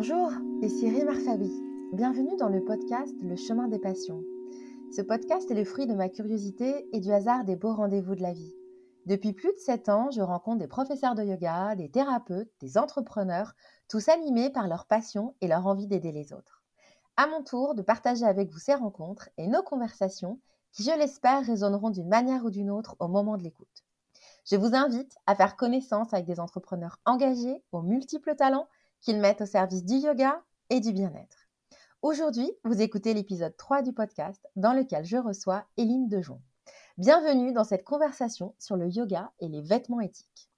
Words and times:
Bonjour, 0.00 0.30
ici 0.62 0.88
Rima 0.88 1.18
Fabi. 1.18 1.50
Bienvenue 1.92 2.36
dans 2.36 2.48
le 2.48 2.64
podcast 2.64 3.12
Le 3.20 3.34
chemin 3.34 3.66
des 3.66 3.80
passions. 3.80 4.22
Ce 4.92 5.02
podcast 5.02 5.50
est 5.50 5.56
le 5.56 5.64
fruit 5.64 5.88
de 5.88 5.94
ma 5.94 6.08
curiosité 6.08 6.88
et 6.92 7.00
du 7.00 7.10
hasard 7.10 7.42
des 7.42 7.56
beaux 7.56 7.74
rendez-vous 7.74 8.14
de 8.14 8.22
la 8.22 8.32
vie. 8.32 8.54
Depuis 9.06 9.32
plus 9.32 9.52
de 9.52 9.58
7 9.58 9.88
ans, 9.88 10.12
je 10.12 10.20
rencontre 10.20 10.58
des 10.58 10.68
professeurs 10.68 11.16
de 11.16 11.24
yoga, 11.24 11.74
des 11.74 11.90
thérapeutes, 11.90 12.52
des 12.60 12.78
entrepreneurs, 12.78 13.54
tous 13.88 14.08
animés 14.08 14.50
par 14.50 14.68
leur 14.68 14.86
passion 14.86 15.34
et 15.40 15.48
leur 15.48 15.66
envie 15.66 15.88
d'aider 15.88 16.12
les 16.12 16.32
autres. 16.32 16.62
À 17.16 17.26
mon 17.26 17.42
tour 17.42 17.74
de 17.74 17.82
partager 17.82 18.24
avec 18.24 18.52
vous 18.52 18.60
ces 18.60 18.74
rencontres 18.74 19.30
et 19.36 19.48
nos 19.48 19.64
conversations 19.64 20.38
qui, 20.70 20.84
je 20.84 20.96
l'espère, 20.96 21.44
résonneront 21.44 21.90
d'une 21.90 22.08
manière 22.08 22.44
ou 22.44 22.50
d'une 22.50 22.70
autre 22.70 22.94
au 23.00 23.08
moment 23.08 23.36
de 23.36 23.42
l'écoute. 23.42 23.84
Je 24.44 24.54
vous 24.54 24.76
invite 24.76 25.16
à 25.26 25.34
faire 25.34 25.56
connaissance 25.56 26.14
avec 26.14 26.24
des 26.24 26.38
entrepreneurs 26.38 27.00
engagés 27.04 27.64
aux 27.72 27.82
multiples 27.82 28.36
talents 28.36 28.68
qu'ils 29.00 29.20
mettent 29.20 29.40
au 29.40 29.46
service 29.46 29.84
du 29.84 29.96
yoga 29.96 30.42
et 30.70 30.80
du 30.80 30.92
bien-être. 30.92 31.48
Aujourd'hui, 32.02 32.50
vous 32.64 32.80
écoutez 32.80 33.14
l'épisode 33.14 33.56
3 33.56 33.82
du 33.82 33.92
podcast 33.92 34.46
dans 34.56 34.72
lequel 34.72 35.04
je 35.04 35.16
reçois 35.16 35.64
Éline 35.76 36.08
Dejon. 36.08 36.40
Bienvenue 36.96 37.52
dans 37.52 37.64
cette 37.64 37.84
conversation 37.84 38.54
sur 38.58 38.76
le 38.76 38.88
yoga 38.88 39.32
et 39.40 39.48
les 39.48 39.62
vêtements 39.62 40.00
éthiques. 40.00 40.48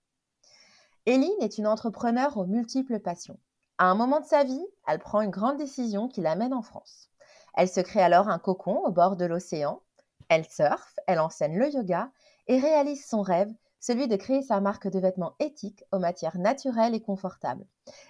Éline 1.07 1.41
est 1.41 1.59
une 1.59 1.67
entrepreneure 1.67 2.37
aux 2.37 2.47
multiples 2.47 3.01
passions. 3.01 3.39
À 3.79 3.87
un 3.87 3.95
moment 3.95 4.21
de 4.21 4.27
sa 4.27 4.45
vie, 4.45 4.67
elle 4.87 4.99
prend 4.99 5.23
une 5.23 5.31
grande 5.31 5.57
décision 5.57 6.09
qui 6.09 6.21
l'amène 6.21 6.53
en 6.53 6.63
France. 6.63 7.09
Elle 7.55 7.69
se 7.69 7.81
crée 7.81 8.03
alors 8.03 8.29
un 8.29 8.39
cocon 8.39 8.83
au 8.85 8.91
bord 8.91 9.17
de 9.17 9.25
l'océan. 9.25 9.83
Elle 10.29 10.47
surfe, 10.49 10.95
elle 11.07 11.21
enseigne 11.21 11.59
le 11.59 11.73
yoga 11.73 12.11
et 12.47 12.61
réalise 12.61 13.07
son 13.07 13.23
rêve 13.23 13.53
celui 13.81 14.07
de 14.07 14.17
créer 14.17 14.43
sa 14.43 14.61
marque 14.61 14.89
de 14.89 15.01
vêtements 15.01 15.35
éthiques 15.41 15.85
aux 15.91 15.99
matières 15.99 16.39
naturelles 16.39 16.95
et 16.95 17.03
confortables. 17.03 17.67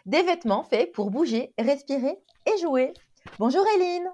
Des 0.06 0.22
vêtements 0.22 0.64
faits 0.64 0.92
pour 0.92 1.10
bouger, 1.10 1.54
respirer 1.58 2.18
et 2.46 2.58
jouer. 2.60 2.92
Bonjour 3.38 3.64
Eline 3.76 4.10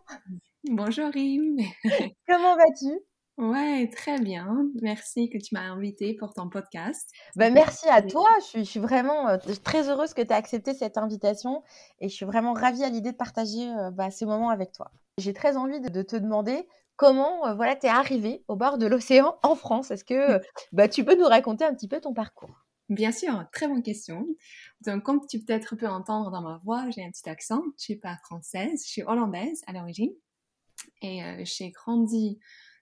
Bonjour 0.71 1.11
Rim 1.11 1.57
Comment 2.29 2.57
vas-tu? 2.57 3.01
Ouais, 3.39 3.91
très 3.95 4.19
bien. 4.19 4.67
Merci 4.81 5.29
que 5.29 5.37
tu 5.37 5.55
m'as 5.55 5.69
invité 5.69 6.15
pour 6.15 6.33
ton 6.33 6.49
podcast. 6.49 7.11
Ben, 7.37 7.53
merci 7.53 7.87
à 7.89 8.01
toi. 8.01 8.29
Je 8.55 8.63
suis, 8.63 8.81
vraiment 8.81 9.29
euh, 9.29 9.37
très 9.63 9.91
heureuse 9.91 10.15
que 10.15 10.23
tu 10.23 10.29
aies 10.29 10.33
accepté 10.33 10.73
cette 10.73 10.97
invitation 10.97 11.63
et 12.01 12.09
je 12.09 12.15
suis 12.15 12.25
vraiment 12.25 12.55
ravie 12.55 12.83
à 12.83 12.89
l'idée 12.89 13.13
de 13.13 13.17
partager 13.17 13.71
euh, 13.71 13.91
bah, 13.91 14.11
ce 14.11 14.25
moment 14.25 14.49
avec 14.49 14.73
toi. 14.73 14.91
J'ai 15.19 15.35
très 15.35 15.59
envie 15.59 15.81
de, 15.81 16.03
te 16.03 16.17
demander 16.17 16.67
comment 16.97 17.47
euh, 17.47 17.55
voilà, 17.55 17.77
tu 17.77 17.87
es 17.87 17.89
arrivée 17.89 18.45
au 18.49 18.57
bord 18.57 18.79
de 18.79 18.87
l'océan 18.87 19.39
en 19.43 19.55
France? 19.55 19.91
Est-ce 19.91 20.05
que 20.05 20.41
bah, 20.73 20.89
tu 20.89 21.05
peux 21.05 21.17
nous 21.17 21.27
raconter 21.27 21.65
un 21.65 21.75
petit 21.75 21.89
peu 21.89 22.01
ton 22.01 22.15
parcours? 22.15 22.65
Bien 22.89 23.13
sûr, 23.13 23.45
très 23.53 23.67
bonne 23.67 23.83
question. 23.83 24.27
Donc, 24.83 25.03
comme 25.03 25.27
tu 25.27 25.41
peut-être 25.41 25.75
peux 25.75 25.89
entendre 25.89 26.31
dans 26.31 26.43
ma 26.43 26.57
voix, 26.59 26.89
j'ai 26.91 27.05
un 27.05 27.11
petit 27.11 27.29
accent. 27.29 27.63
Je 27.79 27.85
suis 27.85 27.97
pas 27.97 28.17
française, 28.25 28.83
je 28.85 28.89
suis 28.89 29.03
hollandaise 29.03 29.63
à 29.67 29.73
l'origine. 29.73 30.13
Et 31.03 31.21
j'ai 31.45 31.71
grandi 31.71 32.39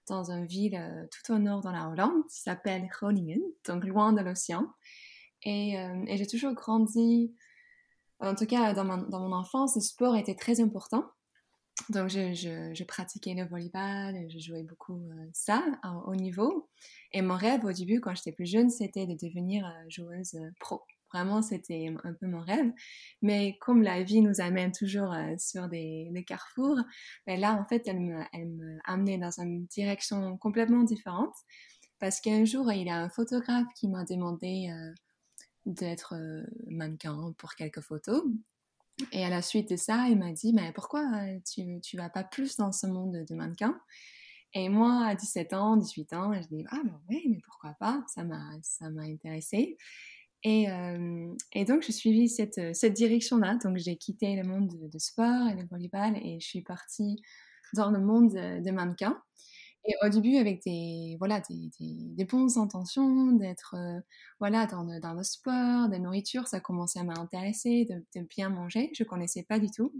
dans 0.07 0.31
une 0.31 0.45
ville 0.45 0.75
euh, 0.75 1.05
tout 1.11 1.33
au 1.33 1.37
nord 1.37 1.61
dans 1.61 1.71
la 1.71 1.89
Hollande, 1.89 2.25
qui 2.29 2.41
s'appelle 2.41 2.87
Groningen, 2.87 3.41
donc 3.65 3.83
loin 3.85 4.13
de 4.13 4.21
l'océan. 4.21 4.67
Et, 5.43 5.79
euh, 5.79 6.03
et 6.07 6.17
j'ai 6.17 6.27
toujours 6.27 6.53
grandi, 6.53 7.33
en 8.19 8.35
tout 8.35 8.45
cas 8.45 8.73
dans, 8.73 8.85
dans, 8.85 9.19
mon 9.19 9.33
enfance, 9.33 9.75
le 9.75 9.81
sport 9.81 10.15
était 10.15 10.35
très 10.35 10.61
important. 10.61 11.05
Donc 11.89 12.09
je, 12.09 12.83
pratiquais 12.83 13.33
le 13.33 13.45
volleyball, 13.45 14.29
je 14.29 14.39
jouais 14.39 14.63
beaucoup 14.63 15.09
euh, 15.11 15.29
ça 15.33 15.63
au 15.83 16.11
haut 16.11 16.15
niveau. 16.15 16.69
Et 17.11 17.21
mon 17.21 17.35
rêve 17.35 17.65
au 17.65 17.71
début, 17.71 17.99
quand 17.99 18.15
j'étais 18.15 18.31
plus 18.31 18.49
jeune, 18.49 18.69
c'était 18.69 19.05
de 19.05 19.13
devenir 19.13 19.71
joueuse 19.89 20.37
pro. 20.59 20.81
Vraiment, 21.13 21.41
c'était 21.41 21.93
un 22.03 22.13
peu 22.13 22.27
mon 22.27 22.41
rêve. 22.41 22.71
Mais 23.21 23.57
comme 23.61 23.81
la 23.83 24.03
vie 24.03 24.21
nous 24.21 24.41
amène 24.41 24.71
toujours 24.73 25.13
euh, 25.13 25.35
sur 25.37 25.69
des, 25.69 26.25
carrefours, 26.27 26.79
ben 27.25 27.39
là, 27.39 27.53
en 27.53 27.65
fait, 27.65 27.83
elle 27.87 27.99
me 28.01 28.79
amenait 28.83 29.17
dans 29.17 29.39
une 29.39 29.65
direction 29.67 30.37
complètement 30.37 30.83
différente. 30.83 31.33
Parce 31.99 32.19
qu'un 32.19 32.43
jour, 32.43 32.71
il 32.73 32.85
y 32.85 32.89
a 32.89 32.97
un 32.97 33.09
photographe 33.09 33.67
qui 33.75 33.87
m'a 33.87 34.03
demandé 34.03 34.69
euh, 34.69 34.93
d'être 35.65 36.15
euh, 36.15 36.43
mannequin 36.67 37.33
pour 37.37 37.55
quelques 37.55 37.81
photos. 37.81 38.21
Et 39.11 39.25
à 39.25 39.29
la 39.29 39.41
suite 39.41 39.69
de 39.69 39.75
ça, 39.75 40.07
il 40.09 40.17
m'a 40.17 40.31
dit, 40.31 40.53
mais 40.53 40.71
pourquoi 40.73 41.03
tu 41.51 41.65
ne 41.65 41.97
vas 41.97 42.09
pas 42.09 42.23
plus 42.23 42.55
dans 42.57 42.71
ce 42.71 42.87
monde 42.87 43.25
de 43.27 43.35
mannequin 43.35 43.79
Et 44.53 44.69
moi, 44.69 45.05
à 45.05 45.15
17 45.15 45.53
ans, 45.53 45.77
18 45.77 46.13
ans, 46.13 46.33
je 46.33 46.47
dis, 46.47 46.65
ah 46.69 46.79
ben 46.83 47.01
oui, 47.09 47.27
mais 47.29 47.39
pourquoi 47.43 47.75
pas 47.79 48.03
Ça 48.07 48.23
m'a 48.23 49.03
intéressée. 49.03 49.77
Et, 50.47 50.69
euh, 50.69 51.33
et, 51.53 51.65
donc, 51.65 51.81
j'ai 51.81 51.91
suivi 51.91 52.29
cette, 52.29 52.59
euh, 52.59 52.71
cette 52.71 52.93
direction-là. 52.93 53.57
Donc, 53.63 53.77
j'ai 53.77 53.95
quitté 53.97 54.35
le 54.35 54.43
monde 54.43 54.71
de, 54.79 54.99
sport 54.99 55.47
et 55.49 55.55
de 55.55 55.67
volleyball 55.67 56.15
et 56.17 56.39
je 56.39 56.45
suis 56.45 56.61
partie 56.61 57.19
dans 57.73 57.89
le 57.89 57.99
monde 57.99 58.31
de, 58.31 58.71
mannequin. 58.71 59.19
Et 59.87 59.93
au 60.03 60.09
début, 60.09 60.37
avec 60.37 60.63
des, 60.63 61.15
voilà, 61.19 61.41
des, 61.41 62.25
bonnes 62.25 62.57
intentions, 62.57 63.31
d'être 63.33 63.75
euh, 63.75 63.99
voilà, 64.39 64.65
dans, 64.65 64.83
dans 64.99 65.13
le 65.13 65.23
sport, 65.23 65.89
de 65.89 65.97
nourriture, 65.97 66.47
ça 66.47 66.59
commençait 66.59 66.99
à 66.99 67.03
m'intéresser, 67.03 67.85
de, 67.85 68.21
bien 68.21 68.49
manger. 68.49 68.91
Je 68.95 69.03
ne 69.03 69.07
connaissais 69.07 69.43
pas 69.43 69.59
du 69.59 69.69
tout. 69.69 69.93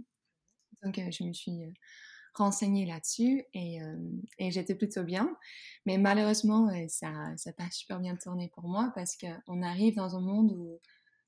Donc, 0.84 0.96
je 0.96 1.24
me 1.24 1.34
suis 1.34 1.74
renseignée 2.34 2.86
là-dessus 2.86 3.44
et, 3.54 3.82
euh, 3.82 3.96
j'étais 4.40 4.76
plutôt 4.76 5.04
bien. 5.04 5.36
Mais 5.86 5.98
malheureusement, 5.98 6.70
ça 6.88 7.12
n'a 7.12 7.54
pas 7.54 7.70
super 7.72 8.00
bien 8.00 8.16
tourné 8.16 8.50
pour 8.54 8.68
moi 8.68 8.92
parce 8.96 9.16
qu'on 9.18 9.62
arrive 9.62 9.96
dans 9.96 10.16
un 10.16 10.22
monde 10.22 10.52
où 10.52 10.80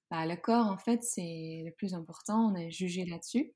bah, 0.09 0.25
le 0.25 0.35
corps, 0.35 0.67
en 0.67 0.77
fait, 0.77 1.03
c'est 1.03 1.63
le 1.65 1.71
plus 1.71 1.93
important. 1.93 2.51
On 2.51 2.55
est 2.55 2.71
jugé 2.71 3.05
là-dessus. 3.05 3.53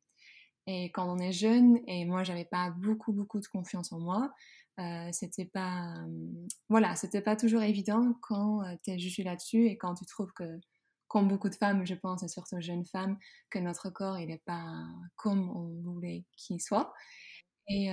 Et 0.68 0.92
quand 0.92 1.10
on 1.12 1.18
est 1.20 1.32
jeune, 1.32 1.80
et 1.88 2.06
moi, 2.06 2.24
j'avais 2.24 2.46
pas 2.46 2.70
beaucoup, 2.70 3.14
beaucoup 3.14 3.40
de 3.40 3.48
confiance 3.48 3.92
en 3.92 4.00
moi, 4.00 4.26
euh, 4.26 4.30
c'était 5.12 5.46
pas, 5.46 5.96
voilà, 6.70 6.96
c'était 6.96 7.22
pas 7.22 7.36
toujours 7.36 7.62
évident 7.62 8.14
quand 8.22 8.64
euh, 8.64 8.76
tu 8.84 8.92
es 8.92 9.00
jugé 9.00 9.24
là-dessus 9.24 9.68
et 9.68 9.78
quand 9.78 9.96
tu 9.96 10.06
trouves 10.06 10.32
que, 10.34 10.60
comme 11.08 11.28
beaucoup 11.28 11.50
de 11.50 11.56
femmes, 11.56 11.86
je 11.86 11.94
pense, 11.94 12.24
et 12.24 12.28
surtout 12.28 12.60
jeunes 12.60 12.86
femmes, 12.86 13.18
que 13.50 13.60
notre 13.60 13.90
corps, 13.90 14.18
il 14.20 14.28
n'est 14.28 14.42
pas 14.46 14.86
comme 15.16 15.50
on 15.50 15.92
voulait 15.92 16.26
qu'il 16.38 16.62
soit. 16.62 16.94
Et, 17.68 17.90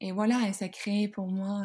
et 0.00 0.12
voilà, 0.12 0.48
et 0.48 0.52
ça 0.52 0.68
crée 0.68 1.08
pour 1.08 1.26
moi. 1.26 1.64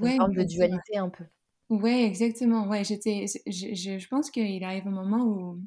ouais, 0.00 0.12
une 0.12 0.16
forme 0.16 0.34
de 0.34 0.42
dualité 0.44 0.98
un 0.98 1.08
peu. 1.08 1.24
Ouais, 1.72 2.04
exactement. 2.04 2.68
Ouais, 2.68 2.84
j'étais, 2.84 3.24
je, 3.46 3.74
je, 3.74 4.08
pense 4.08 4.30
qu'il 4.30 4.62
arrive 4.62 4.86
un 4.86 4.90
moment 4.90 5.24
où, 5.24 5.62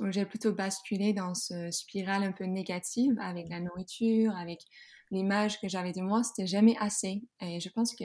où 0.00 0.10
j'ai 0.10 0.26
plutôt 0.26 0.52
basculé 0.52 1.12
dans 1.12 1.34
ce 1.34 1.70
spirale 1.70 2.24
un 2.24 2.32
peu 2.32 2.44
négative 2.44 3.16
avec 3.20 3.48
la 3.48 3.60
nourriture, 3.60 4.34
avec 4.34 4.60
l'image 5.10 5.60
que 5.60 5.68
j'avais 5.68 5.92
de 5.92 6.00
moi. 6.00 6.22
C'était 6.22 6.46
jamais 6.46 6.76
assez. 6.78 7.22
Et 7.40 7.60
je 7.60 7.68
pense 7.68 7.94
que 7.94 8.04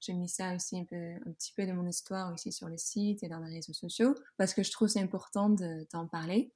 j'ai 0.00 0.14
mis 0.14 0.28
ça 0.28 0.54
aussi 0.54 0.78
un, 0.78 0.84
peu, 0.84 0.96
un 0.96 1.32
petit 1.32 1.52
peu 1.56 1.66
de 1.66 1.72
mon 1.72 1.86
histoire 1.86 2.32
aussi 2.32 2.52
sur 2.52 2.68
le 2.68 2.78
site 2.78 3.22
et 3.22 3.28
dans 3.28 3.40
les 3.40 3.54
réseaux 3.54 3.74
sociaux 3.74 4.14
parce 4.38 4.54
que 4.54 4.62
je 4.62 4.70
trouve 4.70 4.88
c'est 4.88 5.00
important 5.00 5.50
d'en 5.50 6.06
parler. 6.06 6.50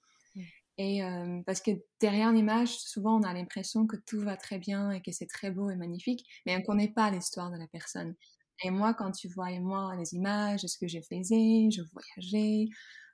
Et 0.76 1.04
euh, 1.04 1.40
parce 1.46 1.60
que 1.60 1.70
derrière 2.00 2.32
l'image, 2.32 2.78
souvent 2.78 3.20
on 3.20 3.22
a 3.22 3.32
l'impression 3.32 3.86
que 3.86 3.96
tout 3.96 4.20
va 4.20 4.36
très 4.36 4.58
bien 4.58 4.90
et 4.90 5.00
que 5.00 5.12
c'est 5.12 5.26
très 5.26 5.52
beau 5.52 5.70
et 5.70 5.76
magnifique, 5.76 6.26
mais 6.46 6.56
on 6.56 6.60
ne 6.60 6.64
connaît 6.64 6.88
pas 6.88 7.10
l'histoire 7.10 7.50
de 7.52 7.58
la 7.58 7.68
personne. 7.68 8.14
Et 8.64 8.70
moi, 8.70 8.94
quand 8.94 9.12
tu 9.12 9.28
vois 9.28 9.50
moi 9.60 9.94
les 9.96 10.14
images, 10.14 10.60
ce 10.60 10.78
que 10.78 10.88
je 10.88 11.00
faisais, 11.00 11.70
je 11.70 11.82
voyageais, 11.92 12.68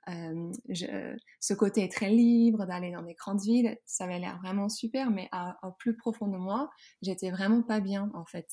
je, 0.07 1.15
ce 1.39 1.53
côté 1.53 1.87
très 1.89 2.09
libre 2.09 2.65
d'aller 2.65 2.91
dans 2.91 3.03
des 3.03 3.13
grandes 3.13 3.41
villes, 3.41 3.77
ça 3.85 4.05
avait 4.05 4.19
l'air 4.19 4.39
vraiment 4.41 4.69
super, 4.69 5.11
mais 5.11 5.29
au 5.63 5.71
plus 5.71 5.95
profond 5.95 6.27
de 6.27 6.37
moi, 6.37 6.69
j'étais 7.01 7.31
vraiment 7.31 7.61
pas 7.61 7.79
bien 7.79 8.09
en 8.13 8.25
fait. 8.25 8.49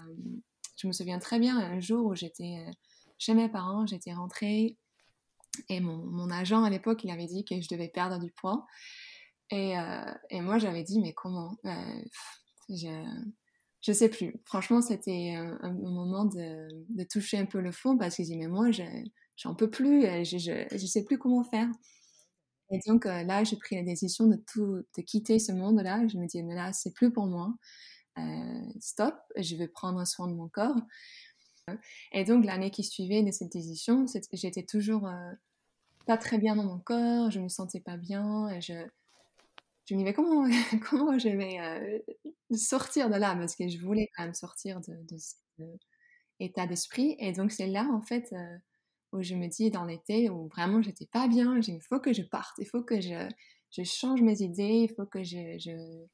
Je 0.76 0.86
me 0.86 0.92
souviens 0.92 1.18
très 1.18 1.38
bien 1.38 1.58
un 1.58 1.80
jour 1.80 2.06
où 2.06 2.14
j'étais 2.14 2.64
euh, 2.66 2.70
chez 3.18 3.34
mes 3.34 3.48
parents, 3.48 3.86
j'étais 3.86 4.12
rentrée 4.12 4.76
et 5.68 5.80
mon, 5.80 5.96
mon 5.96 6.30
agent 6.30 6.62
à 6.62 6.70
l'époque, 6.70 7.02
il 7.02 7.10
avait 7.10 7.26
dit 7.26 7.44
que 7.44 7.60
je 7.60 7.68
devais 7.68 7.88
perdre 7.88 8.20
du 8.20 8.30
poids. 8.30 8.66
Et, 9.50 9.76
euh, 9.76 10.14
et 10.30 10.40
moi, 10.40 10.58
j'avais 10.58 10.84
dit, 10.84 11.00
mais 11.00 11.14
comment 11.14 11.56
euh, 11.64 12.02
je, 12.68 13.04
je 13.82 13.92
sais 13.92 14.08
plus. 14.08 14.40
Franchement, 14.44 14.80
c'était 14.80 15.34
un, 15.34 15.72
moment 15.72 16.26
de, 16.26 16.68
de, 16.90 17.04
toucher 17.04 17.38
un 17.38 17.46
peu 17.46 17.60
le 17.60 17.72
fond 17.72 17.96
parce 17.96 18.16
que 18.16 18.22
je 18.22 18.28
dis, 18.28 18.36
mais 18.36 18.46
moi, 18.46 18.70
j'en 19.38 19.54
peux 19.54 19.70
plus, 19.70 20.02
je, 20.24 20.66
je, 20.70 20.86
sais 20.86 21.04
plus 21.04 21.16
comment 21.16 21.44
faire. 21.44 21.68
Et 22.70 22.80
donc 22.86 23.06
euh, 23.06 23.22
là, 23.22 23.44
j'ai 23.44 23.56
pris 23.56 23.76
la 23.76 23.82
décision 23.82 24.26
de 24.26 24.36
tout, 24.36 24.84
de 24.96 25.02
quitter 25.02 25.38
ce 25.38 25.52
monde-là. 25.52 26.06
Je 26.08 26.18
me 26.18 26.26
dis, 26.26 26.42
mais 26.42 26.54
là, 26.54 26.72
c'est 26.72 26.92
plus 26.92 27.10
pour 27.10 27.26
moi. 27.26 27.54
Euh, 28.18 28.62
stop, 28.80 29.14
je 29.36 29.56
vais 29.56 29.68
prendre 29.68 30.04
soin 30.06 30.28
de 30.28 30.34
mon 30.34 30.48
corps. 30.48 30.76
Et 32.12 32.24
donc 32.24 32.44
l'année 32.44 32.70
qui 32.70 32.82
suivait 32.82 33.22
de 33.22 33.30
cette 33.30 33.52
décision, 33.52 34.06
j'étais 34.32 34.64
toujours 34.64 35.06
euh, 35.06 35.32
pas 36.06 36.16
très 36.16 36.38
bien 36.38 36.56
dans 36.56 36.64
mon 36.64 36.78
corps, 36.78 37.30
je 37.30 37.40
me 37.40 37.48
sentais 37.48 37.80
pas 37.80 37.98
bien, 37.98 38.58
je, 38.60 38.72
je 39.84 39.94
me 39.94 40.00
disais 40.00 40.14
comment, 40.14 40.48
comment 40.88 41.18
je 41.18 41.28
vais 41.28 42.02
sortir 42.56 43.10
de 43.10 43.16
là, 43.16 43.36
parce 43.36 43.54
que 43.54 43.68
je 43.68 43.78
voulais 43.78 44.08
quand 44.16 44.24
même 44.24 44.34
sortir 44.34 44.80
de, 44.80 45.18
cet 45.18 45.38
état 46.40 46.66
d'esprit. 46.66 47.16
Et 47.18 47.32
donc 47.32 47.52
c'est 47.52 47.66
là 47.66 47.86
en 47.92 48.00
fait 48.00 48.34
où 49.12 49.22
je 49.22 49.34
me 49.34 49.48
dis 49.48 49.70
dans 49.70 49.84
l'été 49.84 50.30
où 50.30 50.48
vraiment 50.48 50.82
j'étais 50.82 51.06
pas 51.06 51.28
bien, 51.28 51.58
il 51.60 51.80
faut 51.80 52.00
que 52.00 52.12
je 52.12 52.22
parte, 52.22 52.54
il 52.58 52.66
faut 52.66 52.82
que 52.82 53.00
je, 53.00 53.28
je 53.70 53.82
change 53.82 54.22
mes 54.22 54.42
idées, 54.42 54.86
il 54.88 54.94
faut 54.94 55.06
que 55.06 55.22
je, 55.24 55.58
je, 55.58 56.04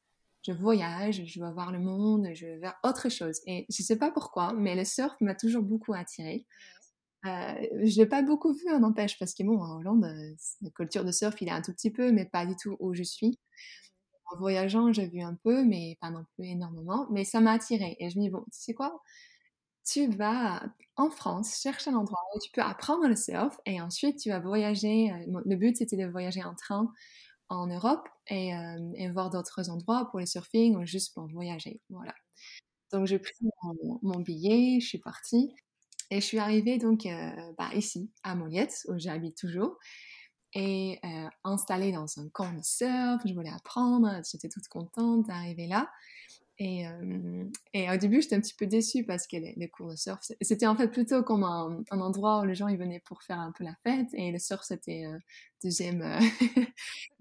je 0.46 0.52
voyage, 0.52 1.24
je 1.24 1.40
veux 1.40 1.50
voir 1.52 1.72
le 1.72 1.78
monde, 1.78 2.28
je 2.34 2.46
veux 2.46 2.58
voir 2.60 2.76
autre 2.84 3.08
chose. 3.08 3.40
Et 3.46 3.66
je 3.70 3.82
sais 3.82 3.96
pas 3.96 4.10
pourquoi, 4.10 4.52
mais 4.52 4.74
le 4.76 4.84
surf 4.84 5.14
m'a 5.20 5.34
toujours 5.34 5.62
beaucoup 5.62 5.94
attiré. 5.94 6.46
Euh, 7.26 7.54
je 7.84 7.96
l'ai 7.96 8.06
pas 8.06 8.22
beaucoup 8.22 8.52
vu, 8.52 8.70
en 8.70 8.82
empêche, 8.82 9.18
parce 9.18 9.32
que 9.32 9.42
bon, 9.42 9.58
en 9.58 9.78
Hollande, 9.78 10.04
euh, 10.04 10.34
la 10.60 10.70
culture 10.70 11.04
de 11.04 11.12
surf, 11.12 11.40
il 11.40 11.48
est 11.48 11.52
un 11.52 11.62
tout 11.62 11.72
petit 11.72 11.90
peu, 11.90 12.12
mais 12.12 12.26
pas 12.26 12.44
du 12.44 12.54
tout 12.56 12.76
où 12.80 12.94
je 12.94 13.02
suis. 13.02 13.38
En 14.32 14.38
voyageant, 14.38 14.92
j'ai 14.92 15.08
vu 15.08 15.22
un 15.22 15.34
peu, 15.42 15.64
mais 15.64 15.96
pas 16.00 16.10
non 16.10 16.24
plus 16.34 16.46
énormément. 16.46 17.06
Mais 17.10 17.24
ça 17.24 17.40
m'a 17.40 17.52
attiré. 17.52 17.96
Et 17.98 18.10
je 18.10 18.18
me 18.18 18.24
dis, 18.24 18.30
bon, 18.30 18.44
tu 18.52 18.60
sais 18.60 18.74
quoi? 18.74 19.00
Tu 19.84 20.08
vas 20.08 20.62
en 20.96 21.10
France, 21.10 21.60
chercher 21.60 21.90
un 21.90 21.96
endroit 21.96 22.20
où 22.34 22.38
tu 22.38 22.50
peux 22.52 22.60
apprendre 22.62 23.08
le 23.08 23.16
surf, 23.16 23.58
et 23.66 23.80
ensuite 23.80 24.18
tu 24.20 24.30
vas 24.30 24.38
voyager. 24.38 25.10
Euh, 25.12 25.40
le 25.44 25.56
but, 25.56 25.76
c'était 25.76 25.96
de 25.96 26.06
voyager 26.06 26.42
en 26.42 26.54
train 26.54 26.92
en 27.48 27.66
Europe 27.66 28.08
et, 28.28 28.54
euh, 28.54 28.92
et 28.94 29.10
voir 29.10 29.30
d'autres 29.30 29.70
endroits 29.70 30.08
pour 30.10 30.20
le 30.20 30.26
surfing 30.26 30.76
ou 30.76 30.86
juste 30.86 31.14
pour 31.14 31.26
voyager. 31.26 31.80
Voilà. 31.90 32.14
Donc 32.92 33.06
j'ai 33.06 33.18
pris 33.18 33.34
mon, 34.02 34.20
billet, 34.20 34.80
je 34.80 34.86
suis 34.86 34.98
partie 34.98 35.52
et 36.10 36.20
je 36.20 36.24
suis 36.24 36.38
arrivée 36.38 36.78
donc 36.78 37.06
euh, 37.06 37.30
bah, 37.58 37.70
ici 37.74 38.10
à 38.22 38.34
Moliette 38.34 38.86
où 38.88 38.98
j'habite 38.98 39.36
toujours 39.36 39.78
et 40.56 41.00
installée 41.42 41.90
dans 41.90 42.06
un 42.18 42.28
camp 42.28 42.52
de 42.52 42.62
surf. 42.62 43.20
Je 43.26 43.34
voulais 43.34 43.50
apprendre, 43.50 44.08
j'étais 44.30 44.48
toute 44.48 44.68
contente 44.68 45.26
d'arriver 45.26 45.66
là. 45.66 45.90
Et, 46.58 46.86
euh, 46.86 47.44
et, 47.72 47.90
au 47.90 47.96
début, 47.96 48.22
j'étais 48.22 48.36
un 48.36 48.40
petit 48.40 48.54
peu 48.54 48.66
déçue 48.66 49.04
parce 49.04 49.26
que 49.26 49.36
les, 49.36 49.68
cours 49.68 49.90
de 49.90 49.96
surf, 49.96 50.20
c'était 50.40 50.68
en 50.68 50.76
fait 50.76 50.86
plutôt 50.88 51.24
comme 51.24 51.42
un, 51.42 51.82
endroit 51.90 52.42
où 52.42 52.44
les 52.44 52.54
gens 52.54 52.68
ils 52.68 52.78
venaient 52.78 53.00
pour 53.00 53.22
faire 53.24 53.40
un 53.40 53.50
peu 53.50 53.64
la 53.64 53.74
fête 53.82 54.06
et 54.12 54.30
le 54.30 54.38
surf, 54.38 54.62
c'était 54.62 55.04
euh, 55.04 55.18
deuxième, 55.64 56.02
euh, 56.02 56.20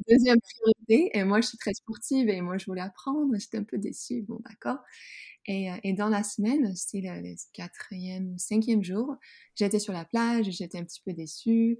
deuxième 0.07 0.37
priorité. 0.39 1.17
Et 1.17 1.23
moi, 1.23 1.41
je 1.41 1.47
suis 1.47 1.57
très 1.57 1.73
sportive 1.73 2.29
et 2.29 2.41
moi, 2.41 2.59
je 2.59 2.65
voulais 2.65 2.81
apprendre. 2.81 3.33
J'étais 3.39 3.57
un 3.57 3.63
peu 3.63 3.79
déçue. 3.79 4.21
Bon, 4.21 4.39
d'accord. 4.47 4.77
Et, 5.47 5.69
et, 5.83 5.93
dans 5.93 6.09
la 6.09 6.23
semaine, 6.23 6.75
c'était 6.75 7.01
le, 7.01 7.35
quatrième 7.53 8.33
ou 8.33 8.37
cinquième 8.37 8.83
jour, 8.83 9.15
j'étais 9.55 9.79
sur 9.79 9.93
la 9.93 10.05
plage, 10.05 10.49
j'étais 10.51 10.77
un 10.77 10.83
petit 10.83 11.01
peu 11.03 11.11
déçue 11.11 11.79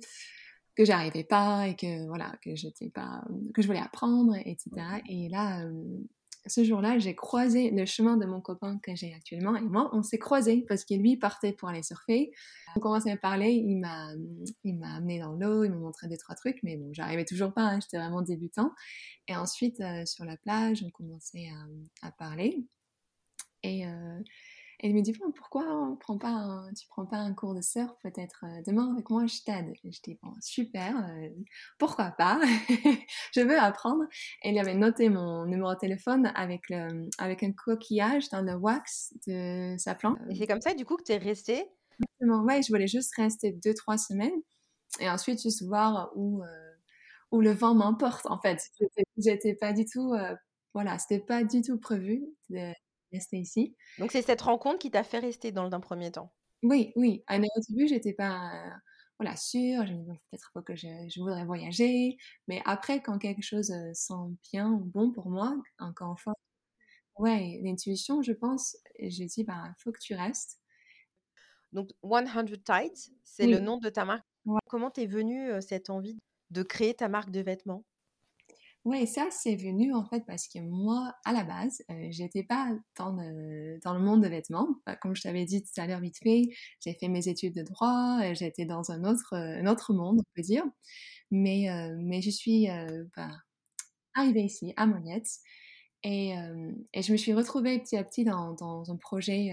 que 0.76 0.86
j'arrivais 0.86 1.24
pas 1.24 1.68
et 1.68 1.76
que 1.76 2.08
voilà 2.08 2.36
que 2.42 2.56
j'étais 2.56 2.90
pas 2.90 3.24
que 3.54 3.62
je 3.62 3.68
voulais 3.68 3.80
apprendre 3.80 4.36
etc 4.44 4.72
et 5.08 5.30
là 5.30 5.64
ce 6.46 6.64
jour-là, 6.64 7.00
j'ai 7.00 7.16
croisé 7.16 7.72
le 7.72 7.86
chemin 7.86 8.18
de 8.18 8.26
mon 8.26 8.42
copain 8.42 8.78
que 8.80 8.96
j'ai 8.96 9.14
actuellement 9.14 9.56
et 9.56 9.62
moi, 9.62 9.90
on 9.94 10.04
s'est 10.04 10.20
croisés 10.20 10.66
parce 10.68 10.84
que 10.84 10.94
lui 10.94 11.18
partait 11.18 11.54
pour 11.54 11.70
aller 11.70 11.84
surfer. 11.84 12.32
On 12.76 12.80
commençait 12.80 13.12
à 13.12 13.18
parler, 13.18 13.52
il 13.52 13.78
m'a, 13.80 14.10
il 14.64 14.78
m'a 14.78 14.96
amené 14.96 15.20
dans 15.20 15.34
l'eau, 15.34 15.64
il 15.64 15.72
m'a 15.72 15.78
montré 15.78 16.08
deux, 16.08 16.18
trois 16.18 16.36
trucs, 16.36 16.62
mais 16.64 16.76
bon, 16.76 16.92
j'arrivais 16.92 17.26
toujours 17.26 17.54
pas, 17.54 17.64
hein, 17.64 17.80
j'étais 17.80 17.98
vraiment 17.98 18.22
débutant. 18.22 18.74
Et 19.28 19.36
ensuite, 19.36 19.80
euh, 19.80 20.06
sur 20.06 20.26
la 20.26 20.38
plage, 20.38 20.84
on 20.84 20.90
commençait 20.90 21.48
à, 22.02 22.12
parler. 22.12 22.66
Et, 23.64 23.88
euh, 23.88 24.20
et 24.80 24.90
il 24.90 24.96
me 24.96 25.02
dit, 25.02 25.14
pourquoi 25.36 25.64
on 25.64 25.96
prend 25.96 26.18
pas 26.18 26.30
un, 26.30 26.74
tu 26.74 26.88
prends 26.88 27.06
pas 27.06 27.18
un 27.18 27.34
cours 27.34 27.54
de 27.54 27.62
surf 27.62 27.92
peut-être 28.02 28.44
euh, 28.44 28.62
demain 28.66 28.92
avec 28.94 29.10
moi, 29.10 29.26
je 29.28 29.42
t'aide. 29.46 29.74
Et 29.84 29.92
je 29.92 30.02
dis, 30.02 30.18
bon, 30.22 30.34
super, 30.42 30.98
euh, 30.98 31.30
pourquoi 31.78 32.12
pas? 32.12 32.40
Je 33.34 33.42
veux 33.42 33.58
apprendre. 33.58 34.04
Et 34.44 34.50
il 34.50 34.60
avait 34.60 34.76
noté 34.76 35.10
mon 35.10 35.46
numéro 35.46 35.74
de 35.74 35.80
téléphone 35.80 36.32
avec, 36.36 36.70
le, 36.70 37.10
avec 37.18 37.44
un 37.44 37.52
coquillage 37.52 38.30
dans 38.30 38.42
le 38.42 38.56
wax 38.56 39.14
de 39.28 39.76
sa 39.78 39.96
plante. 39.96 40.18
Et 40.30 40.36
c'est 40.36 40.48
comme 40.48 40.62
ça, 40.62 40.74
du 40.74 40.86
coup, 40.86 40.98
que 40.98 41.04
tu 41.04 41.12
es 41.14 41.18
resté 41.18 41.66
Exactement, 42.00 42.44
ouais, 42.44 42.62
je 42.62 42.70
voulais 42.70 42.88
juste 42.88 43.16
rester 43.16 43.52
deux, 43.52 43.74
trois 43.74 43.98
semaines. 43.98 44.42
Et 45.00 45.10
ensuite, 45.10 45.42
juste 45.42 45.64
voir 45.64 46.12
où, 46.16 46.44
euh, 46.44 46.74
où 47.32 47.42
le 47.42 47.52
vent 47.52 47.76
m'emporte, 47.76 48.26
en 48.26 48.40
fait. 48.40 48.60
J'étais 49.18 49.56
pas 49.56 49.74
du 49.74 49.86
tout... 49.86 50.14
voilà, 50.74 50.98
c'était 51.00 51.24
pas 51.24 51.44
du 51.44 51.62
tout 51.62 51.80
prévu 51.80 52.24
de, 52.50 52.74
rester 53.14 53.38
ici. 53.38 53.76
Donc 54.00 54.12
c'est 54.12 54.22
cette 54.22 54.42
rencontre 54.42 54.80
qui 54.80 54.92
t'a 54.92 55.04
fait 55.04 55.20
rester 55.20 55.52
dans 55.52 55.70
d'un 55.70 55.80
premier 55.80 56.12
temps. 56.12 56.34
Oui, 56.64 56.92
oui. 56.96 57.24
À 57.28 57.38
au 57.38 57.62
début, 57.70 57.88
j'étais 57.88 58.14
pas 58.14 58.52
voilà 59.20 59.36
sûre. 59.36 59.86
Je 59.86 59.94
me 59.94 60.00
disais 60.00 60.20
peut-être 60.32 60.52
pas 60.54 60.62
que 60.62 60.76
je, 60.76 61.20
voudrais 61.20 61.46
voyager, 61.46 62.18
mais 62.48 62.62
après, 62.66 63.02
quand 63.02 63.18
quelque 63.20 63.42
chose 63.42 63.72
euh, 63.72 63.94
sent 63.94 64.38
bien 64.52 64.72
ou 64.72 64.80
bon 64.80 65.12
pour 65.12 65.30
moi, 65.30 65.56
encore 65.80 66.12
une 66.12 66.18
fois, 66.18 66.34
ouais, 67.20 67.60
l'intuition, 67.64 68.22
je 68.22 68.34
pense, 68.34 68.78
j'ai 69.00 69.26
dit 69.26 69.44
bah 69.44 69.74
faut 69.78 69.92
que 69.92 70.00
tu 70.00 70.16
restes. 70.16 70.60
Donc 71.72 71.90
100 72.04 72.46
Tides, 72.64 73.14
c'est 73.24 73.48
le 73.48 73.60
nom 73.60 73.78
de 73.78 73.90
ta 73.90 74.06
marque. 74.06 74.26
Comment 74.68 74.92
t'es 74.92 75.08
venue 75.08 75.52
euh, 75.52 75.62
cette 75.62 75.90
envie 75.90 76.20
de 76.52 76.64
créer 76.64 76.94
ta 76.94 77.08
marque 77.10 77.32
de 77.32 77.40
vêtements? 77.40 77.84
Oui, 78.86 79.08
ça, 79.08 79.28
c'est 79.32 79.56
venu 79.56 79.94
en 79.94 80.04
fait 80.04 80.26
parce 80.28 80.48
que 80.50 80.60
moi, 80.60 81.16
à 81.24 81.32
la 81.32 81.46
base, 81.46 81.82
euh, 81.90 82.08
j'étais 82.10 82.44
pas 82.44 82.70
dans 82.98 83.14
le, 83.16 83.80
dans 83.82 83.94
le 83.94 84.02
monde 84.02 84.22
de 84.24 84.28
vêtements. 84.28 84.68
Bah, 84.86 84.98
comme 84.98 85.16
je 85.16 85.22
t'avais 85.22 85.46
dit 85.46 85.64
tout 85.64 85.82
à 85.82 85.88
l'heure 85.88 86.02
vite 86.02 86.18
fait, 86.22 86.50
j'ai 86.82 86.94
fait 86.94 87.08
mes 87.08 87.30
études 87.30 87.56
de 87.56 87.62
droit, 87.64 88.20
euh, 88.24 88.34
j'étais 88.34 88.66
dans 88.66 88.92
un 88.92 89.06
autre, 89.06 89.34
euh, 89.36 89.62
un 89.62 89.68
autre 89.68 89.94
monde, 89.94 90.20
on 90.20 90.24
peut 90.36 90.42
dire. 90.42 90.66
Mais, 91.32 91.70
euh, 91.70 91.96
mais 91.98 92.22
je 92.22 92.30
suis 92.30 92.68
bah, 93.16 93.32
arrivée 94.16 94.44
ici, 94.44 94.74
à 94.76 94.86
Moniette, 94.86 95.30
et, 96.04 96.34
et 96.94 97.02
je 97.02 97.12
me 97.14 97.18
suis 97.18 97.34
retrouvée 97.34 97.80
petit 97.80 97.96
à 97.98 98.04
petit 98.04 98.26
dans, 98.26 98.54
dans 98.54 98.92
un 98.92 98.98
projet 98.98 99.52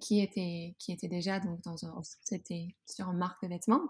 qui, 0.00 0.20
était, 0.20 0.74
qui 0.78 0.92
était 0.92 1.08
déjà 1.08 1.40
donc 1.40 1.62
dans 1.62 1.86
un, 1.86 2.02
c'était 2.24 2.74
sur 2.86 3.08
une 3.08 3.18
marque 3.18 3.42
de 3.42 3.48
vêtements. 3.48 3.88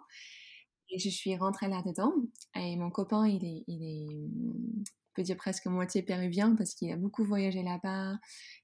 Et 0.90 0.98
je 0.98 1.10
suis 1.10 1.36
rentrée 1.36 1.68
là-dedans. 1.68 2.12
Et 2.54 2.76
mon 2.76 2.90
copain, 2.90 3.26
il 3.26 3.44
est, 3.44 3.64
il 3.66 3.82
est, 3.84 4.08
on 4.08 5.14
peut 5.14 5.22
dire 5.22 5.36
presque 5.36 5.66
moitié 5.66 6.02
péruvien 6.02 6.54
parce 6.56 6.74
qu'il 6.74 6.90
a 6.92 6.96
beaucoup 6.96 7.24
voyagé 7.24 7.62
là-bas. 7.62 8.16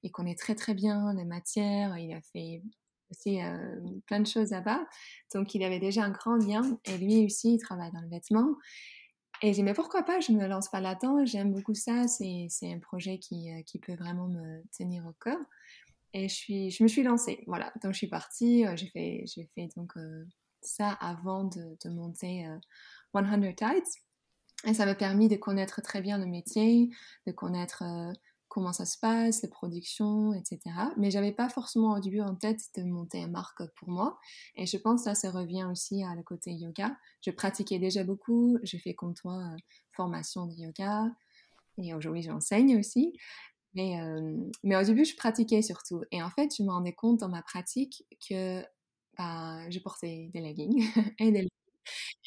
Il 0.03 0.11
connaît 0.11 0.35
très 0.35 0.55
très 0.55 0.73
bien 0.73 1.13
les 1.13 1.25
matières. 1.25 1.97
Il 1.97 2.13
a 2.13 2.21
fait 2.33 2.63
aussi 3.11 3.41
euh, 3.41 3.79
plein 4.07 4.19
de 4.19 4.27
choses 4.27 4.51
là-bas. 4.51 4.85
Donc 5.33 5.53
il 5.53 5.63
avait 5.63 5.79
déjà 5.79 6.03
un 6.03 6.09
grand 6.09 6.35
lien. 6.35 6.79
Et 6.85 6.97
lui 6.97 7.25
aussi, 7.25 7.55
il 7.55 7.59
travaille 7.59 7.91
dans 7.91 8.01
le 8.01 8.09
vêtement. 8.09 8.55
Et 9.41 9.47
j'ai 9.47 9.53
dit, 9.53 9.63
mais 9.63 9.73
pourquoi 9.73 10.03
pas, 10.03 10.19
je 10.19 10.31
me 10.31 10.47
lance 10.47 10.69
pas 10.69 10.79
là-dedans. 10.79 11.25
J'aime 11.25 11.51
beaucoup 11.51 11.75
ça. 11.75 12.07
C'est, 12.07 12.47
un 12.63 12.79
projet 12.79 13.19
qui, 13.19 13.51
euh, 13.51 13.61
qui 13.63 13.79
peut 13.79 13.95
vraiment 13.95 14.27
me 14.27 14.63
tenir 14.75 15.05
au 15.05 15.13
cœur. 15.13 15.37
Et 16.13 16.29
je, 16.29 16.33
suis, 16.33 16.71
je 16.71 16.81
me 16.81 16.87
suis 16.87 17.03
lancée. 17.03 17.43
Voilà. 17.45 17.71
Donc 17.83 17.93
je 17.93 17.97
suis 17.97 18.07
partie. 18.07 18.65
Euh, 18.65 18.75
j'ai 18.75 18.87
fait, 18.87 19.25
j'ai 19.27 19.47
fait 19.53 19.69
donc 19.75 19.93
ça 20.65 20.91
avant 20.91 21.43
de, 21.43 21.89
monter 21.89 22.45
100 23.13 23.23
euh, 23.23 23.51
Tides. 23.53 23.83
Et 24.65 24.73
ça 24.73 24.85
m'a 24.85 24.95
permis 24.95 25.27
de 25.27 25.35
connaître 25.35 25.81
très 25.81 26.01
bien 26.01 26.17
le 26.17 26.25
métier, 26.25 26.89
de 27.27 27.31
connaître 27.31 27.83
euh, 27.83 28.13
comment 28.47 28.73
ça 28.73 28.85
se 28.85 28.97
passe, 28.97 29.43
les 29.43 29.49
productions, 29.49 30.33
etc. 30.33 30.59
Mais 30.97 31.11
j'avais 31.11 31.31
pas 31.31 31.49
forcément 31.49 31.93
au 31.93 31.99
début 31.99 32.21
en 32.21 32.35
tête 32.35 32.61
de 32.75 32.83
monter 32.83 33.19
une 33.19 33.31
marque 33.31 33.63
pour 33.75 33.89
moi. 33.89 34.17
Et 34.55 34.65
je 34.65 34.77
pense 34.77 35.01
que 35.01 35.13
ça, 35.13 35.15
ça 35.15 35.31
revient 35.31 35.65
aussi 35.69 36.03
à 36.03 36.15
le 36.15 36.23
côté 36.23 36.51
yoga. 36.51 36.95
Je 37.21 37.31
pratiquais 37.31 37.79
déjà 37.79 38.03
beaucoup. 38.03 38.57
J'ai 38.63 38.79
fait 38.79 38.95
comme 38.95 39.13
toi 39.13 39.35
euh, 39.35 39.57
formation 39.91 40.47
de 40.47 40.53
yoga. 40.53 41.11
Et 41.77 41.93
aujourd'hui, 41.93 42.21
j'enseigne 42.21 42.79
aussi. 42.79 43.17
Mais, 43.73 43.99
mais 44.63 44.77
au 44.77 44.83
début, 44.83 45.03
je 45.03 45.17
pratiquais 45.17 45.61
surtout. 45.61 46.01
Et 46.09 46.23
en 46.23 46.29
fait, 46.29 46.55
je 46.57 46.63
me 46.63 46.69
rendais 46.69 46.93
compte 46.93 47.19
dans 47.19 47.27
ma 47.27 47.41
pratique 47.41 48.05
que 48.29 48.63
bah, 49.17 49.69
j'ai 49.69 49.79
porté 49.79 50.29
des 50.33 50.41
leggings 50.41 50.83
et 51.19 51.31
des 51.31 51.47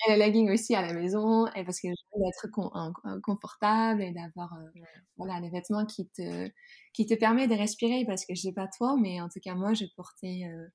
et 0.06 0.12
les 0.12 0.16
leggings 0.16 0.50
aussi 0.50 0.74
à 0.74 0.82
la 0.82 0.92
maison 0.92 1.46
et 1.48 1.64
parce 1.64 1.80
que 1.80 1.88
je 1.88 2.02
voulais 2.12 2.28
être 2.28 3.20
confortable 3.22 4.02
et 4.02 4.12
d'avoir 4.12 4.54
euh, 4.54 4.80
voilà 5.16 5.40
des 5.40 5.50
vêtements 5.50 5.84
qui 5.86 6.08
te 6.08 6.48
qui 6.92 7.06
te 7.06 7.14
permet 7.14 7.48
de 7.48 7.54
respirer 7.54 8.04
parce 8.06 8.24
que 8.24 8.34
je 8.34 8.42
sais 8.42 8.52
pas 8.52 8.68
toi 8.68 8.96
mais 9.00 9.20
en 9.20 9.28
tout 9.28 9.40
cas 9.42 9.54
moi 9.54 9.74
je 9.74 9.84
portais 9.96 10.44
euh, 10.44 10.68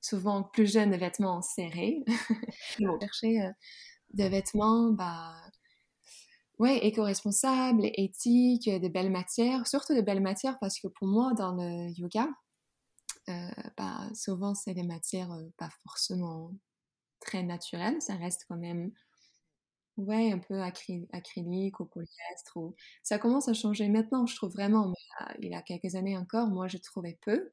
souvent 0.00 0.44
plus 0.44 0.70
jeune 0.70 0.90
des 0.90 0.96
vêtements 0.98 1.42
serrés. 1.42 2.04
Bon, 2.80 2.98
chercher 3.00 3.42
euh, 3.42 3.50
des 4.14 4.28
vêtements 4.28 4.92
bah 4.92 5.34
ouais 6.58 6.78
éco-responsables 6.86 7.90
éthiques 7.94 8.70
de 8.70 8.88
belles 8.88 9.10
matières 9.10 9.66
surtout 9.66 9.94
de 9.94 10.00
belles 10.00 10.22
matières 10.22 10.58
parce 10.60 10.78
que 10.80 10.88
pour 10.88 11.08
moi 11.08 11.32
dans 11.34 11.54
le 11.54 11.90
yoga 11.98 12.28
bah, 13.76 14.08
souvent 14.14 14.54
c'est 14.54 14.74
des 14.74 14.82
matières 14.84 15.32
euh, 15.32 15.48
pas 15.56 15.70
forcément 15.84 16.52
très 17.20 17.42
naturelles, 17.42 18.02
ça 18.02 18.16
reste 18.16 18.46
quand 18.48 18.56
même 18.58 18.92
ouais, 19.96 20.32
un 20.32 20.38
peu 20.38 20.60
acrylique 21.12 21.80
ou 21.80 21.86
polyestre. 21.86 22.56
Ou... 22.56 22.74
Ça 23.02 23.18
commence 23.18 23.48
à 23.48 23.54
changer 23.54 23.88
maintenant, 23.88 24.26
je 24.26 24.36
trouve 24.36 24.52
vraiment, 24.52 24.88
mais 24.88 25.26
euh, 25.26 25.34
il 25.42 25.50
y 25.50 25.54
a 25.54 25.62
quelques 25.62 25.94
années 25.94 26.16
encore, 26.16 26.48
moi 26.48 26.68
je 26.68 26.78
trouvais 26.78 27.18
peu. 27.22 27.50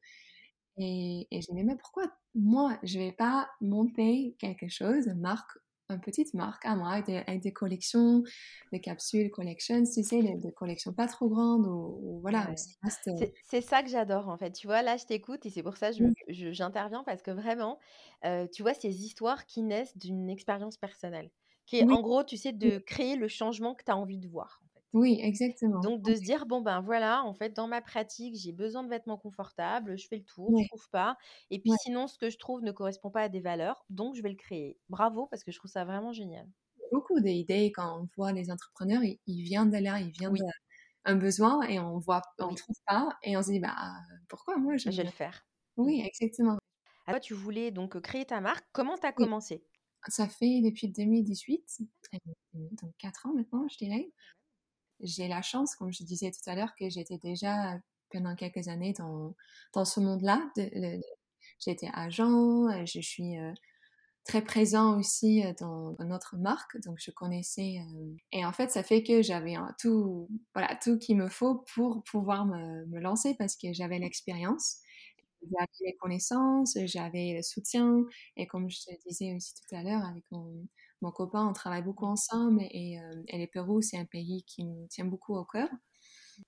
Et, 0.78 1.28
et 1.32 1.42
je 1.42 1.52
me 1.52 1.58
disais, 1.58 1.66
mais 1.66 1.78
pourquoi 1.78 2.06
moi 2.36 2.78
je 2.84 3.00
vais 3.00 3.14
pas 3.14 3.50
monter 3.62 4.36
quelque 4.40 4.70
chose, 4.70 5.08
une 5.08 5.22
marque 5.22 5.58
une 5.90 6.02
petite 6.02 6.34
marque 6.34 6.66
à 6.66 6.76
moi 6.76 6.92
avec 6.92 7.42
des, 7.42 7.54
collections, 7.54 8.24
des 8.72 8.80
capsules, 8.80 9.30
collections, 9.30 9.84
tu 9.84 10.04
sais, 10.04 10.22
des, 10.22 10.52
collections 10.52 10.94
pas 10.94 11.08
trop 11.08 11.30
grandes 11.30 11.68
ou, 11.68 12.20
voilà. 12.22 12.50
Euh 12.50 13.12
c'est 13.44 13.62
ça 13.62 13.84
que 13.84 13.90
j'adore 13.90 14.30
en 14.30 14.38
fait. 14.38 14.52
Tu 14.52 14.68
vois, 14.68 14.82
là, 14.82 14.98
je 14.98 15.06
t'écoute 15.06 15.46
et 15.46 15.50
c'est 15.50 15.64
pour 15.64 15.78
ça 15.78 15.92
que 15.92 16.04
j'interviens 16.30 17.04
parce 17.04 17.22
que 17.22 17.32
vraiment, 17.32 17.80
euh, 18.26 18.48
tu 18.48 18.62
vois, 18.62 18.74
ces 18.74 19.04
histoires 19.06 19.46
qui 19.46 19.62
naissent 19.62 19.98
d'une 19.98 20.30
expérience 20.30 20.78
personnelle. 20.78 21.30
Qui 21.66 21.78
est 21.78 21.84
en 21.84 22.02
gros, 22.02 22.24
tu 22.24 22.38
sais, 22.38 22.52
de 22.52 22.78
créer 22.78 23.16
le 23.16 23.28
changement 23.28 23.74
que 23.74 23.84
tu 23.84 23.92
as 23.92 23.98
envie 23.98 24.20
de 24.20 24.28
voir. 24.28 24.62
Oui, 24.96 25.20
exactement. 25.22 25.82
Donc 25.82 26.02
de 26.02 26.16
se 26.16 26.22
dire, 26.22 26.46
bon 26.46 26.62
ben 26.62 26.80
voilà, 26.80 27.22
en 27.26 27.34
fait, 27.34 27.50
dans 27.50 27.68
ma 27.68 27.82
pratique, 27.82 28.34
j'ai 28.38 28.54
besoin 28.54 28.82
de 28.82 28.88
vêtements 28.88 29.18
confortables, 29.18 29.98
je 29.98 30.08
fais 30.08 30.16
le 30.16 30.24
tour, 30.24 30.58
je 30.58 30.68
trouve 30.70 30.90
pas. 30.90 31.18
Et 31.52 31.60
puis 31.60 31.74
sinon, 31.84 32.08
ce 32.08 32.18
que 32.18 32.30
je 32.30 32.38
trouve 32.38 32.62
ne 32.62 32.72
correspond 32.72 33.12
pas 33.12 33.24
à 33.24 33.30
des 33.30 33.42
valeurs, 33.42 33.84
donc 33.90 34.16
je 34.16 34.22
vais 34.22 34.30
le 34.30 34.38
créer. 34.38 34.80
Bravo, 34.88 35.28
parce 35.28 35.44
que 35.44 35.52
je 35.52 35.60
trouve 35.60 35.70
ça 35.70 35.84
vraiment 35.84 36.14
génial. 36.14 36.48
Beaucoup 36.94 37.20
d'idées 37.20 37.74
quand 37.76 38.04
on 38.04 38.08
voit 38.16 38.32
les 38.32 38.50
entrepreneurs, 38.50 39.02
ils, 39.04 39.44
viennent 39.44 39.70
de 39.70 39.80
là, 39.80 40.00
ils 40.00 40.12
viennent 40.12 40.34
d'un 41.06 41.16
besoin 41.18 41.62
et 41.64 41.78
on 41.78 42.00
voit, 42.00 42.22
on 42.40 42.52
ne 42.52 42.56
trouve 42.56 42.78
pas 42.88 43.18
et 43.22 43.36
on 43.36 43.44
se 43.44 43.52
dit, 43.52 43.60
bah 43.60 43.76
pourquoi 44.30 44.56
moi 44.56 44.78
je, 44.78 44.90
vais 44.90 45.04
le 45.04 45.12
faire. 45.12 45.46
Oui, 45.76 46.04
exactement. 46.06 46.58
Alors, 47.06 47.20
tu 47.20 47.34
voulais 47.34 47.70
donc 47.70 48.00
créer 48.00 48.24
ta 48.24 48.40
marque. 48.40 48.66
Comment 48.72 48.98
tu 48.98 49.06
as 49.06 49.12
commencé? 49.12 49.62
Ça 50.08 50.30
fait 50.30 50.62
depuis 50.62 50.88
2018, 50.88 51.82
donc 52.54 52.94
4 53.00 53.26
ans 53.26 53.34
maintenant, 53.34 53.68
je 53.68 53.78
dirais 53.78 54.10
j'ai 55.02 55.28
la 55.28 55.42
chance, 55.42 55.76
comme 55.76 55.92
je 55.92 56.04
disais 56.04 56.32
tout 56.32 56.50
à 56.50 56.56
l'heure, 56.56 56.74
que 56.80 56.90
j'étais 56.90 57.18
déjà 57.18 57.80
pendant 58.12 58.36
quelques 58.36 58.68
années 58.68 58.94
dans, 58.94 59.36
dans 59.74 59.86
ce 59.86 60.00
monde-là. 60.00 60.42
J'étais 61.60 61.90
agent, 61.94 62.68
euh, 62.70 62.86
je 62.86 63.00
suis 63.00 63.38
euh, 63.38 63.54
très 64.26 64.44
présent 64.44 65.00
aussi 65.00 65.46
euh, 65.46 65.54
dans, 65.60 65.96
notre 66.00 66.38
marque, 66.38 66.80
donc 66.82 66.98
je 67.00 67.12
connaissais. 67.12 67.78
et 68.32 68.46
en 68.46 68.52
fait, 68.52 68.72
ça 68.72 68.84
fait 68.84 69.04
que 69.04 69.22
j'avais 69.22 69.56
tout, 69.80 70.30
voilà, 70.54 70.76
tout 70.76 70.98
qu'il 70.98 71.18
me 71.18 71.30
faut 71.30 71.64
pour 71.74 72.04
pouvoir 72.04 72.46
me, 72.46 72.86
me 72.88 73.00
lancer 73.00 73.36
parce 73.38 73.56
que 73.56 73.74
j'avais 73.74 74.00
l'expérience. 74.00 74.80
J'avais 75.44 75.92
les 75.92 75.96
connaissances, 75.98 76.76
j'avais 76.86 77.34
le 77.36 77.44
soutien, 77.44 78.04
et 78.36 78.48
comme 78.48 78.68
je 78.68 78.80
te 78.80 79.08
disais 79.08 79.36
aussi 79.36 79.54
tout 79.54 79.76
à 79.76 79.84
l'heure, 79.84 80.04
avec 80.04 80.24
mon, 80.32 80.66
mon 81.06 81.12
copain, 81.12 81.48
on 81.48 81.54
travaille 81.54 81.84
beaucoup 81.84 82.06
ensemble 82.06 82.64
et, 82.72 83.00
euh, 83.00 83.24
et 83.28 83.38
le 83.38 83.48
Pérou, 83.48 83.82
c'est 83.82 83.98
un 83.98 84.06
pays 84.06 84.44
qui 84.48 84.64
nous 84.64 84.88
tient 84.88 85.06
beaucoup 85.06 85.36
au 85.36 85.46
cœur. 85.46 85.70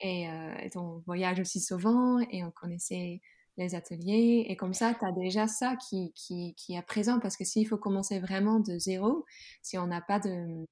Et, 0.02 0.30
euh, 0.30 0.70
on 0.76 1.02
voyage 1.06 1.40
aussi 1.40 1.62
souvent 1.62 2.20
et 2.32 2.44
on 2.44 2.52
connaissait 2.52 3.22
les 3.58 3.76
ateliers. 3.76 4.46
Et 4.50 4.56
comme 4.58 4.74
ça, 4.74 4.96
tu 4.96 5.06
as 5.06 5.12
déjà 5.12 5.48
ça 5.48 5.76
qui, 5.76 6.12
qui, 6.16 6.56
qui, 6.56 6.74
est 6.74 6.82
présent 6.82 7.20
parce 7.20 7.38
que 7.38 7.46
s'il 7.46 7.68
faut 7.68 7.78
commencer 7.78 8.20
vraiment 8.20 8.60
de 8.60 8.78
zéro, 8.80 9.26
si 9.62 9.78
on 9.78 9.88
n'a 9.88 10.02
pas 10.02 10.20
de. 10.20 10.66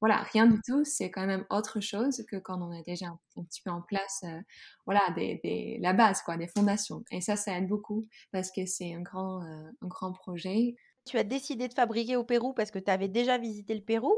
Voilà, 0.00 0.22
rien 0.32 0.46
du 0.46 0.60
tout, 0.66 0.84
c'est 0.84 1.10
quand 1.10 1.26
même 1.26 1.46
autre 1.50 1.80
chose 1.80 2.24
que 2.28 2.36
quand 2.36 2.60
on 2.60 2.72
est 2.72 2.82
déjà 2.82 3.06
un, 3.06 3.44
petit 3.44 3.62
peu 3.62 3.70
en 3.70 3.80
place, 3.80 4.22
euh, 4.24 4.40
voilà, 4.86 5.00
des, 5.16 5.40
des, 5.42 5.78
la 5.80 5.94
base, 5.94 6.20
quoi, 6.22 6.36
des 6.36 6.48
fondations. 6.48 7.04
Et 7.10 7.20
ça, 7.20 7.36
ça 7.36 7.56
aide 7.56 7.68
beaucoup 7.68 8.06
parce 8.32 8.50
que 8.50 8.66
c'est 8.66 8.92
un 8.94 9.00
grand, 9.02 9.42
un 9.42 9.88
grand 9.88 10.12
projet. 10.12 10.74
Tu 11.04 11.18
as 11.18 11.24
décidé 11.24 11.68
de 11.68 11.74
fabriquer 11.74 12.16
au 12.16 12.24
Pérou 12.24 12.54
parce 12.54 12.70
que 12.70 12.78
tu 12.78 12.90
avais 12.90 13.08
déjà 13.08 13.38
visité 13.38 13.74
le 13.74 13.82
Pérou 13.82 14.14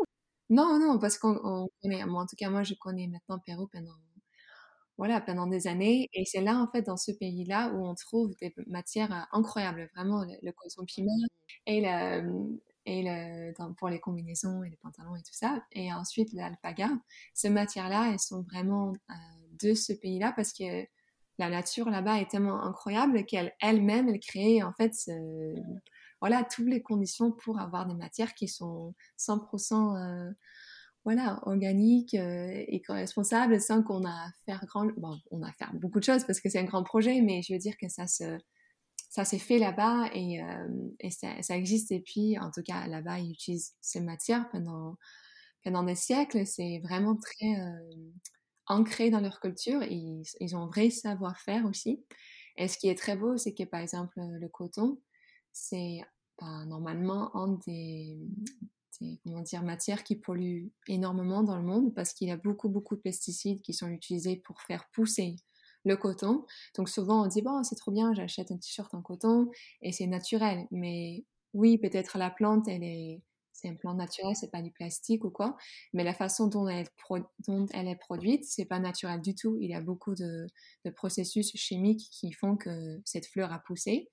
Non, 0.50 0.78
non, 0.78 0.98
parce 0.98 1.18
qu'on 1.18 1.68
connaît, 1.82 2.04
en 2.04 2.26
tout 2.26 2.36
cas, 2.36 2.48
moi, 2.50 2.62
je 2.62 2.74
connais 2.74 3.08
maintenant 3.08 3.36
le 3.36 3.42
Pérou 3.44 3.66
pendant, 3.66 3.96
voilà, 4.96 5.20
pendant 5.20 5.46
des 5.46 5.66
années. 5.66 6.08
Et 6.12 6.24
c'est 6.24 6.40
là, 6.40 6.58
en 6.58 6.68
fait, 6.68 6.82
dans 6.82 6.96
ce 6.96 7.10
pays-là, 7.10 7.72
où 7.74 7.86
on 7.86 7.94
trouve 7.94 8.34
des 8.40 8.54
matières 8.68 9.12
euh, 9.12 9.38
incroyables, 9.38 9.90
vraiment, 9.94 10.24
le, 10.24 10.52
coton 10.52 10.84
piment 10.84 11.10
et 11.66 11.80
le, 11.80 12.60
et 12.86 13.02
le, 13.02 13.52
pour 13.74 13.88
les 13.88 13.98
combinaisons 13.98 14.62
et 14.62 14.70
les 14.70 14.76
pantalons 14.76 15.16
et 15.16 15.22
tout 15.22 15.34
ça. 15.34 15.60
Et 15.72 15.92
ensuite, 15.92 16.32
l'alpaga. 16.32 16.90
Ces 17.34 17.50
matières-là, 17.50 18.10
elles 18.12 18.20
sont 18.20 18.42
vraiment 18.42 18.92
euh, 19.10 19.14
de 19.60 19.74
ce 19.74 19.92
pays-là 19.92 20.32
parce 20.36 20.52
que 20.52 20.86
la 21.38 21.50
nature 21.50 21.90
là-bas 21.90 22.20
est 22.20 22.30
tellement 22.30 22.62
incroyable 22.62 23.24
qu'elle 23.26 23.52
elle-même, 23.60 24.08
elle 24.08 24.20
crée 24.20 24.62
en 24.62 24.72
fait 24.72 24.94
ce, 24.94 25.12
voilà, 26.20 26.44
toutes 26.44 26.68
les 26.68 26.82
conditions 26.82 27.32
pour 27.32 27.58
avoir 27.58 27.86
des 27.86 27.94
matières 27.94 28.34
qui 28.34 28.48
sont 28.48 28.94
100% 29.18 29.96
euh, 29.96 30.32
voilà, 31.04 31.40
organiques 31.42 32.14
euh, 32.14 32.64
et 32.66 32.82
responsables 32.88 33.60
sans 33.60 33.82
qu'on 33.82 34.04
a 34.04 34.10
à 34.10 34.30
faire 34.44 34.64
grand... 34.66 34.86
Bon, 34.96 35.18
on 35.30 35.42
a 35.42 35.48
à 35.48 35.52
faire 35.52 35.72
beaucoup 35.74 35.98
de 35.98 36.04
choses 36.04 36.24
parce 36.24 36.40
que 36.40 36.48
c'est 36.48 36.58
un 36.58 36.64
grand 36.64 36.82
projet, 36.82 37.20
mais 37.20 37.42
je 37.42 37.52
veux 37.52 37.58
dire 37.58 37.76
que 37.78 37.88
ça 37.88 38.06
se... 38.06 38.38
Ça 39.08 39.24
s'est 39.24 39.38
fait 39.38 39.58
là-bas 39.58 40.10
et, 40.12 40.42
euh, 40.42 40.68
et 41.00 41.10
ça, 41.10 41.56
existe. 41.56 41.90
Et 41.90 42.00
puis, 42.00 42.38
en 42.38 42.50
tout 42.50 42.62
cas, 42.62 42.86
là-bas, 42.86 43.18
ils 43.18 43.30
utilisent 43.30 43.74
ces 43.80 44.00
matières 44.00 44.46
pendant, 44.50 44.96
pendant 45.64 45.84
des 45.84 45.94
siècles. 45.94 46.44
C'est 46.44 46.80
vraiment 46.82 47.16
très 47.16 47.56
ancré 48.66 49.08
dans 49.08 49.20
leur 49.20 49.40
culture. 49.40 49.82
Ils, 49.84 50.22
ils 50.40 50.54
ont 50.54 50.64
un 50.64 50.66
vrai 50.66 50.90
savoir-faire 50.90 51.64
aussi. 51.64 52.04
Et 52.58 52.68
ce 52.68 52.76
qui 52.76 52.88
est 52.88 52.98
très 52.98 53.16
beau, 53.16 53.38
c'est 53.38 53.54
que 53.54 53.64
par 53.64 53.80
exemple, 53.80 54.18
le 54.18 54.48
coton, 54.48 54.98
c'est 55.56 56.02
normalement 56.66 57.34
un 57.34 57.58
des, 57.66 58.18
comment 59.24 59.40
dire, 59.40 59.62
matières 59.62 60.04
qui 60.04 60.14
polluent 60.14 60.70
énormément 60.86 61.42
dans 61.42 61.56
le 61.56 61.62
monde 61.62 61.94
parce 61.94 62.12
qu'il 62.12 62.28
y 62.28 62.30
a 62.30 62.36
beaucoup, 62.36 62.68
beaucoup 62.68 62.94
de 62.94 63.00
pesticides 63.00 63.62
qui 63.62 63.72
sont 63.72 63.88
utilisés 63.88 64.36
pour 64.36 64.60
faire 64.60 64.86
pousser 64.92 65.36
le 65.84 65.96
coton. 65.96 66.44
Donc 66.76 66.90
souvent 66.90 67.24
on 67.24 67.26
dit, 67.26 67.40
bon, 67.40 67.64
c'est 67.64 67.76
trop 67.76 67.90
bien, 67.90 68.12
j'achète 68.12 68.50
un 68.50 68.58
t-shirt 68.58 68.92
en 68.92 69.00
coton 69.00 69.50
et 69.80 69.92
c'est 69.92 70.06
naturel. 70.06 70.66
Mais 70.70 71.24
oui, 71.54 71.78
peut-être 71.78 72.18
la 72.18 72.30
plante, 72.30 72.68
elle 72.68 72.84
est, 72.84 73.22
c'est 73.52 73.70
un 73.70 73.76
plant 73.76 73.94
naturel, 73.94 74.36
c'est 74.36 74.50
pas 74.50 74.60
du 74.60 74.72
plastique 74.72 75.24
ou 75.24 75.30
quoi. 75.30 75.56
Mais 75.94 76.04
la 76.04 76.12
façon 76.12 76.48
dont 76.48 76.68
elle, 76.68 76.86
dont 77.48 77.66
elle 77.72 77.88
est 77.88 77.96
produite, 77.96 78.44
c'est 78.44 78.66
pas 78.66 78.78
naturel 78.78 79.22
du 79.22 79.34
tout. 79.34 79.56
Il 79.62 79.70
y 79.70 79.74
a 79.74 79.80
beaucoup 79.80 80.14
de 80.14 80.46
processus 80.96 81.56
chimiques 81.56 82.10
qui 82.10 82.32
font 82.32 82.58
que 82.58 83.00
cette 83.06 83.26
fleur 83.26 83.54
a 83.54 83.60
poussé 83.60 84.10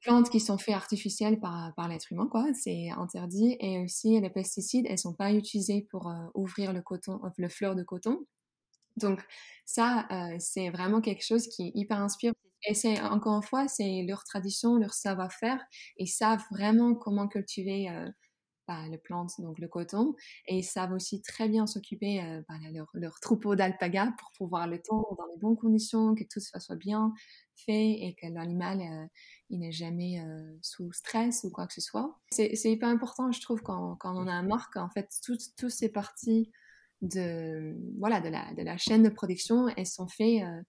plantes 0.00 0.30
qui 0.30 0.40
sont 0.40 0.58
faites 0.58 0.74
artificielles 0.74 1.40
par, 1.40 1.74
par 1.74 1.88
l'être 1.88 2.12
humain, 2.12 2.28
quoi. 2.30 2.46
C'est 2.54 2.90
interdit. 2.90 3.56
Et 3.60 3.78
aussi, 3.80 4.20
les 4.20 4.30
pesticides, 4.30 4.86
elles 4.88 4.98
sont 4.98 5.14
pas 5.14 5.32
utilisées 5.32 5.86
pour 5.90 6.08
euh, 6.10 6.26
ouvrir 6.34 6.72
le 6.72 6.82
coton, 6.82 7.20
le 7.36 7.48
fleur 7.48 7.74
de 7.76 7.82
coton. 7.82 8.18
Donc, 8.96 9.20
ça, 9.66 10.06
euh, 10.10 10.36
c'est 10.38 10.70
vraiment 10.70 11.00
quelque 11.00 11.24
chose 11.24 11.48
qui 11.48 11.68
est 11.68 11.72
hyper 11.74 12.00
inspirant. 12.00 12.34
Et 12.68 12.74
c'est, 12.74 13.00
encore 13.00 13.36
une 13.36 13.42
fois, 13.42 13.68
c'est 13.68 14.04
leur 14.06 14.24
tradition, 14.24 14.76
leur 14.76 14.92
savoir-faire. 14.92 15.60
Ils 15.96 16.08
savent 16.08 16.44
vraiment 16.50 16.94
comment 16.94 17.28
cultiver 17.28 17.88
euh, 17.90 18.08
bah, 18.70 18.88
les 18.88 18.98
plantes, 18.98 19.40
donc 19.40 19.58
le 19.58 19.66
coton. 19.66 20.14
Et 20.46 20.58
ils 20.58 20.64
savent 20.64 20.92
aussi 20.92 21.22
très 21.22 21.48
bien 21.48 21.66
s'occuper 21.66 22.22
de 22.22 22.44
bah, 22.48 22.54
leur, 22.94 23.18
troupeau 23.20 23.56
d'alpagas 23.56 24.12
pour 24.16 24.30
pouvoir 24.38 24.68
le 24.68 24.80
tondre 24.80 25.16
dans 25.16 25.26
les 25.26 25.40
bonnes 25.40 25.56
conditions, 25.56 26.14
que 26.14 26.22
tout 26.22 26.38
soit 26.38 26.76
bien 26.76 27.12
fait 27.56 27.90
et 27.90 28.14
que 28.14 28.28
l'animal 28.28 28.80
euh, 28.80 29.06
il 29.50 29.58
n'est 29.58 29.72
jamais 29.72 30.20
euh, 30.20 30.56
sous 30.62 30.92
stress 30.92 31.42
ou 31.42 31.50
quoi 31.50 31.66
que 31.66 31.74
ce 31.74 31.80
soit. 31.80 32.16
C'est 32.30 32.54
hyper 32.64 32.88
important, 32.88 33.32
je 33.32 33.40
trouve, 33.40 33.60
quand, 33.60 33.96
quand, 33.96 34.16
on 34.16 34.28
a 34.28 34.32
un 34.32 34.44
marque, 34.44 34.76
en 34.76 34.88
fait, 34.88 35.08
toutes 35.26 35.70
ces 35.70 35.88
parties 35.88 36.52
de, 37.02 37.76
voilà, 37.98 38.20
de, 38.20 38.28
la, 38.28 38.54
de 38.54 38.62
la 38.62 38.76
chaîne 38.76 39.02
de 39.02 39.08
production, 39.08 39.66
elles 39.76 39.86
sont 39.86 40.06
faites, 40.06 40.44
euh, 40.44 40.62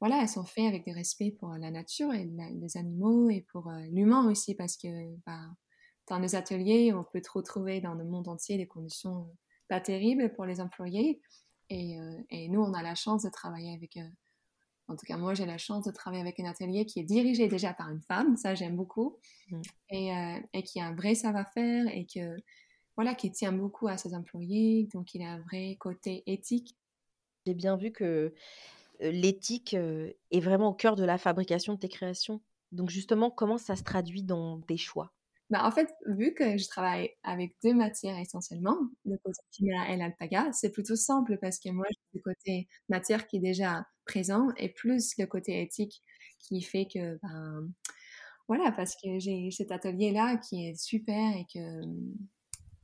voilà, 0.00 0.22
elles 0.22 0.28
sont 0.28 0.44
faites 0.46 0.66
avec 0.66 0.86
des 0.86 0.92
respect 0.92 1.32
pour 1.38 1.50
la 1.50 1.70
nature 1.70 2.14
et 2.14 2.24
les 2.24 2.76
animaux 2.78 3.28
et 3.28 3.44
pour 3.52 3.70
l'humain 3.90 4.26
aussi, 4.30 4.54
parce 4.54 4.78
que 4.78 4.88
bah, 5.26 5.50
dans 6.08 6.18
les 6.18 6.34
ateliers, 6.34 6.92
on 6.92 7.04
peut 7.04 7.22
retrouver 7.32 7.80
dans 7.80 7.94
le 7.94 8.04
monde 8.04 8.28
entier 8.28 8.56
des 8.56 8.66
conditions 8.66 9.28
pas 9.68 9.80
terribles 9.80 10.32
pour 10.34 10.44
les 10.46 10.60
employés. 10.60 11.20
Et, 11.68 11.98
et 12.30 12.48
nous, 12.48 12.60
on 12.60 12.74
a 12.74 12.82
la 12.82 12.94
chance 12.94 13.24
de 13.24 13.30
travailler 13.30 13.74
avec 13.74 13.98
en 14.88 14.94
tout 14.94 15.06
cas, 15.06 15.16
moi, 15.16 15.34
j'ai 15.34 15.46
la 15.46 15.58
chance 15.58 15.84
de 15.84 15.90
travailler 15.90 16.22
avec 16.22 16.38
un 16.38 16.44
atelier 16.44 16.86
qui 16.86 17.00
est 17.00 17.04
dirigé 17.04 17.48
déjà 17.48 17.72
par 17.72 17.90
une 17.90 18.00
femme, 18.02 18.36
ça 18.36 18.54
j'aime 18.54 18.76
beaucoup, 18.76 19.18
mmh. 19.50 19.60
euh, 19.92 20.40
et, 20.52 20.62
qui 20.62 20.80
a 20.80 20.86
un 20.86 20.94
vrai 20.94 21.14
savoir-faire 21.14 21.86
et 21.88 22.06
que, 22.06 22.36
voilà, 22.94 23.14
qui 23.14 23.32
tient 23.32 23.52
beaucoup 23.52 23.88
à 23.88 23.96
ses 23.96 24.14
employés, 24.14 24.88
donc 24.94 25.14
il 25.14 25.22
a 25.22 25.32
un 25.32 25.40
vrai 25.40 25.76
côté 25.80 26.22
éthique. 26.26 26.76
J'ai 27.46 27.54
bien 27.54 27.76
vu 27.76 27.90
que 27.90 28.32
euh, 29.02 29.10
l'éthique 29.10 29.74
euh, 29.74 30.12
est 30.30 30.40
vraiment 30.40 30.68
au 30.68 30.74
cœur 30.74 30.94
de 30.94 31.04
la 31.04 31.18
fabrication 31.18 31.74
de 31.74 31.80
tes 31.80 31.88
créations. 31.88 32.40
Donc 32.70 32.90
justement, 32.90 33.30
comment 33.30 33.58
ça 33.58 33.76
se 33.76 33.82
traduit 33.82 34.22
dans 34.22 34.60
tes 34.60 34.76
choix? 34.76 35.12
Bah, 35.50 35.64
en 35.64 35.70
fait, 35.70 35.88
vu 36.06 36.34
que 36.34 36.58
je 36.58 36.66
travaille 36.66 37.10
avec 37.22 37.54
deux 37.62 37.74
matières 37.74 38.18
essentiellement, 38.18 38.76
le 39.04 39.16
côté 39.18 39.38
pima 39.52 39.88
et 39.90 39.96
l'alpaga, 39.96 40.50
c'est 40.52 40.72
plutôt 40.72 40.96
simple 40.96 41.38
parce 41.40 41.60
que 41.60 41.70
moi, 41.70 41.86
j'ai 41.88 42.18
le 42.18 42.20
côté 42.20 42.68
matière 42.88 43.26
qui 43.28 43.36
est 43.36 43.40
déjà 43.40 43.86
présent 44.06 44.48
et 44.56 44.68
plus 44.68 45.12
le 45.18 45.26
côté 45.26 45.62
éthique 45.62 46.02
qui 46.40 46.62
fait 46.62 46.86
que, 46.92 47.18
ben, 47.22 47.68
voilà, 48.48 48.72
parce 48.72 48.94
que 48.96 49.18
j'ai 49.18 49.50
cet 49.52 49.70
atelier-là 49.70 50.36
qui 50.38 50.66
est 50.68 50.74
super 50.80 51.36
et 51.36 51.46
que, 51.52 51.82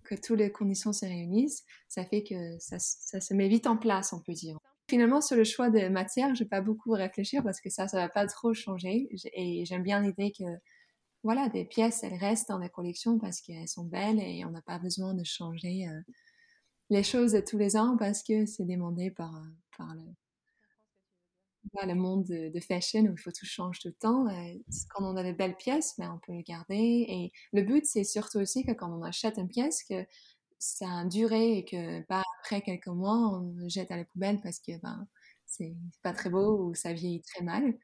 que 0.05 0.15
toutes 0.15 0.39
les 0.39 0.53
conditions 0.53 0.93
se 0.93 1.05
réunissent, 1.05 1.65
ça 1.89 2.05
fait 2.05 2.23
que 2.23 2.59
ça, 2.61 2.79
ça 2.79 3.21
se 3.21 3.35
met 3.35 3.49
vite 3.49 3.67
en 3.67 3.77
place, 3.77 4.13
on 4.13 4.21
peut 4.21 4.33
dire. 4.35 4.57
Finalement, 4.89 5.21
sur 5.21 5.37
le 5.37 5.45
choix 5.45 5.71
de 5.71 5.89
matière, 5.89 6.35
je 6.35 6.45
vais 6.45 6.49
pas 6.49 6.61
beaucoup 6.61 6.93
réfléchir 6.93 7.43
parce 7.43 7.61
que 7.61 7.71
ça, 7.71 7.89
ça 7.89 7.97
va 7.99 8.09
pas 8.09 8.27
trop 8.27 8.55
changer 8.55 9.09
et 9.35 9.65
j'aime 9.65 9.83
bien 9.83 10.01
l'idée 10.01 10.33
que 10.37 10.45
voilà, 11.23 11.49
des 11.49 11.65
pièces, 11.65 12.03
elles 12.03 12.19
restent 12.19 12.49
dans 12.49 12.59
la 12.59 12.69
collection 12.69 13.19
parce 13.19 13.41
qu'elles 13.41 13.69
sont 13.69 13.85
belles 13.85 14.19
et 14.19 14.45
on 14.45 14.51
n'a 14.51 14.63
pas 14.63 14.79
besoin 14.79 15.15
de 15.15 15.25
changer 15.25 15.89
euh, 15.89 16.01
les 16.91 17.05
choses 17.05 17.41
tous 17.47 17.59
les 17.59 17.77
ans 17.77 17.97
parce 17.97 18.23
que 18.23 18.45
c'est 18.47 18.65
demandé 18.65 19.11
par, 19.11 19.33
euh, 19.81 19.85
le... 21.87 21.95
monde 21.95 22.25
de, 22.25 22.61
fashion 22.61 23.03
où 23.03 23.13
il 23.13 23.21
faut 23.21 23.31
tout 23.31 23.47
changer 23.47 23.79
tout 23.83 23.89
le 23.89 23.95
temps. 23.95 24.27
Euh, 24.29 24.55
quand 24.91 25.05
on 25.05 25.17
a 25.17 25.23
de 25.23 25.33
belles 25.33 25.57
pièces, 25.57 25.95
ben, 25.97 26.13
on 26.13 26.19
peut 26.19 26.33
les 26.33 26.43
garder. 26.43 26.75
Et 27.09 27.33
le 27.53 27.63
but, 27.63 27.87
c'est 27.87 28.05
surtout 28.05 28.39
aussi 28.39 28.65
que 28.65 28.73
quand 28.73 28.93
on 28.93 29.03
achète 29.03 29.39
une 29.39 29.49
pièce, 29.49 29.85
que 29.85 30.05
ça 30.59 30.87
a 30.99 31.05
duré 31.05 31.59
et 31.59 31.65
que 31.65 32.03
pas 32.03 32.23
après 32.41 32.63
quelques 32.63 32.89
mois, 32.89 33.17
on 33.17 33.55
le 33.57 33.69
jette 33.69 33.91
à 33.93 33.97
la 33.97 34.05
poubelle 34.05 34.41
parce 34.43 34.59
que 34.59 34.73
ben, 34.81 35.07
c'est 35.47 35.75
pas 36.03 36.13
très 36.13 36.31
beau 36.31 36.69
ou 36.69 36.75
ça 36.75 36.93
vieillit 36.93 37.23
très 37.23 37.45
mal. 37.45 37.75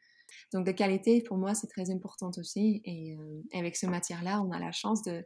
Donc, 0.52 0.66
la 0.66 0.72
qualité, 0.72 1.22
pour 1.22 1.36
moi, 1.36 1.54
c'est 1.54 1.66
très 1.66 1.90
important 1.90 2.30
aussi. 2.36 2.80
Et 2.84 3.16
euh, 3.16 3.42
avec 3.52 3.76
ce 3.76 3.86
matière-là, 3.86 4.42
on 4.42 4.50
a 4.50 4.58
la 4.58 4.72
chance 4.72 5.02
de, 5.02 5.24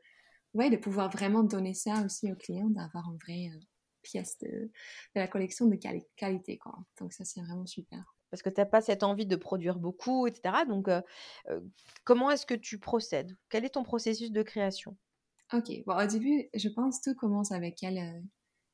ouais, 0.55 0.71
de 0.71 0.77
pouvoir 0.77 1.11
vraiment 1.11 1.43
donner 1.43 1.75
ça 1.75 2.03
aussi 2.05 2.31
aux 2.33 2.37
clients, 2.37 2.71
d'avoir 2.71 3.11
une 3.11 3.19
vraie 3.19 3.51
euh, 3.55 3.61
pièce 4.03 4.39
de, 4.39 4.71
la 5.15 5.29
collection 5.29 5.67
de 5.67 5.77
qualité. 6.17 6.59
Quoi. 6.59 6.75
Donc, 7.01 7.13
ça, 7.13 7.25
c'est 7.25 7.41
vraiment 7.41 7.67
super. 7.67 8.03
Parce 8.31 8.43
que 8.43 8.51
tu 8.51 8.61
n'as 8.61 8.67
pas 8.67 8.81
cette 8.81 9.03
envie 9.03 9.27
de 9.27 9.37
produire 9.37 9.79
beaucoup, 9.79 10.27
etc. 10.27 10.65
Donc, 10.67 10.89
euh, 10.89 11.03
comment 12.05 12.31
est-ce 12.31 12.47
que 12.47 12.55
tu 12.55 12.79
procèdes? 12.79 13.37
Quel 13.51 13.65
est 13.65 13.71
ton 13.75 13.83
processus 13.83 14.33
de 14.33 14.43
création? 14.43 14.97
Ok, 15.53 15.71
bon, 15.87 16.03
au 16.03 16.07
début, 16.07 16.49
je 16.55 16.69
pense 16.71 17.03
tout 17.03 17.15
commence 17.15 17.53
avec 17.53 17.77
quelle, 17.77 18.23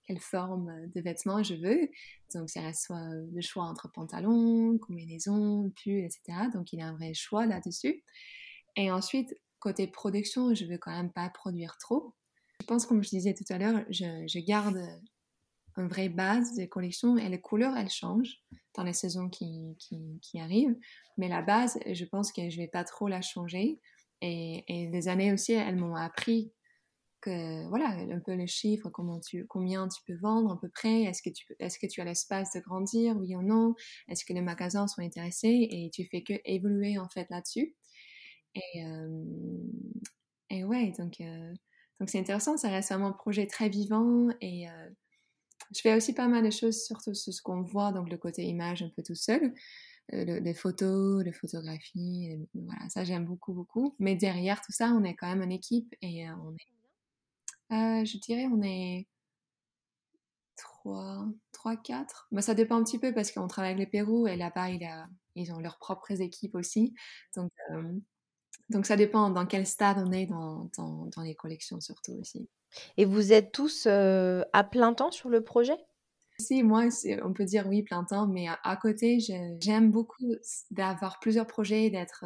quelle 0.08 0.20
forme 0.20 0.72
de 0.94 1.00
vêtements 1.02 1.42
je 1.42 1.54
veux. 1.54 1.90
Donc, 2.34 2.48
ça 2.48 2.72
soit 2.72 3.10
le 3.30 3.40
choix 3.42 3.64
entre 3.64 3.92
pantalon, 3.92 4.78
combinaison, 4.78 5.70
pull, 5.82 5.98
etc. 5.98 6.48
Donc, 6.52 6.72
il 6.72 6.78
y 6.78 6.82
a 6.82 6.86
un 6.86 6.94
vrai 6.94 7.12
choix 7.12 7.44
là-dessus. 7.44 8.02
Et 8.76 8.90
ensuite, 8.90 9.38
côté 9.60 9.86
production, 9.86 10.54
je 10.54 10.64
veux 10.64 10.78
quand 10.78 10.92
même 10.92 11.12
pas 11.12 11.28
produire 11.28 11.76
trop. 11.78 12.14
Je 12.60 12.66
pense, 12.66 12.86
comme 12.86 13.04
je 13.04 13.10
disais 13.10 13.34
tout 13.34 13.44
à 13.50 13.58
l'heure, 13.58 13.84
je, 13.90 14.38
garde 14.46 14.80
une 15.76 15.88
vraie 15.88 16.08
base 16.08 16.56
de 16.56 16.64
collection 16.64 17.18
et 17.18 17.28
les 17.28 17.40
couleurs, 17.40 17.76
elles 17.76 17.90
changent 17.90 18.40
dans 18.74 18.84
les 18.84 18.94
saisons 18.94 19.28
qui, 19.28 19.76
qui, 20.22 20.40
arrivent. 20.40 20.76
Mais 21.18 21.28
la 21.28 21.42
base, 21.42 21.78
je 21.86 22.04
pense 22.06 22.32
que 22.32 22.48
je 22.48 22.56
vais 22.56 22.66
pas 22.68 22.84
trop 22.84 23.08
la 23.08 23.20
changer. 23.20 23.78
Et, 24.22 24.64
et 24.68 24.88
les 24.88 25.08
années 25.08 25.32
aussi, 25.34 25.52
elles 25.52 25.76
m'ont 25.76 25.94
appris 25.94 26.50
voilà 27.26 27.88
un 27.88 28.20
peu 28.20 28.32
les 28.32 28.46
chiffres 28.46 28.88
comment 28.90 29.20
tu 29.20 29.46
combien 29.46 29.88
tu 29.88 30.02
peux 30.06 30.16
vendre 30.16 30.52
à 30.52 30.60
peu 30.60 30.68
près 30.68 31.02
est-ce 31.02 31.22
que 31.22 31.30
tu 31.30 31.44
est-ce 31.58 31.78
que 31.78 31.86
tu 31.86 32.00
as 32.00 32.04
l'espace 32.04 32.52
de 32.54 32.60
grandir 32.60 33.16
oui 33.16 33.34
ou 33.36 33.42
non 33.42 33.74
est-ce 34.08 34.24
que 34.24 34.32
les 34.32 34.40
magasins 34.40 34.86
sont 34.86 35.02
intéressés 35.02 35.68
et 35.70 35.90
tu 35.92 36.04
fais 36.04 36.22
que 36.22 36.34
évoluer 36.44 36.98
en 36.98 37.08
fait 37.08 37.26
là-dessus 37.30 37.74
et 38.54 38.82
et 40.50 40.64
ouais 40.64 40.92
donc 40.98 41.20
donc 42.00 42.08
c'est 42.08 42.20
intéressant 42.20 42.56
ça 42.56 42.70
reste 42.70 42.90
vraiment 42.90 43.08
un 43.08 43.12
projet 43.12 43.46
très 43.46 43.68
vivant 43.68 44.28
et 44.40 44.66
je 45.74 45.80
fais 45.80 45.94
aussi 45.94 46.14
pas 46.14 46.28
mal 46.28 46.44
de 46.44 46.50
choses 46.50 46.82
surtout 46.84 47.14
sur 47.14 47.32
ce 47.32 47.42
qu'on 47.42 47.62
voit 47.62 47.92
donc 47.92 48.10
le 48.10 48.16
côté 48.16 48.44
image 48.44 48.82
un 48.82 48.90
peu 48.90 49.02
tout 49.02 49.14
seul 49.14 49.52
les 50.10 50.54
photos, 50.54 51.22
les 51.22 51.32
photographies, 51.32 52.38
voilà, 52.54 52.88
ça 52.88 53.04
j'aime 53.04 53.26
beaucoup, 53.26 53.52
beaucoup. 53.52 53.94
Mais 53.98 54.16
derrière 54.16 54.62
tout 54.62 54.72
ça, 54.72 54.92
on 54.98 55.04
est 55.04 55.14
quand 55.14 55.28
même 55.28 55.42
une 55.42 55.52
équipe 55.52 55.94
et 56.00 56.26
on 56.30 56.54
est 56.54 56.77
euh, 57.70 58.04
je 58.04 58.18
dirais 58.18 58.46
on 58.50 58.62
est 58.62 59.06
3, 60.56 61.26
3 61.52 61.76
4. 61.76 62.28
ça 62.40 62.54
dépend 62.54 62.76
un 62.76 62.84
petit 62.84 62.98
peu 62.98 63.12
parce 63.12 63.30
qu'on 63.30 63.46
travaille 63.46 63.72
avec 63.72 63.80
les 63.80 63.90
Pérou 63.90 64.26
et 64.26 64.36
là-bas, 64.36 64.70
ils 65.34 65.52
ont 65.52 65.58
leurs 65.58 65.78
propres 65.78 66.20
équipes 66.20 66.54
aussi. 66.54 66.94
Donc, 67.36 67.52
euh, 67.72 67.92
donc 68.70 68.86
ça 68.86 68.96
dépend 68.96 69.30
dans 69.30 69.46
quel 69.46 69.66
stade 69.66 69.98
on 69.98 70.12
est 70.12 70.26
dans, 70.26 70.70
dans, 70.76 71.22
les 71.22 71.34
collections 71.34 71.80
surtout 71.80 72.12
aussi. 72.12 72.48
Et 72.96 73.04
vous 73.04 73.32
êtes 73.32 73.52
tous 73.52 73.86
euh, 73.86 74.42
à 74.52 74.64
plein 74.64 74.94
temps 74.94 75.10
sur 75.10 75.28
le 75.28 75.44
projet? 75.44 75.76
Si, 76.38 76.62
moi, 76.62 76.84
on 77.24 77.32
peut 77.32 77.44
dire 77.44 77.66
oui, 77.66 77.82
plein 77.82 78.04
temps, 78.04 78.28
mais 78.28 78.46
à, 78.62 78.76
côté, 78.76 79.18
j'aime 79.60 79.90
beaucoup 79.90 80.36
d'avoir 80.70 81.18
plusieurs 81.18 81.48
projets, 81.48 81.90
d'être 81.90 82.24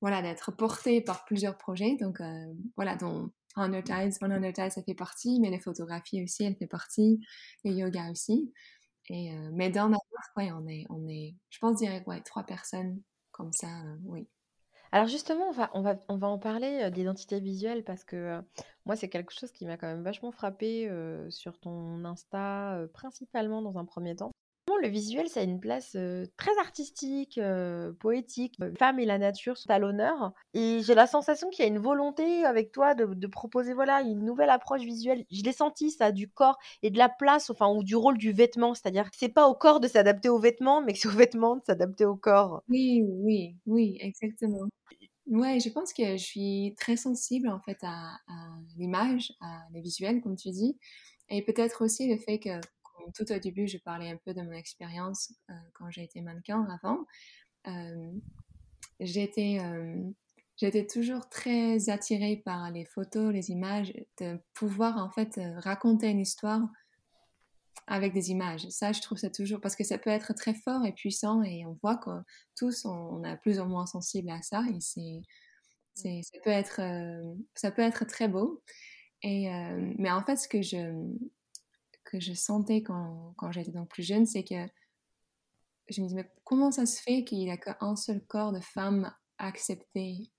voilà, 0.00 0.22
d'être 0.22 0.50
porté 0.50 1.00
par 1.00 1.24
plusieurs 1.24 1.56
projets. 1.56 1.96
Donc, 2.00 2.20
voilà, 2.76 2.96
dont 2.96 3.30
Honor 3.58 3.82
Tides, 3.82 4.18
Honor 4.20 4.52
Tides, 4.52 4.72
ça 4.72 4.82
fait 4.82 4.94
partie, 4.94 5.40
mais 5.40 5.50
les 5.50 5.58
photographies 5.58 6.22
aussi, 6.22 6.44
elle 6.44 6.56
fait 6.56 6.66
partie, 6.66 7.20
le 7.64 7.72
yoga 7.72 8.10
aussi. 8.10 8.52
Et, 9.10 9.32
euh, 9.32 9.50
mais 9.52 9.70
dans 9.70 9.88
notre 9.88 10.04
ouais, 10.36 10.52
on 10.52 10.66
est, 10.66 10.84
on 10.90 11.06
est, 11.08 11.34
je 11.50 11.58
pense, 11.58 11.76
direct, 11.76 12.06
ouais, 12.06 12.20
trois 12.20 12.44
personnes 12.44 13.00
comme 13.30 13.52
ça, 13.52 13.68
euh, 13.68 13.96
oui. 14.04 14.28
Alors 14.90 15.06
justement, 15.06 15.48
on 15.48 15.52
va, 15.52 15.70
on 15.74 15.82
va, 15.82 15.96
on 16.08 16.16
va 16.16 16.28
en 16.28 16.38
parler 16.38 16.80
euh, 16.82 16.90
d'identité 16.90 17.40
visuelle 17.40 17.84
parce 17.84 18.04
que 18.04 18.40
moi, 18.86 18.96
c'est 18.96 19.08
quelque 19.08 19.32
chose 19.32 19.52
qui 19.52 19.66
m'a 19.66 19.76
quand 19.76 19.86
même 19.86 20.02
vachement 20.02 20.32
frappé 20.32 20.90
sur 21.28 21.58
ton 21.58 22.04
Insta, 22.04 22.86
principalement 22.94 23.60
dans 23.60 23.76
un 23.76 23.84
premier 23.84 24.16
temps 24.16 24.32
le 24.76 24.88
visuel, 24.88 25.28
ça 25.28 25.40
a 25.40 25.42
une 25.42 25.60
place 25.60 25.96
très 26.36 26.58
artistique, 26.58 27.40
poétique. 28.00 28.54
Les 28.58 28.76
femmes 28.76 28.98
et 28.98 29.06
la 29.06 29.18
nature 29.18 29.56
sont 29.56 29.70
à 29.70 29.78
l'honneur. 29.78 30.32
Et 30.54 30.80
j'ai 30.82 30.94
la 30.94 31.06
sensation 31.06 31.48
qu'il 31.50 31.64
y 31.64 31.68
a 31.68 31.70
une 31.70 31.78
volonté 31.78 32.44
avec 32.44 32.72
toi 32.72 32.94
de, 32.94 33.26
proposer 33.26 33.74
voilà 33.74 34.02
une 34.02 34.24
nouvelle 34.24 34.50
approche 34.50 34.82
visuelle. 34.82 35.24
Je 35.30 35.42
l'ai 35.42 35.52
senti 35.52 35.90
ça 35.90 36.12
du 36.12 36.28
corps 36.28 36.58
et 36.82 36.90
de 36.90 36.98
la 36.98 37.08
place, 37.08 37.50
enfin 37.50 37.68
ou 37.68 37.82
du 37.82 37.96
rôle 37.96 38.18
du 38.18 38.32
vêtement, 38.32 38.74
c'est-à-dire 38.74 39.10
que 39.10 39.16
c'est 39.18 39.28
pas 39.28 39.48
au 39.48 39.54
corps 39.54 39.80
de 39.80 39.88
s'adapter 39.88 40.28
aux 40.28 40.38
vêtements, 40.38 40.82
mais 40.82 40.92
que 40.92 40.98
c'est 40.98 41.08
aux 41.08 41.12
vêtements 41.12 41.56
de 41.56 41.62
s'adapter 41.64 42.04
au 42.04 42.16
corps. 42.16 42.62
Oui, 42.68 43.02
oui, 43.06 43.56
oui, 43.66 43.98
exactement. 44.00 44.66
Ouais, 45.26 45.60
je 45.60 45.68
pense 45.68 45.92
que 45.92 46.16
je 46.16 46.24
suis 46.24 46.74
très 46.78 46.96
sensible 46.96 47.48
en 47.48 47.60
fait 47.60 47.78
à, 47.82 48.14
à 48.28 48.58
l'image, 48.78 49.32
à 49.40 49.60
les 49.72 49.82
visuels, 49.82 50.22
comme 50.22 50.36
tu 50.36 50.50
dis, 50.50 50.78
et 51.28 51.42
peut-être 51.42 51.84
aussi 51.84 52.08
le 52.08 52.16
fait 52.16 52.38
que 52.38 52.60
tout 53.14 53.30
au 53.32 53.38
début, 53.38 53.66
je 53.66 53.78
parlais 53.78 54.10
un 54.10 54.16
peu 54.16 54.34
de 54.34 54.42
mon 54.42 54.52
expérience 54.52 55.32
euh, 55.50 55.54
quand 55.74 55.90
j'ai 55.90 56.02
été 56.02 56.20
mannequin 56.20 56.66
avant. 56.70 57.06
Euh, 57.66 58.12
j'étais, 59.00 59.58
euh, 59.60 60.02
j'étais 60.56 60.86
toujours 60.86 61.28
très 61.28 61.88
attirée 61.90 62.42
par 62.44 62.70
les 62.70 62.84
photos, 62.84 63.32
les 63.32 63.50
images, 63.50 63.92
de 64.20 64.38
pouvoir 64.54 64.98
en 64.98 65.10
fait 65.10 65.40
raconter 65.56 66.08
une 66.08 66.20
histoire 66.20 66.62
avec 67.86 68.12
des 68.12 68.30
images. 68.30 68.68
Ça, 68.68 68.92
je 68.92 69.00
trouve 69.00 69.18
ça 69.18 69.30
toujours 69.30 69.60
parce 69.60 69.76
que 69.76 69.84
ça 69.84 69.98
peut 69.98 70.10
être 70.10 70.34
très 70.34 70.54
fort 70.54 70.84
et 70.84 70.92
puissant 70.92 71.42
et 71.42 71.64
on 71.64 71.78
voit 71.82 71.96
que 71.96 72.10
tous 72.54 72.84
on, 72.84 73.24
est 73.24 73.36
plus 73.38 73.60
ou 73.60 73.64
moins 73.64 73.86
sensible 73.86 74.30
à 74.30 74.42
ça 74.42 74.62
et 74.68 74.80
c'est, 74.80 75.22
c'est 75.94 76.20
ça 76.22 76.38
peut 76.44 76.50
être 76.50 76.80
ça 77.54 77.70
peut 77.70 77.82
être 77.82 78.04
très 78.04 78.28
beau. 78.28 78.62
Et 79.22 79.48
mais 79.98 80.10
en 80.10 80.22
fait, 80.22 80.36
ce 80.36 80.48
que 80.48 80.60
je 80.60 80.92
que 82.08 82.20
je 82.20 82.32
sentais 82.32 82.82
quand, 82.82 83.34
j'étais 83.50 83.70
donc 83.70 83.88
plus 83.88 84.02
jeune, 84.02 84.26
c'est 84.26 84.44
que 84.44 84.66
je 85.88 86.00
me 86.00 86.06
disais, 86.06 86.22
mais 86.22 86.30
comment 86.44 86.70
ça 86.70 86.86
se 86.86 87.00
fait 87.00 87.24
qu'il 87.24 87.38
n'y 87.38 87.50
a 87.50 87.56
qu'un 87.56 87.96
seul 87.96 88.24
corps 88.26 88.52
de 88.52 88.60
femme 88.60 89.12
accepté 89.38 90.30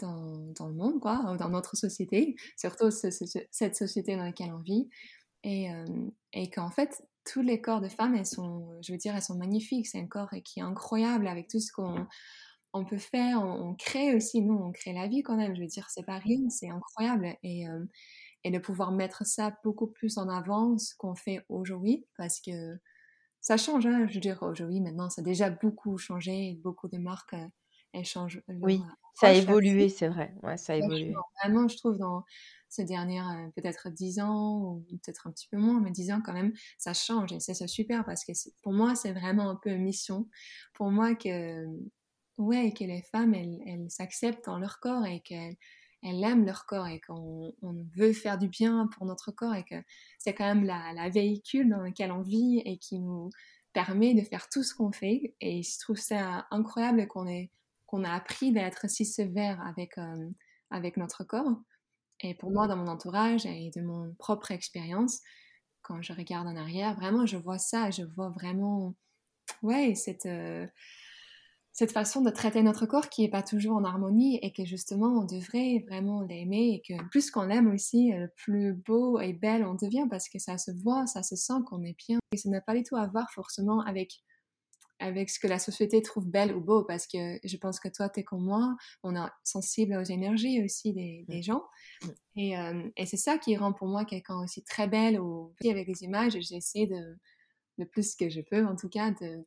dans, 0.00 0.66
le 0.66 0.74
monde, 0.74 1.00
quoi, 1.00 1.36
dans 1.38 1.48
notre 1.48 1.76
société, 1.76 2.34
surtout 2.56 2.90
cette 2.90 3.76
société 3.76 4.16
dans 4.16 4.24
laquelle 4.24 4.52
on 4.52 4.58
vit, 4.58 4.88
et, 5.44 5.72
euh, 5.72 5.86
et 6.32 6.50
qu'en 6.50 6.70
fait, 6.70 7.04
tous 7.24 7.42
les 7.42 7.60
corps 7.60 7.80
de 7.80 7.88
femmes, 7.88 8.16
elles 8.16 8.26
sont, 8.26 8.68
je 8.82 8.92
veux 8.92 8.98
dire, 8.98 9.14
elles 9.14 9.22
sont 9.22 9.36
magnifiques. 9.36 9.86
C'est 9.86 10.00
un 10.00 10.06
corps 10.06 10.30
qui 10.44 10.60
est 10.60 10.62
incroyable 10.62 11.26
avec 11.28 11.48
tout 11.48 11.60
ce 11.60 11.72
qu'on 11.72 12.06
on 12.72 12.84
peut 12.84 12.98
faire. 12.98 13.42
On, 13.42 13.74
crée 13.74 14.14
aussi, 14.14 14.40
nous, 14.40 14.54
on 14.54 14.72
crée 14.72 14.92
la 14.92 15.06
vie 15.06 15.22
quand 15.22 15.36
même. 15.36 15.54
Je 15.54 15.60
veux 15.60 15.66
dire, 15.66 15.88
c'est 15.90 16.04
pas 16.04 16.18
rien, 16.18 16.48
c'est 16.48 16.70
incroyable. 16.70 17.36
Et, 17.42 17.68
euh, 17.68 17.84
et 18.44 18.50
de 18.50 18.58
pouvoir 18.58 18.92
mettre 18.92 19.26
ça 19.26 19.56
beaucoup 19.64 19.86
plus 19.86 20.18
en 20.18 20.28
avant, 20.28 20.78
ce 20.78 20.94
qu'on 20.96 21.14
fait 21.14 21.44
aujourd'hui, 21.48 22.06
parce 22.16 22.40
que 22.40 22.78
ça 23.40 23.56
change, 23.56 23.86
hein, 23.86 24.06
je 24.08 24.14
veux 24.14 24.20
dire, 24.20 24.42
aujourd'hui, 24.42 24.80
maintenant, 24.80 25.10
ça 25.10 25.22
a 25.22 25.24
déjà 25.24 25.50
beaucoup 25.50 25.98
changé, 25.98 26.58
beaucoup 26.62 26.88
de 26.88 26.98
marques, 26.98 27.34
euh, 27.34 27.48
elles 27.92 28.04
changent. 28.04 28.42
oui, 28.48 28.82
ça 29.14 29.28
a 29.28 29.32
évolué, 29.32 29.88
c'est 29.88 30.08
vrai, 30.08 30.34
ouais, 30.42 30.56
ça 30.56 30.74
a 30.74 30.76
évolué. 30.76 31.24
Vraiment, 31.42 31.68
je 31.68 31.76
trouve, 31.76 31.98
dans 31.98 32.24
ces 32.68 32.84
dernières, 32.84 33.28
euh, 33.30 33.48
peut-être 33.56 33.90
10 33.90 34.20
ans, 34.20 34.62
ou 34.62 34.86
peut-être 34.90 35.26
un 35.26 35.32
petit 35.32 35.48
peu 35.48 35.58
moins, 35.58 35.80
mais 35.80 35.90
10 35.90 36.10
ans 36.12 36.22
quand 36.24 36.32
même, 36.32 36.52
ça 36.78 36.94
change, 36.94 37.32
et 37.32 37.40
c'est 37.40 37.66
super, 37.66 38.04
parce 38.04 38.24
que 38.24 38.32
pour 38.62 38.72
moi, 38.72 38.94
c'est 38.94 39.12
vraiment 39.12 39.50
un 39.50 39.56
peu 39.56 39.70
une 39.70 39.82
mission, 39.82 40.28
pour 40.74 40.90
moi, 40.90 41.14
que, 41.14 41.66
ouais, 42.38 42.72
que 42.72 42.84
les 42.84 43.02
femmes, 43.02 43.34
elles, 43.34 43.60
elles 43.66 43.90
s'acceptent 43.90 44.46
dans 44.46 44.58
leur 44.58 44.80
corps, 44.80 45.04
et 45.06 45.20
qu'elles 45.20 45.56
elles 46.02 46.22
aiment 46.24 46.44
leur 46.44 46.66
corps 46.66 46.88
et 46.88 47.00
qu'on 47.00 47.54
veut 47.96 48.12
faire 48.12 48.38
du 48.38 48.48
bien 48.48 48.88
pour 48.88 49.06
notre 49.06 49.30
corps 49.30 49.54
et 49.54 49.64
que 49.64 49.76
c'est 50.18 50.34
quand 50.34 50.46
même 50.54 50.64
la, 50.64 51.08
véhicule 51.10 51.68
dans 51.68 51.80
lequel 51.80 52.12
on 52.12 52.22
vit 52.22 52.60
et 52.64 52.78
qui 52.78 52.98
nous 52.98 53.30
permet 53.72 54.14
de 54.14 54.22
faire 54.22 54.48
tout 54.48 54.62
ce 54.62 54.74
qu'on 54.74 54.92
fait. 54.92 55.34
Et 55.40 55.62
je 55.62 55.78
trouve 55.78 55.98
ça 55.98 56.46
incroyable 56.50 57.06
qu'on 57.06 57.26
qu'on 57.86 58.04
a 58.04 58.12
appris 58.14 58.52
d'être 58.52 58.88
si 58.88 59.04
sévère 59.04 59.60
avec, 59.66 59.98
euh, 59.98 60.30
avec 60.70 60.96
notre 60.96 61.24
corps. 61.24 61.60
Et 62.20 62.34
pour 62.34 62.50
moi, 62.50 62.66
dans 62.66 62.76
mon 62.76 62.86
entourage 62.86 63.44
et 63.44 63.70
de 63.76 63.82
mon 63.82 64.14
propre 64.14 64.50
expérience, 64.50 65.20
quand 65.82 66.00
je 66.00 66.14
regarde 66.14 66.48
en 66.48 66.56
arrière, 66.56 66.94
vraiment, 66.94 67.26
je 67.26 67.36
vois 67.36 67.58
ça, 67.58 67.90
je 67.90 68.02
vois 68.02 68.30
vraiment, 68.30 68.94
ouais, 69.62 69.94
cette, 69.94 70.24
euh, 70.24 70.66
cette 71.72 71.92
façon 71.92 72.20
de 72.20 72.30
traiter 72.30 72.62
notre 72.62 72.86
corps 72.86 73.08
qui 73.08 73.22
n'est 73.22 73.30
pas 73.30 73.42
toujours 73.42 73.76
en 73.76 73.84
harmonie 73.84 74.38
et 74.42 74.52
que 74.52 74.64
justement 74.64 75.20
on 75.20 75.24
devrait 75.24 75.82
vraiment 75.88 76.20
l'aimer 76.22 76.74
et 76.74 76.82
que 76.86 77.02
plus 77.08 77.30
qu'on 77.30 77.44
l'aime 77.44 77.72
aussi, 77.72 78.12
euh, 78.12 78.26
plus 78.36 78.74
beau 78.74 79.18
et 79.20 79.32
belle 79.32 79.64
on 79.64 79.74
devient 79.74 80.06
parce 80.10 80.28
que 80.28 80.38
ça 80.38 80.58
se 80.58 80.70
voit, 80.70 81.06
ça 81.06 81.22
se 81.22 81.34
sent 81.34 81.60
qu'on 81.66 81.82
est 81.82 81.96
bien. 82.06 82.18
Et 82.32 82.36
ça 82.36 82.50
n'a 82.50 82.60
pas 82.60 82.74
du 82.74 82.82
tout 82.82 82.96
à 82.96 83.06
voir 83.06 83.30
forcément 83.30 83.80
avec 83.80 84.22
avec 84.98 85.30
ce 85.30 85.40
que 85.40 85.48
la 85.48 85.58
société 85.58 86.00
trouve 86.00 86.28
belle 86.28 86.54
ou 86.54 86.60
beau, 86.60 86.84
parce 86.84 87.08
que 87.08 87.40
je 87.42 87.56
pense 87.56 87.80
que 87.80 87.88
toi, 87.88 88.08
tu 88.08 88.20
es 88.20 88.22
comme 88.22 88.44
moi, 88.44 88.76
on 89.02 89.16
est 89.16 89.28
sensible 89.42 89.96
aux 89.96 90.04
énergies 90.04 90.62
aussi 90.62 90.92
des, 90.92 91.24
des 91.28 91.42
gens. 91.42 91.64
Et, 92.36 92.54
et 92.96 93.06
c'est 93.06 93.16
ça 93.16 93.36
qui 93.36 93.56
rend 93.56 93.72
pour 93.72 93.88
moi 93.88 94.04
quelqu'un 94.04 94.40
aussi 94.40 94.62
très 94.62 94.86
belle, 94.86 95.20
ou 95.20 95.54
avec 95.68 95.88
les 95.88 96.04
images, 96.04 96.38
j'essaie 96.40 96.86
de, 96.86 97.18
le 97.78 97.86
plus 97.86 98.14
que 98.14 98.28
je 98.28 98.40
peux, 98.40 98.66
en 98.66 98.76
tout 98.76 98.88
cas, 98.88 99.10
de, 99.12 99.44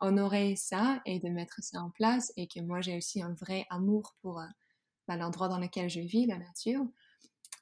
honorer 0.00 0.56
ça 0.56 1.00
et 1.06 1.18
de 1.18 1.28
mettre 1.28 1.62
ça 1.62 1.80
en 1.80 1.90
place, 1.90 2.32
et 2.36 2.46
que 2.46 2.60
moi, 2.60 2.80
j'ai 2.80 2.96
aussi 2.96 3.22
un 3.22 3.34
vrai 3.34 3.66
amour 3.70 4.14
pour 4.22 4.42
bah, 5.08 5.16
l'endroit 5.16 5.48
dans 5.48 5.58
lequel 5.58 5.90
je 5.90 6.00
vis, 6.00 6.26
la 6.26 6.38
nature 6.38 6.86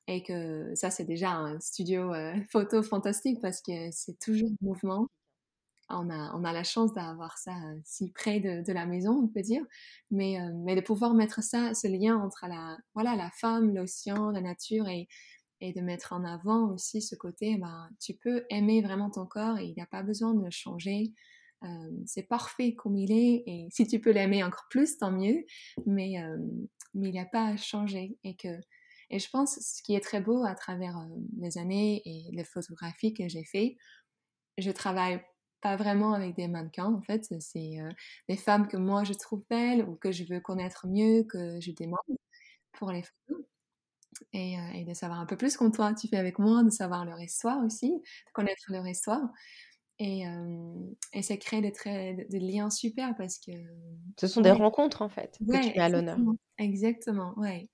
et 0.06 0.22
que 0.22 0.74
ça 0.74 0.90
c'est 0.90 1.04
déjà 1.04 1.30
un 1.30 1.60
studio 1.60 2.12
photo 2.50 2.82
fantastique 2.82 3.40
parce 3.40 3.60
que 3.62 3.90
c'est 3.92 4.18
toujours 4.18 4.50
mouvement. 4.60 5.06
On 5.92 6.08
a, 6.08 6.32
on 6.36 6.44
a 6.44 6.52
la 6.52 6.62
chance 6.62 6.94
d'avoir 6.94 7.36
ça 7.36 7.50
euh, 7.50 7.80
si 7.84 8.12
près 8.12 8.38
de, 8.38 8.72
la 8.72 8.86
maison, 8.86 9.22
on 9.24 9.26
peut 9.26 9.42
dire, 9.42 9.64
mais, 10.12 10.40
euh, 10.40 10.52
mais 10.64 10.76
de 10.76 10.80
pouvoir 10.80 11.14
mettre 11.14 11.42
ça, 11.42 11.74
ce 11.74 11.88
lien 11.88 12.16
entre 12.16 12.46
la, 12.48 12.78
voilà, 12.94 13.16
la 13.16 13.28
femme, 13.30 13.74
l'océan, 13.74 14.30
la 14.30 14.40
nature 14.40 14.86
et, 14.88 15.08
et 15.60 15.72
de 15.72 15.80
mettre 15.80 16.12
en 16.12 16.24
avant 16.24 16.70
aussi 16.72 17.02
ce 17.02 17.14
côté, 17.14 17.56
ben, 17.56 17.88
tu 18.00 18.14
peux 18.14 18.44
aimer 18.50 18.82
vraiment 18.82 19.10
ton 19.10 19.26
corps 19.26 19.58
et 19.58 19.64
il 19.64 19.74
n'y 19.74 19.82
a 19.82 19.86
pas 19.86 20.02
besoin 20.02 20.34
de 20.34 20.42
le 20.42 20.50
changer. 20.50 21.12
Euh, 21.62 21.90
c'est 22.06 22.22
parfait 22.22 22.74
comme 22.74 22.96
il 22.96 23.12
est 23.12 23.42
et 23.46 23.68
si 23.70 23.86
tu 23.86 24.00
peux 24.00 24.12
l'aimer 24.12 24.42
encore 24.42 24.66
plus, 24.70 24.96
tant 24.96 25.12
mieux, 25.12 25.44
mais, 25.86 26.16
mais 26.94 27.08
il 27.08 27.12
n'y 27.12 27.20
a 27.20 27.26
pas 27.26 27.48
à 27.48 27.56
changer 27.56 28.16
et 28.24 28.34
que 28.36 28.48
et 29.10 29.18
je 29.18 29.28
pense 29.28 29.58
ce 29.58 29.82
qui 29.82 29.94
est 29.94 30.00
très 30.00 30.20
beau 30.20 30.44
à 30.44 30.54
travers 30.54 30.96
les 31.38 31.58
années 31.58 32.00
et 32.04 32.30
les 32.32 32.44
photographies 32.44 33.12
que 33.12 33.28
j'ai 33.28 33.44
fait, 33.44 33.76
je 34.56 34.70
travaille 34.70 35.20
pas 35.60 35.76
vraiment 35.76 36.14
avec 36.14 36.36
des 36.36 36.48
mannequins, 36.48 36.92
en 36.92 37.02
fait. 37.02 37.26
C'est 37.40 37.80
euh, 37.80 37.90
des 38.28 38.36
femmes 38.36 38.68
que 38.68 38.76
moi 38.76 39.04
je 39.04 39.12
trouve 39.12 39.44
belles 39.50 39.82
ou 39.82 39.96
que 39.96 40.12
je 40.12 40.24
veux 40.24 40.40
connaître 40.40 40.86
mieux, 40.86 41.24
que 41.24 41.60
je 41.60 41.72
demande 41.72 41.98
pour 42.72 42.92
les 42.92 43.02
photos. 43.02 43.44
Et, 44.32 44.58
euh, 44.58 44.72
et, 44.74 44.84
de 44.84 44.94
savoir 44.94 45.20
un 45.20 45.26
peu 45.26 45.36
plus 45.36 45.56
comme 45.56 45.72
toi 45.72 45.92
tu 45.94 46.06
fais 46.08 46.16
avec 46.16 46.38
moi, 46.38 46.62
de 46.62 46.70
savoir 46.70 47.04
leur 47.04 47.20
histoire 47.20 47.64
aussi, 47.64 47.90
de 47.90 48.32
connaître 48.32 48.62
leur 48.68 48.86
histoire. 48.86 49.28
Et, 49.98 50.26
euh, 50.26 50.74
et 51.12 51.22
ça 51.22 51.36
crée 51.36 51.60
des, 51.60 51.72
très, 51.72 52.26
des, 52.30 52.40
liens 52.40 52.70
super 52.70 53.14
parce 53.16 53.38
que... 53.38 53.52
Ce 54.18 54.28
sont 54.28 54.40
des 54.40 54.50
rencontres 54.50 55.02
en 55.02 55.10
fait 55.10 55.36
que 55.38 55.44
tu 55.44 55.68
mets 55.72 55.78
à 55.78 55.88
l'honneur. 55.88 56.18
Exactement, 56.58 57.34
ouais. 57.38 57.68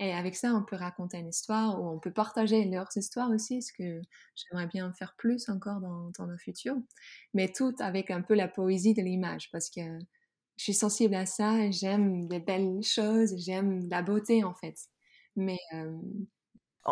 Et 0.00 0.12
avec 0.12 0.36
ça, 0.36 0.54
on 0.54 0.62
peut 0.62 0.76
raconter 0.76 1.18
une 1.18 1.28
histoire 1.28 1.80
ou 1.80 1.88
on 1.88 1.98
peut 1.98 2.12
partager 2.12 2.64
leurs 2.64 2.88
histoires 2.96 3.30
aussi, 3.30 3.62
ce 3.62 3.72
que 3.72 4.00
j'aimerais 4.36 4.68
bien 4.68 4.92
faire 4.92 5.14
plus 5.18 5.48
encore 5.48 5.80
dans, 5.80 6.10
dans 6.18 6.26
le 6.26 6.36
futur. 6.36 6.76
Mais 7.34 7.48
tout 7.48 7.74
avec 7.80 8.10
un 8.10 8.22
peu 8.22 8.34
la 8.34 8.48
poésie 8.48 8.94
de 8.94 9.02
l'image 9.02 9.50
parce 9.50 9.70
que 9.70 9.80
je 10.56 10.62
suis 10.62 10.74
sensible 10.74 11.14
à 11.14 11.26
ça, 11.26 11.70
j'aime 11.70 12.28
des 12.28 12.40
belles 12.40 12.82
choses, 12.82 13.34
j'aime 13.38 13.88
la 13.88 14.02
beauté 14.02 14.44
en 14.44 14.54
fait. 14.54 14.76
Mais. 15.36 15.58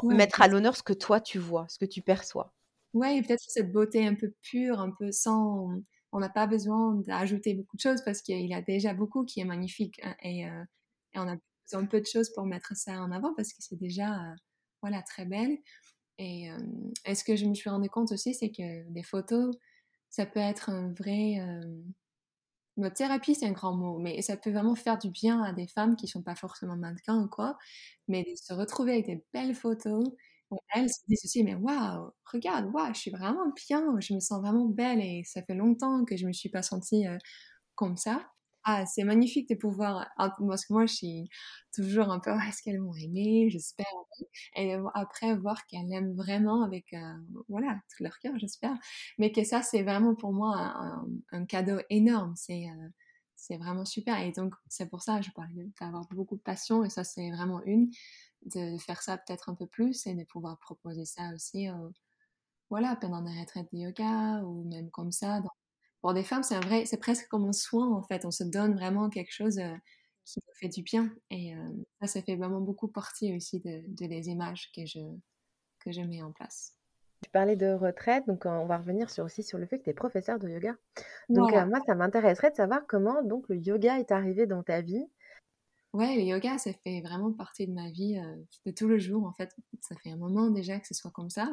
Mettre 0.03 0.43
à 0.43 0.49
l'honneur 0.49 0.77
ce 0.77 0.83
que 0.83 0.93
toi 0.93 1.21
tu 1.21 1.39
vois, 1.39 1.67
ce 1.71 1.79
que 1.79 1.87
tu 1.87 2.03
perçois. 2.03 2.53
Oui, 2.93 3.23
peut-être 3.23 3.43
cette 3.49 3.73
beauté 3.73 4.07
un 4.07 4.15
peu 4.15 4.33
pure, 4.43 4.81
un 4.81 4.91
peu 4.91 5.11
sans. 5.11 5.71
On 6.13 6.21
n'a 6.21 6.29
pas 6.29 6.47
besoin 6.47 6.95
d'ajouter 7.07 7.55
beaucoup 7.55 7.77
de 7.77 7.81
choses 7.81 8.03
parce 8.05 8.21
qu'il 8.21 8.47
y 8.47 8.55
a 8.55 8.61
déjà 8.61 8.95
beaucoup 8.95 9.25
qui 9.25 9.41
est 9.41 9.45
magnifique. 9.45 9.99
Hein, 10.03 10.15
et, 10.23 10.41
et 10.43 11.19
on 11.19 11.29
a 11.29 11.37
un 11.73 11.87
peu 11.87 12.01
de 12.01 12.07
choses 12.07 12.31
pour 12.33 12.47
mettre 12.47 12.77
ça 12.77 13.03
en 13.03 13.11
avant 13.11 13.35
parce 13.35 13.53
que 13.53 13.63
c'est 13.63 13.79
déjà 13.79 14.15
euh, 14.15 14.35
voilà 14.83 15.03
très 15.03 15.25
belle. 15.25 15.59
Et, 16.19 16.51
euh, 16.51 17.15
ce 17.15 17.25
que 17.25 17.37
je 17.37 17.47
me 17.47 17.55
suis 17.55 17.69
rendu 17.69 17.91
compte 17.91 18.13
aussi, 18.13 18.35
c'est 18.35 18.51
que 18.51 18.91
les 18.93 19.03
photos, 19.03 19.55
ça 20.11 20.27
peut 20.27 20.41
être 20.41 20.71
un 20.71 20.93
vrai. 20.93 21.39
Euh... 22.79 22.91
thérapie, 22.91 23.35
c'est 23.35 23.47
un 23.47 23.53
grand 23.53 23.75
mot, 23.77 23.99
mais 23.99 24.21
ça 24.23 24.37
peut 24.37 24.51
vraiment 24.51 24.75
faire 24.75 24.99
du 24.99 25.11
bien 25.11 25.43
à 25.43 25.53
des 25.53 25.67
femmes 25.67 25.97
qui 25.97 26.09
sont 26.09 26.23
pas 26.23 26.35
forcément 26.37 26.77
mannequins 26.77 27.23
ou 27.23 27.29
quoi, 27.29 27.59
mais 28.09 28.23
de 28.25 28.35
se 28.37 28.53
retrouver 28.55 28.93
avec 28.95 29.07
des 29.07 29.25
belles 29.33 29.55
photos. 29.55 30.05
elles 30.75 30.91
se 30.91 31.01
disent 31.09 31.23
aussi, 31.25 31.45
mais 31.45 31.55
waouh, 31.55 32.13
regarde, 32.33 32.67
waouh, 32.75 32.95
je 32.95 33.01
suis 33.01 33.11
vraiment 33.11 33.53
bien, 33.69 33.99
je 34.01 34.15
me 34.15 34.21
sens 34.21 34.41
vraiment 34.43 34.67
belle 34.67 35.01
et 35.01 35.23
ça 35.25 35.43
fait 35.43 35.55
longtemps 35.55 36.05
que 36.05 36.17
je 36.17 36.27
me 36.27 36.33
suis 36.33 36.49
pas 36.51 36.63
sentie 36.63 37.07
euh, 37.07 37.19
comme 37.77 37.97
ça. 37.99 38.27
Ah, 38.69 38.85
c'est 38.85 39.05
magnifique 39.05 39.49
de 39.49 39.55
pouvoir, 39.55 40.09
parce 40.17 40.67
que 40.67 40.73
moi 40.73 40.87
je 40.87 40.93
suis 40.95 41.29
toujours 41.73 42.11
un 42.11 42.19
peu, 42.19 42.33
est-ce 42.49 42.63
qu'elles 42.63 42.81
m'ont 42.81 42.97
aimé, 42.97 43.49
j'espère, 43.49 43.87
et 44.57 44.75
après 44.95 45.37
voir 45.37 45.65
qu'elles 45.67 45.93
aiment 45.93 46.17
vraiment 46.17 46.65
avec, 46.65 46.93
euh, 46.93 46.99
voilà, 47.49 47.79
tout 47.97 48.03
leur 48.03 48.19
cœur, 48.19 48.33
j'espère, 48.39 48.77
mais 49.19 49.31
que 49.31 49.45
ça 49.45 49.63
c'est 49.63 49.85
vraiment 49.85 50.17
pour 50.17 50.33
moi 50.33 50.75
un, 51.31 51.47
cadeau 51.47 51.79
énorme, 51.91 52.35
c'est 52.37 52.69
euh, 52.69 52.89
c'est 53.37 53.57
vraiment 53.57 53.85
super, 53.85 54.19
et 54.21 54.33
donc 54.33 54.53
c'est 54.69 54.91
pour 54.91 55.03
ça 55.03 55.21
je 55.21 55.31
parlais 55.31 55.69
d'avoir 55.81 56.05
beaucoup 56.11 56.35
de 56.37 56.41
passion, 56.43 56.83
et 56.85 56.91
ça 56.91 57.05
c'est 57.05 57.31
vraiment 57.31 57.63
une, 57.67 57.91
de 58.47 58.79
faire 58.79 59.01
ça 59.03 59.17
peut-être 59.19 59.49
un 59.49 59.55
peu 59.55 59.67
plus, 59.69 60.07
et 60.09 60.15
de 60.15 60.25
pouvoir 60.25 60.59
proposer 60.59 61.05
ça 61.05 61.31
aussi, 61.35 61.69
voilà, 62.71 62.97
pendant 62.97 63.23
des 63.23 63.39
retraites 63.41 63.69
de 63.73 63.79
yoga, 63.79 64.43
ou 64.45 64.65
même 64.69 64.91
comme 64.91 65.13
ça, 65.13 65.41
pour 66.07 66.15
des 66.15 66.23
femmes, 66.23 66.45
c'est 66.45 66.55
un 66.55 66.61
vrai, 66.61 66.87
c'est 66.87 66.99
presque 66.99 67.27
comme 67.27 67.47
un 67.47 67.53
soin 67.53 67.93
en 67.93 68.01
fait. 68.01 68.25
On 68.25 68.31
se 68.31 68.45
donne 68.45 68.77
vraiment 68.77 69.11
quelque 69.11 69.33
chose 69.33 69.59
euh, 69.59 69.75
qui 70.25 70.39
nous 70.39 70.55
fait 70.55 70.69
du 70.69 70.85
bien. 70.85 71.13
Et 71.31 71.53
euh, 71.53 71.59
ça, 72.01 72.07
ça 72.07 72.23
fait 72.23 72.37
vraiment 72.37 72.61
beaucoup 72.61 72.87
partie 72.87 73.35
aussi 73.35 73.59
de, 73.59 73.83
des 73.89 74.29
images 74.29 74.71
que 74.73 74.87
je, 74.87 75.01
que 75.81 75.91
je 75.91 76.03
mets 76.03 76.23
en 76.23 76.31
place. 76.31 76.77
Tu 77.25 77.31
parlais 77.33 77.57
de 77.57 77.73
retraite, 77.73 78.25
donc 78.29 78.47
on 78.47 78.67
va 78.67 78.79
revenir 78.79 79.11
sur, 79.11 79.25
aussi 79.25 79.43
sur 79.43 79.59
le 79.59 79.67
fait 79.67 79.81
que 79.81 79.83
tu 79.83 79.91
es 79.91 79.95
professeur 79.95 80.39
de 80.39 80.49
yoga. 80.49 80.77
Donc 81.29 81.53
euh, 81.53 81.67
moi, 81.67 81.81
ça 81.89 81.97
m'intéresserait 81.97 82.53
de 82.53 82.57
savoir 82.57 82.87
comment 82.87 83.25
donc 83.25 83.49
le 83.49 83.57
yoga 83.57 83.99
est 83.99 84.13
arrivé 84.13 84.47
dans 84.47 84.63
ta 84.63 84.83
vie. 84.83 85.05
Ouais, 85.93 86.15
le 86.15 86.23
yoga, 86.23 86.57
ça 86.59 86.71
fait 86.85 87.01
vraiment 87.01 87.33
partie 87.33 87.67
de 87.67 87.73
ma 87.73 87.91
vie 87.91 88.17
de 88.65 88.71
tous 88.71 88.87
les 88.87 89.01
jours 89.01 89.27
en 89.27 89.33
fait. 89.33 89.53
Ça 89.81 89.97
fait 89.97 90.11
un 90.11 90.17
moment 90.19 90.51
déjà 90.51 90.79
que 90.79 90.87
ce 90.87 90.95
soit 90.95 91.11
comme 91.11 91.31
ça. 91.31 91.49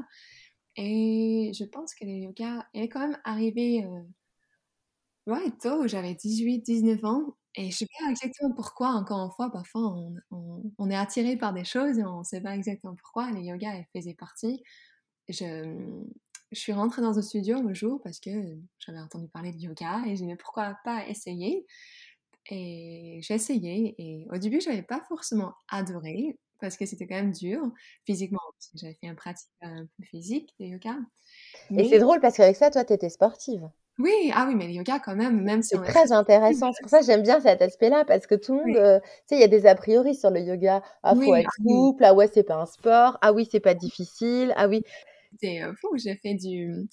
Et 0.75 1.51
je 1.57 1.63
pense 1.65 1.95
que 1.95 2.05
le 2.05 2.11
yoga 2.11 2.67
est 2.75 2.87
quand 2.87 2.99
même 2.99 3.17
arrivé 3.23 3.83
Ouais, 5.27 5.51
tôt, 5.61 5.87
j'avais 5.87 6.15
18, 6.15 6.59
19 6.59 7.05
ans. 7.05 7.35
Et 7.55 7.71
je 7.71 7.77
sais 7.77 7.87
pas 7.99 8.09
exactement 8.09 8.53
pourquoi, 8.53 8.89
encore 8.89 9.23
une 9.23 9.31
fois, 9.31 9.51
parfois 9.51 9.81
on, 9.81 10.15
on, 10.79 10.89
est 10.89 10.95
attiré 10.95 11.37
par 11.37 11.53
des 11.53 11.63
choses 11.63 11.99
et 11.99 12.03
on 12.03 12.23
sait 12.23 12.41
pas 12.41 12.55
exactement 12.55 12.95
pourquoi. 12.95 13.31
Les 13.31 13.41
yoga, 13.43 13.75
elles 13.75 13.85
faisaient 13.93 14.15
partie. 14.15 14.63
Je, 15.29 16.03
je 16.51 16.59
suis 16.59 16.73
rentrée 16.73 17.01
dans 17.01 17.17
un 17.17 17.21
studio 17.21 17.57
un 17.57 17.73
jour 17.73 18.01
parce 18.03 18.19
que 18.19 18.29
j'avais 18.79 18.99
entendu 18.99 19.27
parler 19.27 19.51
de 19.51 19.59
yoga 19.59 20.01
et 20.07 20.15
j'ai 20.15 20.25
dit 20.25 20.35
pourquoi 20.35 20.77
pas 20.83 21.07
essayer? 21.07 21.65
Et 22.49 23.19
j'ai 23.21 23.35
essayé 23.35 23.95
et 23.97 24.27
au 24.31 24.37
début, 24.37 24.59
j'avais 24.59 24.83
pas 24.83 25.01
forcément 25.07 25.53
adoré 25.69 26.37
parce 26.59 26.77
que 26.77 26.85
c'était 26.85 27.07
quand 27.07 27.15
même 27.15 27.31
dur 27.31 27.61
physiquement. 28.05 28.39
J'avais 28.75 28.95
fait 28.95 29.07
un 29.07 29.15
pratique 29.15 29.49
un 29.61 29.85
peu 29.85 30.03
physique 30.03 30.53
de 30.59 30.65
yoga. 30.65 30.97
Et 31.71 31.87
c'est 31.87 31.99
drôle 31.99 32.19
parce 32.19 32.35
qu'avec 32.37 32.55
ça, 32.55 32.71
toi, 32.71 32.83
tu 32.83 32.93
étais 32.93 33.09
sportive. 33.09 33.69
Oui, 33.99 34.31
ah 34.33 34.45
oui, 34.47 34.55
mais 34.55 34.67
le 34.67 34.73
yoga 34.73 34.99
quand 34.99 35.15
même, 35.15 35.41
même 35.43 35.61
si 35.61 35.75
c'est 35.75 35.83
très 35.83 36.11
intéressant. 36.11 36.71
C'est 36.73 36.81
pour 36.81 36.89
ça 36.89 36.99
que 36.99 37.05
j'aime 37.05 37.21
bien 37.21 37.39
cet 37.39 37.61
aspect-là 37.61 38.05
parce 38.05 38.25
que 38.25 38.33
tout 38.33 38.53
le 38.53 38.65
monde, 38.65 38.77
euh, 38.77 38.99
tu 38.99 39.07
sais, 39.27 39.35
il 39.35 39.41
y 39.41 39.43
a 39.43 39.47
des 39.47 39.67
a 39.67 39.75
priori 39.75 40.15
sur 40.15 40.31
le 40.31 40.39
yoga. 40.39 40.81
Ah, 41.03 41.13
faut 41.13 41.35
être 41.35 41.49
ah 41.51 41.63
souple. 41.63 42.03
Ah 42.03 42.13
ouais, 42.15 42.27
c'est 42.33 42.43
pas 42.43 42.55
un 42.55 42.65
sport. 42.65 43.19
Ah 43.21 43.33
oui, 43.33 43.47
c'est 43.51 43.59
pas 43.59 43.75
difficile. 43.75 44.53
Ah 44.57 44.67
oui. 44.67 44.81
C'est 45.39 45.61
euh, 45.61 45.73
fou. 45.79 45.95
J'ai 45.95 46.15
fait 46.15 46.33
du 46.33 46.87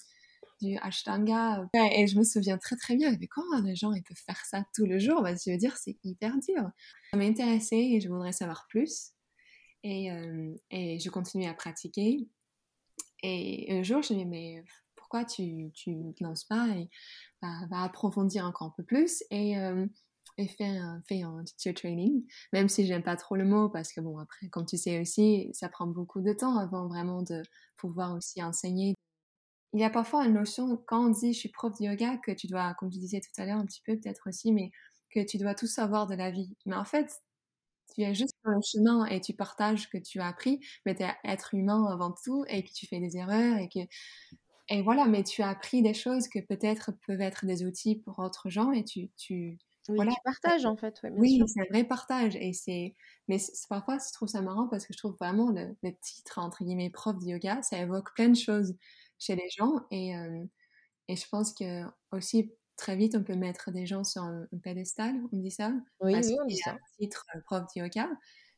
du 0.61 0.77
ashtanga 0.77 1.67
et 1.73 2.05
je 2.05 2.17
me 2.17 2.23
souviens 2.23 2.59
très 2.59 2.75
très 2.75 2.95
bien. 2.95 3.15
Mais 3.19 3.27
comment 3.27 3.59
les 3.61 3.75
gens 3.75 3.93
ils 3.93 4.03
peuvent 4.03 4.23
faire 4.23 4.43
ça 4.45 4.63
tout 4.75 4.85
le 4.85 4.99
jour 4.99 5.23
bah, 5.23 5.33
Je 5.33 5.51
veux 5.51 5.57
dire, 5.57 5.75
c'est 5.77 5.97
hyper 6.03 6.33
dur. 6.33 6.69
Ça 7.11 7.17
m'a 7.17 7.23
intéressée 7.23 7.77
et 7.77 7.99
je 7.99 8.09
voudrais 8.09 8.31
savoir 8.31 8.67
plus. 8.69 9.11
Et, 9.83 10.11
euh, 10.11 10.53
et 10.69 10.99
je 10.99 11.09
continuais 11.09 11.47
à 11.47 11.55
pratiquer. 11.55 12.27
Et 13.23 13.67
un 13.69 13.81
jour, 13.81 14.01
je 14.03 14.13
me 14.13 14.19
dis, 14.19 14.25
mais 14.25 14.63
pourquoi 15.11 15.25
tu 15.25 15.43
ne 15.43 16.13
te 16.13 16.47
pas 16.47 16.67
et 16.69 16.89
va, 17.41 17.83
approfondir 17.83 18.45
encore 18.45 18.67
un 18.67 18.73
peu 18.77 18.83
plus 18.83 19.23
et, 19.29 19.57
euh, 19.59 19.85
et 20.37 20.47
faire 20.47 20.81
un, 20.81 21.01
un 21.09 21.43
teacher 21.43 21.73
training, 21.73 22.23
même 22.53 22.69
si 22.69 22.85
j'aime 22.85 23.03
pas 23.03 23.17
trop 23.17 23.35
le 23.35 23.43
mot 23.43 23.67
parce 23.67 23.91
que 23.91 23.99
bon 23.99 24.17
après 24.19 24.47
comme 24.49 24.65
tu 24.65 24.77
sais 24.77 25.01
aussi 25.01 25.49
ça 25.53 25.67
prend 25.67 25.87
beaucoup 25.87 26.21
de 26.21 26.31
temps 26.31 26.57
avant 26.57 26.87
vraiment 26.87 27.23
de 27.23 27.43
pouvoir 27.75 28.15
aussi 28.15 28.41
enseigner. 28.41 28.95
Il 29.73 29.81
y 29.81 29.83
a 29.83 29.89
parfois 29.89 30.25
une 30.25 30.35
notion 30.35 30.77
quand 30.87 31.07
on 31.07 31.09
dit 31.09 31.33
je 31.33 31.39
suis 31.39 31.49
prof 31.49 31.77
de 31.77 31.85
yoga 31.85 32.17
que 32.17 32.31
tu 32.31 32.47
dois, 32.47 32.73
comme 32.75 32.89
tu 32.89 32.99
disais 32.99 33.19
tout 33.19 33.41
à 33.41 33.45
l'heure 33.45 33.57
un 33.57 33.65
petit 33.65 33.81
peu 33.85 33.97
peut-être 33.99 34.29
aussi, 34.29 34.53
mais 34.53 34.71
que 35.13 35.25
tu 35.25 35.37
dois 35.37 35.55
tout 35.55 35.67
savoir 35.67 36.07
de 36.07 36.15
la 36.15 36.31
vie. 36.31 36.55
Mais 36.65 36.75
en 36.75 36.85
fait, 36.85 37.11
tu 37.93 38.01
es 38.03 38.13
juste 38.13 38.33
sur 38.41 38.51
le 38.51 38.61
chemin 38.61 39.05
et 39.07 39.19
tu 39.19 39.33
partages 39.33 39.89
que 39.89 39.97
tu 39.97 40.21
as 40.21 40.27
appris, 40.27 40.61
mais 40.85 40.95
tu 40.95 41.03
es 41.03 41.13
être 41.25 41.53
humain 41.53 41.85
avant 41.91 42.13
tout 42.23 42.45
et 42.47 42.63
que 42.63 42.71
tu 42.71 42.87
fais 42.87 42.99
des 42.99 43.17
erreurs 43.17 43.57
et 43.57 43.67
que 43.67 43.79
et 44.71 44.81
voilà, 44.81 45.05
mais 45.05 45.23
tu 45.23 45.41
as 45.41 45.49
appris 45.49 45.81
des 45.81 45.93
choses 45.93 46.29
que 46.29 46.39
peut-être 46.39 46.91
peuvent 47.05 47.19
être 47.19 47.45
des 47.45 47.65
outils 47.65 47.97
pour 47.97 48.19
autres 48.19 48.49
gens 48.49 48.71
et 48.71 48.85
tu, 48.85 49.09
tu 49.17 49.59
voilà. 49.89 50.13
tu 50.13 50.17
partages 50.23 50.65
en 50.65 50.77
fait. 50.77 50.95
oui, 51.11 51.43
c'est 51.45 51.59
un 51.59 51.65
vrai 51.69 51.83
partage 51.83 52.37
et 52.37 52.53
c'est. 52.53 52.95
Mais 53.27 53.37
parfois, 53.67 53.97
je 53.97 54.13
trouve 54.13 54.29
ça 54.29 54.41
marrant 54.41 54.69
parce 54.69 54.85
que 54.85 54.93
je 54.93 54.97
trouve 54.97 55.17
vraiment 55.19 55.51
le, 55.51 55.75
titre 56.01 56.39
entre 56.39 56.63
guillemets 56.63 56.89
prof 56.89 57.19
de 57.19 57.25
yoga, 57.25 57.61
ça 57.63 57.79
évoque 57.79 58.13
plein 58.15 58.29
de 58.29 58.37
choses 58.37 58.73
chez 59.19 59.35
les 59.35 59.49
gens 59.49 59.73
et, 59.91 60.15
euh, 60.15 60.43
et 61.09 61.17
je 61.17 61.27
pense 61.27 61.53
que 61.53 61.83
aussi 62.13 62.53
très 62.77 62.95
vite, 62.95 63.15
on 63.15 63.23
peut 63.23 63.35
mettre 63.35 63.71
des 63.71 63.85
gens 63.85 64.05
sur 64.05 64.23
un, 64.23 64.47
pédestal, 64.63 65.19
on 65.33 65.37
dit 65.37 65.51
ça 65.51 65.73
Oui, 65.99 66.15
oui, 66.15 66.37
on 66.41 66.45
dit 66.45 66.57
ça. 66.57 66.77
titre 66.97 67.25
prof 67.45 67.65
de 67.75 67.81
yoga. 67.81 68.09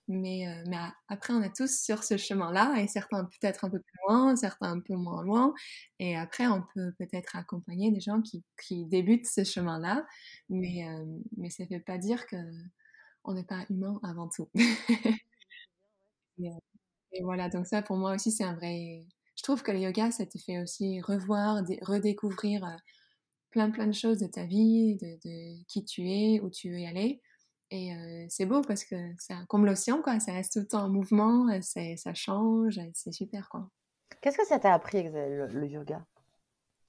Mais, 0.09 0.45
mais 0.67 0.77
après, 1.07 1.33
on 1.33 1.41
est 1.41 1.55
tous 1.55 1.81
sur 1.81 2.03
ce 2.03 2.17
chemin-là, 2.17 2.75
et 2.81 2.87
certains 2.87 3.23
peut-être 3.25 3.63
un 3.63 3.69
peu 3.69 3.79
plus 3.79 3.99
loin, 4.07 4.35
certains 4.35 4.71
un 4.73 4.79
peu 4.81 4.95
moins 4.95 5.23
loin. 5.23 5.53
Et 5.99 6.17
après, 6.17 6.47
on 6.47 6.61
peut 6.73 6.91
peut-être 6.99 7.35
accompagner 7.37 7.89
des 7.91 8.01
gens 8.01 8.21
qui, 8.21 8.43
qui 8.61 8.85
débutent 8.85 9.27
ce 9.27 9.43
chemin-là, 9.45 10.05
mais, 10.49 10.85
mais 11.37 11.49
ça 11.49 11.63
ne 11.63 11.77
veut 11.77 11.83
pas 11.83 11.97
dire 11.97 12.25
qu'on 12.27 13.33
n'est 13.33 13.45
pas 13.45 13.65
humain 13.69 13.99
avant 14.03 14.27
tout. 14.27 14.49
et, 16.39 17.23
voilà, 17.23 17.49
donc 17.49 17.67
ça, 17.67 17.81
pour 17.81 17.97
moi 17.97 18.15
aussi, 18.15 18.31
c'est 18.31 18.43
un 18.43 18.55
vrai... 18.55 19.05
Je 19.37 19.43
trouve 19.43 19.63
que 19.63 19.71
le 19.71 19.79
yoga, 19.79 20.11
ça 20.11 20.25
te 20.25 20.37
fait 20.37 20.59
aussi 20.61 21.01
revoir, 21.01 21.63
redécouvrir 21.81 22.77
plein, 23.51 23.71
plein 23.71 23.87
de 23.87 23.93
choses 23.93 24.19
de 24.19 24.27
ta 24.27 24.45
vie, 24.45 24.95
de, 24.95 25.17
de 25.23 25.63
qui 25.67 25.85
tu 25.85 26.09
es, 26.09 26.39
où 26.41 26.49
tu 26.49 26.71
veux 26.71 26.79
y 26.79 26.85
aller. 26.85 27.21
Et 27.75 28.27
c'est 28.29 28.45
beau 28.45 28.61
parce 28.61 28.83
que 28.83 28.95
c'est 29.17 29.33
comme 29.47 29.65
l'océan, 29.65 29.99
quoi. 30.03 30.19
Ça 30.19 30.31
reste 30.31 30.53
tout 30.53 30.59
le 30.59 30.67
temps 30.67 30.83
en 30.83 30.89
mouvement, 30.89 31.49
ça 31.61 32.13
change, 32.13 32.79
c'est 32.93 33.11
super, 33.11 33.49
quoi. 33.49 33.67
Qu'est-ce 34.21 34.37
que 34.37 34.45
ça 34.45 34.59
t'a 34.59 34.75
appris, 34.75 35.09
le, 35.09 35.65
yoga? 35.65 36.05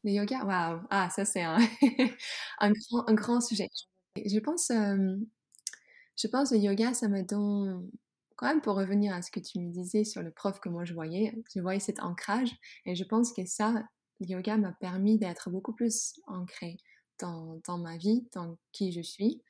Le 0.04 0.10
yoga, 0.10 0.44
waouh! 0.44 0.82
Ah, 0.90 1.08
ça, 1.08 1.24
c'est 1.24 1.42
un, 1.42 1.56
un, 2.60 2.70
grand, 2.70 3.08
un, 3.08 3.14
grand, 3.14 3.40
sujet. 3.40 3.70
Je 4.14 4.38
pense, 4.40 4.70
je 4.70 6.28
pense 6.28 6.52
le 6.52 6.58
yoga, 6.58 6.92
ça 6.92 7.08
me 7.08 7.22
donne, 7.22 7.90
quand 8.36 8.46
même, 8.46 8.60
pour 8.60 8.76
revenir 8.76 9.14
à 9.14 9.22
ce 9.22 9.30
que 9.30 9.40
tu 9.40 9.60
me 9.60 9.70
disais 9.70 10.04
sur 10.04 10.22
le 10.22 10.32
prof 10.32 10.60
que 10.60 10.68
moi 10.68 10.84
je 10.84 10.92
voyais, 10.92 11.34
je 11.54 11.60
voyais 11.60 11.80
cet 11.80 12.00
ancrage. 12.00 12.50
Et 12.84 12.94
je 12.94 13.04
pense 13.04 13.32
que 13.32 13.46
ça, 13.46 13.72
le 14.20 14.26
yoga 14.26 14.58
m'a 14.58 14.72
permis 14.72 15.18
d'être 15.18 15.48
beaucoup 15.48 15.72
plus 15.72 16.20
ancré 16.26 16.76
dans, 17.20 17.58
dans, 17.66 17.78
ma 17.78 17.96
vie, 17.96 18.28
dans 18.34 18.58
qui 18.72 18.92
je 18.92 19.00
suis. 19.00 19.42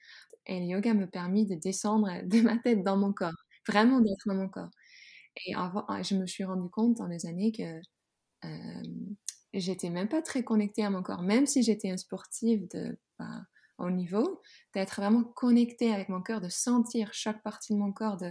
Et 0.46 0.60
le 0.60 0.66
yoga 0.66 0.94
me 0.94 1.06
permis 1.06 1.46
de 1.46 1.54
descendre 1.56 2.08
de 2.24 2.40
ma 2.42 2.58
tête 2.58 2.82
dans 2.84 2.96
mon 2.96 3.12
corps, 3.12 3.32
vraiment 3.68 4.00
d'être 4.00 4.26
dans 4.26 4.34
mon 4.36 4.48
corps. 4.48 4.70
Et 5.46 5.54
avant, 5.54 5.84
ah, 5.88 6.02
je 6.02 6.14
me 6.16 6.26
suis 6.26 6.44
rendu 6.44 6.70
compte 6.70 6.96
dans 6.98 7.06
les 7.06 7.26
années 7.26 7.52
que 7.52 7.80
euh, 8.44 8.82
j'étais 9.52 9.90
même 9.90 10.08
pas 10.08 10.22
très 10.22 10.42
connectée 10.44 10.84
à 10.84 10.90
mon 10.90 11.02
corps, 11.02 11.22
même 11.22 11.46
si 11.46 11.62
j'étais 11.62 11.88
une 11.88 11.98
sportive 11.98 12.68
de 12.72 12.98
bah, 13.18 13.42
haut 13.78 13.90
niveau, 13.90 14.42
d'être 14.74 14.96
vraiment 14.96 15.24
connectée 15.24 15.92
avec 15.92 16.08
mon 16.08 16.22
corps, 16.22 16.40
de 16.40 16.48
sentir 16.48 17.12
chaque 17.12 17.42
partie 17.42 17.72
de 17.74 17.78
mon 17.78 17.92
corps, 17.92 18.16
de, 18.16 18.30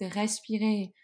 de 0.00 0.06
respirer. 0.06 0.94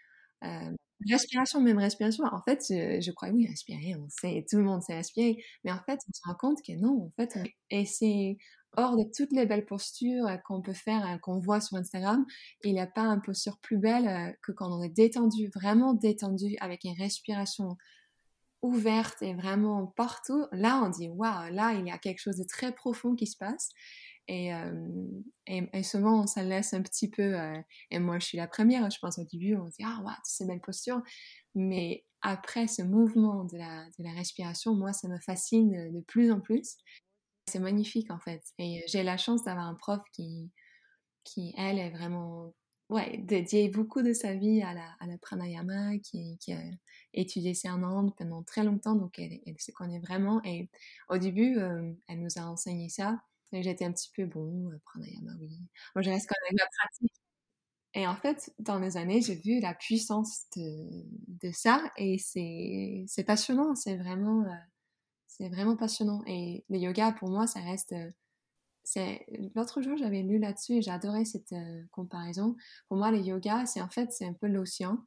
Euh, 0.44 0.72
respiration, 1.10 1.60
même 1.60 1.78
respiration. 1.78 2.24
En 2.26 2.42
fait, 2.42 2.64
je, 2.70 3.00
je 3.00 3.10
crois, 3.12 3.30
oui, 3.30 3.46
respirer, 3.46 3.94
on 3.96 4.08
sait, 4.10 4.44
tout 4.50 4.58
le 4.58 4.64
monde 4.64 4.82
sait 4.82 4.94
respirer. 4.96 5.42
Mais 5.64 5.72
en 5.72 5.80
fait, 5.84 6.00
on 6.08 6.12
se 6.12 6.20
rend 6.26 6.34
compte 6.36 6.58
que 6.66 6.72
non, 6.74 7.04
en 7.06 7.12
fait, 7.16 7.38
et 7.70 7.86
c'est 7.86 8.38
hors 8.78 8.96
de 8.96 9.02
toutes 9.02 9.32
les 9.32 9.44
belles 9.44 9.66
postures 9.66 10.26
euh, 10.26 10.36
qu'on 10.38 10.62
peut 10.62 10.72
faire, 10.72 11.04
euh, 11.06 11.18
qu'on 11.18 11.40
voit 11.40 11.60
sur 11.60 11.76
Instagram, 11.76 12.24
il 12.64 12.72
n'y 12.72 12.80
a 12.80 12.86
pas 12.86 13.02
une 13.02 13.20
posture 13.20 13.58
plus 13.58 13.76
belle 13.76 14.08
euh, 14.08 14.32
que 14.42 14.52
quand 14.52 14.70
on 14.72 14.82
est 14.82 14.88
détendu, 14.88 15.50
vraiment 15.54 15.94
détendu, 15.94 16.56
avec 16.60 16.84
une 16.84 16.96
respiration 16.96 17.76
ouverte 18.62 19.20
et 19.20 19.34
vraiment 19.34 19.86
partout. 19.96 20.46
Là, 20.52 20.80
on 20.84 20.90
dit, 20.90 21.08
waouh, 21.08 21.52
là, 21.52 21.74
il 21.74 21.86
y 21.86 21.90
a 21.90 21.98
quelque 21.98 22.20
chose 22.20 22.36
de 22.36 22.44
très 22.44 22.72
profond 22.72 23.14
qui 23.14 23.26
se 23.26 23.36
passe. 23.36 23.70
Et, 24.30 24.52
souvent, 25.82 26.26
ça 26.26 26.42
laisse 26.42 26.74
un 26.74 26.82
petit 26.82 27.08
peu, 27.08 27.34
et 27.90 27.98
moi 27.98 28.18
je 28.18 28.26
suis 28.26 28.36
la 28.36 28.46
première, 28.46 28.90
je 28.90 28.98
pense 28.98 29.18
au 29.18 29.24
début, 29.24 29.56
on 29.56 29.68
dit, 29.68 29.82
ah, 29.82 30.02
waouh, 30.04 30.14
ces 30.22 30.44
belles 30.44 30.60
postures. 30.60 31.00
Mais 31.54 32.04
après 32.20 32.66
ce 32.66 32.82
mouvement 32.82 33.44
de 33.44 33.56
la 33.56 34.12
respiration, 34.12 34.74
moi, 34.74 34.92
ça 34.92 35.08
me 35.08 35.18
fascine 35.20 35.92
de 35.92 36.00
plus 36.02 36.30
en 36.30 36.40
plus. 36.40 36.76
C'est 37.48 37.58
magnifique 37.58 38.10
en 38.10 38.18
fait. 38.18 38.42
Et 38.58 38.84
j'ai 38.88 39.02
la 39.02 39.16
chance 39.16 39.44
d'avoir 39.44 39.66
un 39.66 39.74
prof 39.74 40.02
qui, 40.12 40.50
qui, 41.24 41.54
elle, 41.56 41.78
est 41.78 41.90
vraiment 41.90 42.54
ouais, 42.90 43.18
dédié 43.18 43.68
beaucoup 43.68 44.02
de 44.02 44.12
sa 44.12 44.34
vie 44.34 44.62
à 44.62 44.74
la, 44.74 44.96
à 45.00 45.06
la 45.06 45.18
pranayama, 45.18 45.98
qui, 45.98 46.38
qui, 46.38 46.52
a 46.52 46.60
étudié 47.14 47.54
ça 47.54 47.74
en 47.74 47.82
Inde 47.82 48.14
pendant 48.16 48.42
très 48.42 48.64
longtemps, 48.64 48.94
donc 48.94 49.18
elle, 49.18 49.40
elle 49.46 49.60
se 49.60 49.72
connaît 49.72 50.00
vraiment. 50.00 50.42
Et 50.44 50.68
au 51.08 51.18
début, 51.18 51.58
euh, 51.58 51.92
elle 52.08 52.20
nous 52.20 52.38
a 52.38 52.42
enseigné 52.42 52.88
ça. 52.88 53.20
Et 53.52 53.62
j'étais 53.62 53.84
un 53.84 53.92
petit 53.92 54.10
peu, 54.14 54.26
bon, 54.26 54.70
euh, 54.70 54.78
pranayama, 54.84 55.32
oui. 55.40 55.58
Moi, 55.94 56.02
je 56.02 56.10
reste 56.10 56.28
quand 56.28 56.36
même 56.48 56.58
la 56.58 56.66
pratique. 56.66 57.12
Et 57.94 58.06
en 58.06 58.16
fait, 58.16 58.52
dans 58.58 58.78
les 58.78 58.96
années, 58.96 59.22
j'ai 59.22 59.36
vu 59.36 59.60
la 59.60 59.74
puissance 59.74 60.44
de, 60.56 61.04
de 61.28 61.50
ça 61.52 61.82
et 61.96 62.18
c'est 62.18 63.24
passionnant. 63.26 63.74
C'est 63.74 63.96
vraiment, 63.96 64.42
euh, 64.44 64.54
c'est 65.38 65.48
vraiment 65.48 65.76
passionnant. 65.76 66.22
Et 66.26 66.64
le 66.68 66.78
yoga, 66.78 67.12
pour 67.12 67.30
moi, 67.30 67.46
ça 67.46 67.60
reste. 67.60 67.92
Euh, 67.92 68.10
c'est 68.84 69.26
L'autre 69.54 69.82
jour, 69.82 69.96
j'avais 69.98 70.22
lu 70.22 70.38
là-dessus 70.38 70.80
et 70.82 70.90
adoré 70.90 71.24
cette 71.24 71.52
euh, 71.52 71.82
comparaison. 71.92 72.56
Pour 72.88 72.96
moi, 72.96 73.10
le 73.10 73.18
yoga, 73.18 73.66
c'est 73.66 73.82
en 73.82 73.88
fait, 73.88 74.12
c'est 74.12 74.26
un 74.26 74.32
peu 74.32 74.46
l'océan. 74.46 74.98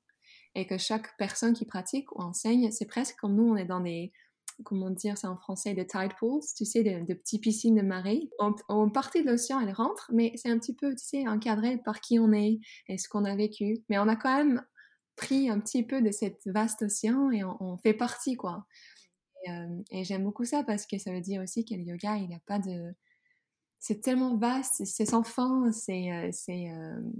Et 0.53 0.67
que 0.67 0.77
chaque 0.77 1.17
personne 1.17 1.53
qui 1.53 1.65
pratique 1.65 2.11
ou 2.11 2.21
enseigne, 2.21 2.71
c'est 2.71 2.85
presque 2.85 3.15
comme 3.17 3.35
nous, 3.35 3.49
on 3.49 3.55
est 3.55 3.65
dans 3.65 3.79
des, 3.79 4.11
comment 4.63 4.89
dire 4.89 5.17
ça 5.17 5.31
en 5.31 5.37
français, 5.37 5.73
des 5.73 5.87
tide 5.87 6.11
pools, 6.19 6.41
tu 6.55 6.65
sais, 6.65 6.83
de, 6.83 7.13
petites 7.13 7.41
piscines 7.41 7.75
de 7.75 7.81
marée. 7.81 8.29
En, 8.39 8.89
partie 8.89 9.23
de 9.23 9.31
l'océan, 9.31 9.59
elle 9.61 9.73
rentre, 9.73 10.09
mais 10.13 10.33
c'est 10.35 10.51
un 10.51 10.59
petit 10.59 10.75
peu, 10.75 10.91
tu 10.91 11.03
sais, 11.03 11.27
encadré 11.27 11.77
par 11.77 12.01
qui 12.01 12.19
on 12.19 12.31
est 12.33 12.59
et 12.87 12.97
ce 12.97 13.09
qu'on 13.09 13.25
a 13.25 13.35
vécu. 13.35 13.79
Mais 13.89 13.97
on 13.97 14.07
a 14.07 14.15
quand 14.15 14.35
même 14.35 14.63
pris 15.15 15.49
un 15.49 15.59
petit 15.59 15.83
peu 15.83 16.01
de 16.01 16.11
cette 16.11 16.41
vaste 16.45 16.83
océan 16.83 17.31
et 17.31 17.43
on 17.43 17.77
fait 17.77 17.93
partie, 17.93 18.35
quoi. 18.35 18.65
Et, 19.91 20.03
j'aime 20.03 20.23
beaucoup 20.23 20.45
ça 20.45 20.63
parce 20.63 20.85
que 20.85 20.97
ça 20.97 21.11
veut 21.11 21.21
dire 21.21 21.41
aussi 21.41 21.65
que 21.65 21.73
le 21.75 21.81
yoga, 21.81 22.17
il 22.17 22.27
n'y 22.27 22.35
a 22.35 22.41
pas 22.45 22.59
de. 22.59 22.93
C'est 23.79 23.99
tellement 23.99 24.37
vaste, 24.37 24.85
c'est 24.85 25.05
sans 25.07 25.23
fin, 25.23 25.71
c'est. 25.71 26.29
c'est 26.31 26.71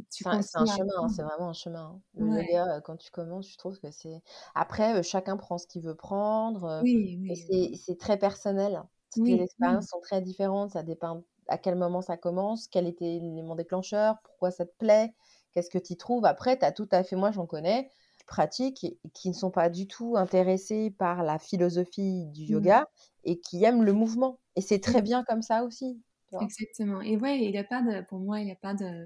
c'est 0.10 0.28
un 0.28 0.42
chemin, 0.42 1.10
c'est 1.10 1.24
vraiment 1.24 1.50
un 1.50 1.54
chemin. 1.54 2.02
Le 2.16 2.44
yoga, 2.44 2.82
quand 2.82 2.98
tu 2.98 3.10
commences, 3.12 3.52
je 3.52 3.58
trouve 3.58 3.80
que 3.80 3.92
c'est. 3.92 4.22
Après, 4.54 5.02
chacun 5.04 5.38
prend 5.38 5.58
ce 5.58 5.66
qu'il 5.68 5.82
veut 5.82 5.96
prendre. 5.96 6.82
Oui, 6.84 7.18
oui. 7.20 7.78
C'est 7.78 7.98
très 7.98 8.18
personnel. 8.18 8.84
Toutes 9.14 9.28
les 9.28 9.42
expériences 9.42 9.88
sont 9.88 10.00
très 10.00 10.22
différentes, 10.22 10.72
ça 10.72 10.84
dépend 10.84 11.24
à 11.48 11.58
quel 11.58 11.76
moment 11.76 12.02
ça 12.02 12.18
commence, 12.18 12.68
quel 12.68 12.88
était 12.88 13.20
l'élément 13.20 13.56
déclencheur, 13.56 14.16
pourquoi 14.24 14.52
ça 14.52 14.66
te 14.66 14.74
plaît, 14.78 15.14
qu'est-ce 15.52 15.70
que 15.70 15.78
tu 15.78 15.94
y 15.94 15.98
trouves. 15.98 16.26
Après, 16.26 16.58
tu 16.58 16.66
as 16.66 16.72
tout 16.72 16.88
à 16.92 17.04
fait, 17.04 17.16
moi 17.16 17.32
j'en 17.32 17.46
connais, 17.46 17.90
pratiques 18.32 18.86
et 18.86 18.98
qui 19.14 19.28
ne 19.28 19.34
sont 19.34 19.52
pas 19.52 19.70
du 19.70 19.88
tout 19.88 20.16
intéressés 20.16 20.90
par 20.98 21.22
la 21.22 21.38
philosophie 21.38 22.26
du 22.28 22.44
mmh. 22.44 22.52
yoga 22.52 22.88
et 23.26 23.40
qui 23.40 23.64
aiment 23.66 23.84
le 23.84 23.92
mouvement. 23.92 24.40
Et 24.56 24.62
c'est 24.62 24.80
très 24.80 25.02
mmh. 25.02 25.06
bien 25.06 25.24
comme 25.26 25.42
ça 25.42 25.66
aussi. 25.66 26.02
Exactement. 26.40 27.02
Et 27.02 27.18
ouais, 27.18 27.44
il 27.44 27.58
a 27.58 27.66
pas 27.66 27.82
de, 27.82 28.02
pour 28.08 28.20
moi, 28.20 28.40
il 28.40 28.46
n'y 28.46 28.54
a 28.54 28.56
pas 28.56 28.74
de, 28.74 29.06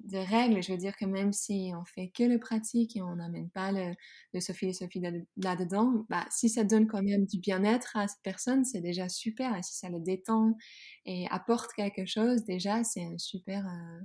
de 0.00 0.18
règles. 0.18 0.60
Je 0.60 0.72
veux 0.72 0.78
dire 0.78 0.96
que 0.96 1.04
même 1.04 1.32
si 1.32 1.70
on 1.72 1.84
fait 1.84 2.08
que 2.08 2.24
le 2.24 2.40
pratique 2.40 2.96
et 2.96 3.02
on 3.02 3.14
n'amène 3.14 3.48
pas 3.48 3.70
le, 3.70 3.94
le 4.34 4.40
philosophie 4.40 5.00
là-dedans, 5.36 6.04
bah, 6.08 6.26
si 6.30 6.48
ça 6.48 6.64
donne 6.64 6.88
quand 6.88 7.02
même 7.04 7.26
du 7.26 7.38
bien-être 7.38 7.96
à 7.96 8.08
cette 8.08 8.22
personne, 8.24 8.64
c'est 8.64 8.80
déjà 8.80 9.08
super. 9.08 9.56
Et 9.56 9.62
si 9.62 9.76
ça 9.76 9.88
le 9.88 10.00
détend 10.00 10.56
et 11.06 11.28
apporte 11.30 11.72
quelque 11.74 12.06
chose, 12.06 12.44
déjà, 12.44 12.82
c'est 12.82 13.04
un 13.04 13.18
super. 13.18 13.64
Euh, 13.68 14.00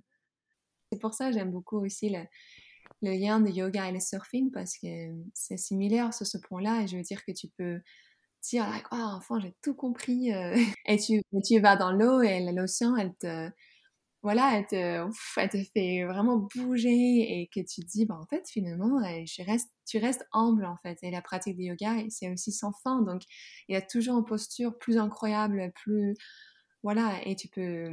c'est 0.91 0.99
pour 1.01 1.15
ça 1.15 1.29
que 1.29 1.33
j'aime 1.33 1.51
beaucoup 1.51 1.83
aussi 1.83 2.09
le, 2.09 2.19
le 3.01 3.11
lien 3.11 3.39
de 3.39 3.49
yoga 3.49 3.89
et 3.89 3.91
le 3.91 3.99
surfing 3.99 4.51
parce 4.51 4.77
que 4.77 4.87
c'est 5.33 5.57
similaire 5.57 6.13
sur 6.13 6.25
ce 6.27 6.37
point-là 6.37 6.83
et 6.83 6.87
je 6.87 6.97
veux 6.97 7.03
dire 7.03 7.23
que 7.25 7.31
tu 7.31 7.47
peux 7.57 7.79
dire 8.43 8.65
oh, 8.91 8.95
enfant 8.95 9.39
j'ai 9.39 9.55
tout 9.63 9.75
compris 9.75 10.33
euh, 10.33 10.55
et 10.87 10.97
tu, 10.97 11.21
tu 11.45 11.59
vas 11.59 11.75
dans 11.75 11.91
l'eau 11.91 12.21
et 12.21 12.41
l'océan 12.51 12.95
elle 12.95 13.13
te 13.15 13.49
voilà 14.23 14.57
elle 14.57 14.65
te, 14.65 15.07
elle 15.39 15.49
te 15.49 15.63
fait 15.73 16.03
vraiment 16.05 16.47
bouger 16.55 16.89
et 17.41 17.47
que 17.53 17.59
tu 17.59 17.81
te 17.81 17.87
dis 17.87 18.05
bah 18.05 18.17
en 18.19 18.25
fait 18.25 18.47
finalement 18.49 18.99
euh, 19.03 19.23
tu 19.85 19.97
restes 19.99 20.25
humble 20.33 20.65
en 20.65 20.77
fait. 20.77 20.97
Et 21.03 21.11
la 21.11 21.21
pratique 21.21 21.57
du 21.57 21.65
yoga 21.65 21.95
c'est 22.09 22.31
aussi 22.31 22.51
sans 22.51 22.71
fin. 22.83 23.01
Donc 23.03 23.21
il 23.69 23.73
y 23.73 23.75
a 23.77 23.81
toujours 23.81 24.17
une 24.17 24.25
posture 24.25 24.77
plus 24.79 24.97
incroyable 24.97 25.71
plus 25.75 26.15
voilà 26.83 27.19
et 27.25 27.35
tu 27.35 27.47
peux 27.49 27.87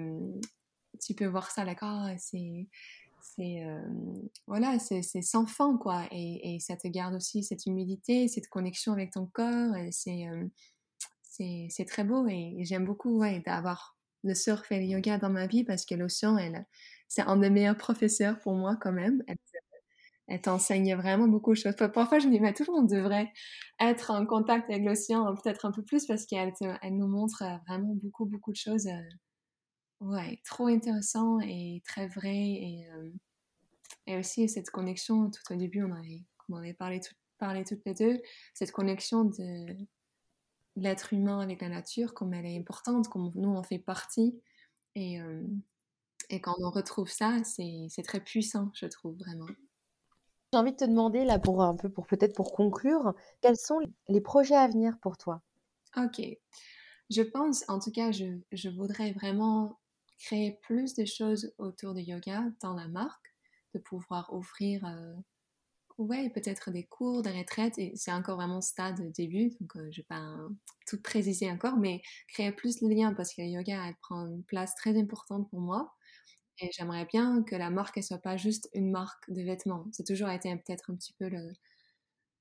tu 1.01 1.15
peux 1.15 1.27
voir 1.27 1.51
ça 1.51 1.65
d'accord 1.65 2.09
c'est 2.19 2.69
c'est 3.23 3.65
voilà, 4.47 4.79
c'est 4.79 5.03
sans 5.23 5.47
fin 5.47 5.77
quoi, 5.79 6.05
et, 6.11 6.59
ça 6.61 6.77
te 6.77 6.89
garde 6.89 7.15
aussi 7.15 7.43
cette 7.43 7.67
humilité, 7.67 8.29
cette 8.29 8.49
connexion 8.49 8.93
avec 8.93 9.13
ton 9.13 9.27
corps, 9.27 9.75
c'est 9.91 10.27
c'est 11.69 11.85
très 11.87 12.05
beau 12.05 12.27
et, 12.29 12.57
j'aime 12.65 12.85
beaucoup 12.85 13.23
d'avoir 13.45 13.97
le 14.25 14.35
surf 14.35 14.71
et 14.71 14.79
le 14.79 14.85
yoga 14.85 15.19
dans 15.19 15.31
ma 15.31 15.47
vie 15.47 15.65
parce 15.65 15.85
que 15.85 15.95
l'océan, 15.95 16.37
elle, 16.39 16.67
c'est 17.09 17.23
un 17.23 17.37
des 17.37 17.51
meilleurs 17.51 17.77
professeurs 17.77 18.39
pour 18.41 18.55
moi 18.55 18.77
quand 18.81 18.93
même. 18.93 19.23
Elle, 20.29 20.41
t'enseigne 20.41 20.95
vraiment 20.95 21.29
beaucoup 21.29 21.51
de 21.53 21.59
choses. 21.59 21.75
Parfois, 21.77 22.19
je 22.19 22.27
me 22.27 22.33
dis, 22.33 22.41
mais 22.41 22.55
toujours, 22.55 22.77
on 22.79 22.85
devrait 22.85 23.31
être 23.81 24.11
en 24.11 24.25
contact 24.25 24.71
avec 24.71 24.85
l'océan 24.85 25.35
peut-être 25.35 25.67
un 25.67 25.73
peu 25.73 25.83
plus 25.83 26.07
parce 26.07 26.25
qu'elle 26.27 26.53
elle 26.83 26.97
nous 26.97 27.09
montre 27.09 27.43
vraiment 27.67 27.95
beaucoup, 27.95 28.25
beaucoup 28.25 28.53
de 28.53 28.57
choses 28.57 28.89
ouais, 30.03 30.41
trop 30.45 30.67
intéressant 30.67 31.41
et 31.41 31.83
très 31.87 32.09
vrai. 32.09 32.37
Et, 32.37 32.87
euh, 32.93 33.11
et 34.07 34.17
aussi 34.17 34.49
cette 34.49 34.71
connexion, 34.71 35.31
tout 35.31 35.53
au 35.53 35.57
début, 35.57 35.83
on 35.85 35.93
avait, 35.93 36.23
on 36.49 36.57
avait 36.57 36.75
parlé, 36.75 37.01
tout, 37.01 37.15
parlé 37.39 37.65
toutes 37.65 37.85
les 37.87 37.95
deux, 37.95 38.21
cette 38.55 38.73
connexion 38.73 39.25
de, 39.25 39.77
l'être 40.77 41.13
humain 41.13 41.41
avec 41.41 41.61
la 41.61 41.69
nature, 41.69 42.15
comme 42.15 42.35
elle 42.35 42.47
est 42.47 42.59
importante, 42.59 43.09
comme 43.09 43.33
nous 43.35 43.51
on 43.51 43.63
fait 43.63 43.79
partie. 43.79 44.41
Et, 44.95 45.19
et 46.31 46.41
quand 46.41 46.55
on 46.61 46.71
retrouve 46.71 47.11
ça, 47.11 47.39
c'est 47.45 48.03
très 48.05 48.21
puissant, 48.21 48.71
je 48.75 48.87
trouve 48.87 49.17
vraiment. 49.17 49.47
J'ai 50.53 50.59
envie 50.59 50.73
de 50.73 50.77
te 50.77 50.85
demander, 50.85 51.25
là, 51.25 51.39
pour 51.39 51.63
un 51.63 51.75
peu, 51.75 51.89
pour 51.89 52.07
peut-être 52.07 52.35
pour 52.35 52.53
conclure, 52.53 53.15
quels 53.41 53.57
sont 53.57 53.81
les 54.09 54.21
projets 54.21 54.55
à 54.55 54.69
venir 54.69 54.99
pour 55.01 55.17
toi? 55.17 55.41
Ok. 55.97 56.21
Je 57.11 57.23
pense, 57.23 57.65
en 57.69 57.79
tout 57.79 57.91
cas, 57.91 58.13
je, 58.13 58.39
je 58.53 58.69
voudrais 58.69 59.13
vraiment 59.13 59.79
créer 60.23 60.59
plus 60.63 60.95
de 60.95 61.05
choses 61.05 61.53
autour 61.59 61.95
du 61.95 62.03
yoga 62.03 62.45
dans 62.63 62.75
la 62.75 62.89
marque, 62.89 63.35
de 63.75 63.81
pouvoir 63.81 64.33
offrir, 64.33 64.85
euh, 64.85 65.15
ouais, 65.99 66.31
peut-être 66.31 66.71
des 66.71 66.85
cours, 66.85 67.23
des 67.23 67.33
retraites, 67.33 67.79
et 67.79 67.93
c'est 67.97 68.13
encore 68.13 68.37
vraiment 68.37 68.61
stade 68.61 69.13
début, 69.13 69.51
donc 69.61 69.77
euh, 69.77 69.89
je 69.91 70.01
vais 70.01 70.07
pas 70.09 70.37
tout 70.87 71.01
préciser 71.03 71.51
encore, 71.51 71.77
mais 71.77 72.03
créer 72.29 72.53
plus 72.53 72.81
de 72.81 72.89
liens 72.89 73.15
parce 73.15 73.35
que 73.35 73.43
le 73.43 73.49
yoga, 73.49 73.87
elle 73.89 73.97
prend 73.97 74.27
une 74.27 74.45
place 74.45 74.75
très 74.77 74.99
importante 74.99 75.49
pour 75.51 75.61
moi. 75.61 75.95
Et 76.61 76.71
j'aimerais 76.73 77.07
bien 77.07 77.43
que 77.43 77.57
la 77.57 77.71
marque 77.71 77.97
ne 77.97 78.03
soit 78.03 78.19
pas 78.19 78.37
juste 78.37 78.69
une 78.75 78.91
marque 78.91 79.31
de 79.31 79.43
vêtements. 79.43 79.87
C'est 79.93 80.07
toujours 80.07 80.31
été 80.31 80.55
peut-être 80.57 80.91
un 80.91 80.97
petit 80.97 81.15
peu 81.19 81.31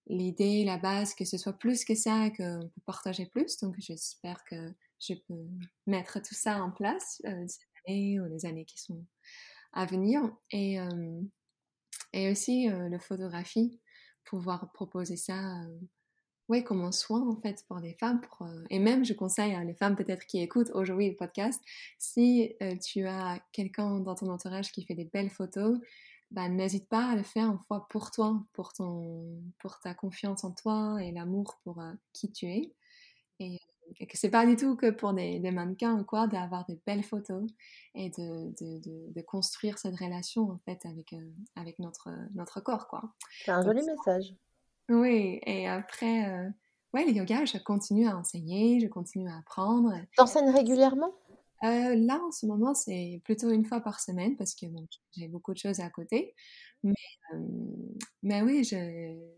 l'idée, 0.08 0.64
la 0.66 0.78
base, 0.78 1.16
que 1.16 1.26
ce 1.26 1.38
soit 1.38 1.54
plus 1.58 1.86
que 1.86 1.96
ça, 1.96 2.30
qu'on 2.32 2.70
peut 2.76 2.82
partager 2.86 3.26
plus. 3.26 3.58
Donc 3.58 3.76
j'espère 3.80 4.44
que 4.44 4.74
je 5.00 5.14
peux 5.28 5.48
mettre 5.88 6.20
tout 6.22 6.36
ça 6.36 6.62
en 6.62 6.72
place 6.72 7.22
euh, 7.26 7.46
ou 7.88 8.26
les 8.26 8.46
années 8.46 8.66
qui 8.66 8.80
sont 8.80 9.06
à 9.74 9.86
venir. 9.86 10.22
Et, 10.52 10.80
euh, 10.80 11.22
et 12.14 12.32
aussi 12.32 12.70
euh, 12.70 12.90
la 12.90 13.00
photographie, 13.00 13.80
pouvoir 14.26 14.72
proposer 14.72 15.18
ça 15.18 15.66
ouais, 16.52 16.64
comme 16.64 16.84
un 16.84 16.92
soin 16.92 17.28
en 17.28 17.36
fait 17.42 17.66
pour 17.68 17.80
les 17.80 17.94
femmes. 17.94 18.22
Euh, 18.42 18.64
et 18.70 18.80
même, 18.80 19.06
je 19.06 19.14
conseille 19.14 19.54
à 19.54 19.64
les 19.64 19.74
femmes 19.74 19.96
peut-être 19.96 20.26
qui 20.26 20.40
écoutent 20.42 20.72
aujourd'hui 20.74 21.10
le 21.10 21.16
podcast, 21.16 21.62
si 21.98 22.54
euh, 22.62 22.76
tu 22.78 23.08
as 23.08 23.40
quelqu'un 23.54 24.00
dans 24.02 24.16
ton 24.16 24.28
entourage 24.30 24.72
qui 24.72 24.84
fait 24.86 24.96
des 24.96 25.06
belles 25.06 25.30
photos, 25.30 25.80
bah, 26.32 26.50
n'hésite 26.50 26.88
pas 26.90 27.12
à 27.12 27.16
le 27.16 27.24
faire 27.24 27.50
une 27.50 27.60
fois 27.68 27.88
pour 27.90 28.12
toi, 28.12 28.44
pour, 28.54 28.74
ton, 28.74 29.42
pour 29.60 29.80
ta 29.80 29.94
confiance 29.94 30.44
en 30.44 30.52
toi 30.54 30.98
et 31.02 31.12
l'amour 31.12 31.60
pour 31.64 31.82
euh, 31.82 31.94
qui 32.14 32.32
tu 32.32 32.48
es. 32.48 32.74
Que 34.00 34.18
c'est 34.18 34.30
pas 34.30 34.46
du 34.46 34.56
tout 34.56 34.76
que 34.76 34.90
pour 34.90 35.14
des, 35.14 35.40
mannequins 35.52 36.00
ou 36.00 36.04
quoi, 36.04 36.28
d'avoir 36.28 36.66
des 36.66 36.80
belles 36.86 37.04
photos 37.04 37.50
et 37.96 38.10
de, 38.10 38.54
de, 38.62 39.12
de, 39.14 39.22
construire 39.22 39.78
cette 39.78 39.96
relation 39.96 40.50
en 40.50 40.60
fait 40.66 40.86
avec, 40.86 41.16
avec 41.56 41.80
notre, 41.80 42.10
notre 42.34 42.62
corps. 42.62 42.88
quoi. 42.88 43.04
C'est 43.46 43.52
un 43.52 43.64
joli 43.64 43.82
message. 43.84 44.34
Oui, 44.90 45.40
et 45.46 45.68
après, 45.68 46.30
euh, 46.30 46.50
ouais, 46.94 47.06
le 47.06 47.12
yoga, 47.12 47.46
je 47.46 47.58
continue 47.58 48.08
à 48.08 48.18
enseigner, 48.18 48.80
je 48.80 48.88
continue 48.88 49.30
à 49.30 49.38
apprendre. 49.38 49.94
T'enseignes 50.18 50.50
régulièrement? 50.50 51.14
Euh, 51.64 51.96
Là, 51.96 52.20
en 52.26 52.32
ce 52.32 52.46
moment, 52.46 52.74
c'est 52.74 53.22
plutôt 53.24 53.50
une 53.50 53.66
fois 53.66 53.82
par 53.82 54.00
semaine 54.00 54.36
parce 54.38 54.56
que 54.56 54.66
bon, 54.66 54.88
j'ai 55.12 55.28
beaucoup 55.28 55.54
de 55.54 55.58
choses 55.58 55.80
à 55.80 55.90
côté. 55.90 56.34
Mais, 56.84 56.94
euh, 57.34 57.38
mais 58.24 58.42
oui, 58.42 58.64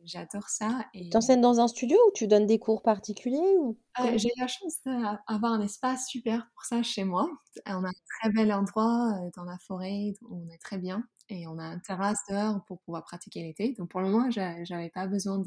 j'adore 0.06 0.48
ça. 0.48 0.86
Et... 0.94 1.10
T'enseignes 1.10 1.42
dans 1.42 1.60
un 1.60 1.68
studio 1.68 1.98
ou 2.08 2.12
tu 2.14 2.28
donnes 2.28 2.46
des 2.46 2.60
cours 2.60 2.82
particuliers 2.82 3.58
ou... 3.60 3.78
J'ai 4.16 4.32
la 4.40 4.48
chance 4.48 4.80
d'avoir 4.86 5.54
un 5.54 5.62
espace 5.62 6.08
super 6.08 6.50
pour 6.54 6.64
ça 6.66 6.82
chez 6.84 7.04
moi. 7.04 7.30
On 7.68 7.84
a 7.84 7.90
un 7.90 7.92
très 8.22 8.32
bel 8.32 8.54
endroit 8.54 9.14
dans 9.36 9.44
la 9.44 9.58
forêt, 9.68 10.14
où 10.22 10.46
on 10.46 10.54
est 10.54 10.58
très 10.60 10.78
bien 10.78 11.04
et 11.30 11.48
on 11.48 11.58
a 11.58 11.64
un 11.64 11.80
terrasse 11.80 12.20
dehors 12.30 12.64
pour 12.66 12.80
pouvoir 12.82 13.04
pratiquer 13.04 13.44
l'été. 13.44 13.74
Donc 13.78 13.90
pour 13.90 14.02
le 14.02 14.10
moment, 14.10 14.30
j'avais 14.30 14.90
pas 14.90 15.08
besoin 15.08 15.42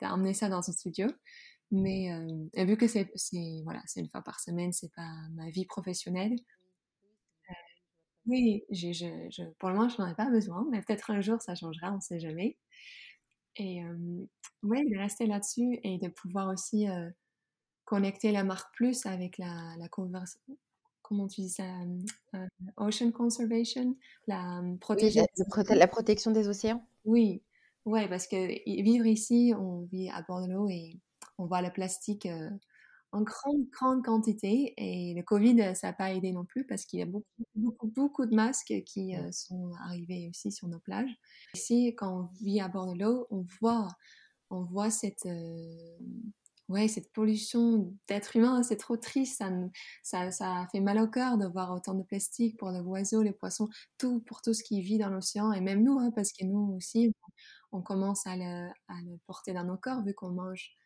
d'emmener 0.00 0.34
ça 0.34 0.48
dans 0.48 0.58
un 0.58 0.72
studio. 0.72 1.08
Mais 1.70 2.10
vu 2.56 2.76
que 2.76 2.86
c'est 2.86 3.10
voilà, 3.64 3.82
c'est 3.86 4.00
une 4.00 4.08
fois 4.08 4.22
par 4.22 4.40
semaine, 4.40 4.72
c'est 4.72 4.92
pas 4.94 5.10
ma 5.34 5.50
vie 5.50 5.66
professionnelle. 5.66 6.36
Euh, 7.50 7.54
oui, 8.26 8.64
je, 8.70 8.92
je, 8.92 9.42
pour 9.58 9.70
le 9.70 9.74
moment, 9.74 9.88
je 9.88 10.00
n'en 10.00 10.08
ai 10.08 10.14
pas 10.14 10.30
besoin, 10.30 10.66
mais 10.70 10.80
peut-être 10.82 11.10
un 11.10 11.20
jour 11.20 11.40
ça 11.42 11.54
changera, 11.54 11.92
on 11.92 11.96
ne 11.96 12.00
sait 12.00 12.20
jamais. 12.20 12.56
Et 13.56 13.80
ouais, 14.62 14.84
de 14.84 14.98
rester 14.98 15.26
là-dessus 15.26 15.80
et 15.82 15.98
de 15.98 16.08
pouvoir 16.08 16.48
aussi 16.48 16.86
connecter 17.84 18.30
la 18.30 18.44
marque 18.44 18.74
plus 18.74 19.06
avec 19.06 19.38
la, 19.38 19.74
la 19.78 19.88
conversation 19.88 20.58
comment 21.06 21.28
tu 21.28 21.42
dis 21.42 21.50
ça, 21.50 21.64
euh, 22.34 22.46
ocean 22.76 23.12
conservation, 23.12 23.96
la, 24.26 24.62
protéger... 24.80 25.20
la, 25.68 25.86
protection 25.86 26.32
des 26.32 26.48
océans. 26.48 26.84
Oui, 27.04 27.42
ouais, 27.84 28.08
parce 28.08 28.26
que 28.26 28.36
vivre 28.82 29.06
ici, 29.06 29.52
on 29.56 29.82
vit 29.92 30.10
à 30.10 30.22
bord 30.22 30.42
de 30.42 30.52
l'eau 30.52 30.68
et 30.68 30.98
on 31.38 31.46
voit 31.46 31.62
le 31.62 31.70
plastique 31.72 32.26
euh, 32.26 32.50
en 33.12 33.22
grande, 33.22 33.68
grande 33.70 34.04
quantité. 34.04 34.74
Et 34.76 35.14
le 35.14 35.22
Covid, 35.22 35.74
ça 35.74 35.88
n'a 35.88 35.92
pas 35.92 36.12
aidé 36.12 36.32
non 36.32 36.44
plus 36.44 36.66
parce 36.66 36.84
qu'il 36.84 37.00
y 37.00 37.02
a 37.02 37.06
beaucoup, 37.06 37.26
beaucoup, 37.54 37.86
beaucoup 37.88 38.26
de 38.26 38.34
masques 38.34 38.82
qui 38.84 39.16
euh, 39.16 39.30
sont 39.32 39.72
arrivés 39.84 40.28
aussi 40.30 40.52
sur 40.52 40.68
nos 40.68 40.80
plages. 40.80 41.14
Ici, 41.54 41.94
quand 41.96 42.30
on 42.30 42.44
vit 42.44 42.60
à 42.60 42.68
bord 42.68 42.92
de 42.94 43.00
l'eau, 43.00 43.26
on 43.30 43.44
voit, 43.60 43.88
on 44.50 44.62
voit 44.62 44.90
cette 44.90 45.26
ouais, 46.68 46.88
cette 46.88 47.12
pollution 47.12 47.92
d'êtres 48.08 48.36
humains, 48.36 48.62
c'est 48.62 48.76
trop 48.76 48.96
triste. 48.96 49.42
Ça, 50.02 50.30
ça, 50.30 50.66
fait 50.72 50.80
mal 50.80 50.98
au 50.98 51.08
cœur 51.08 51.38
de 51.38 51.46
voir 51.46 51.72
autant 51.72 51.94
de 51.94 52.02
plastique 52.02 52.58
pour 52.58 52.70
les 52.70 52.80
oiseaux, 52.80 53.22
les 53.22 53.32
poissons, 53.32 53.68
tout 53.98 54.20
pour 54.20 54.42
tout 54.42 54.54
ce 54.54 54.62
qui 54.62 54.80
vit 54.82 54.98
dans 54.98 55.10
l'océan. 55.10 55.52
Et 55.52 55.60
même 55.60 55.82
nous, 55.82 55.98
hein, 55.98 56.10
parce 56.14 56.32
que 56.32 56.44
nous 56.44 56.74
aussi, 56.76 57.12
on 57.72 57.82
commence 57.82 58.26
à 58.26 58.36
le, 58.36 58.68
porter 59.26 59.52
dans 59.52 59.64
nos 59.64 59.76
corps 59.76 60.02
vu 60.02 60.14
qu'on 60.14 60.30
mange 60.30 60.76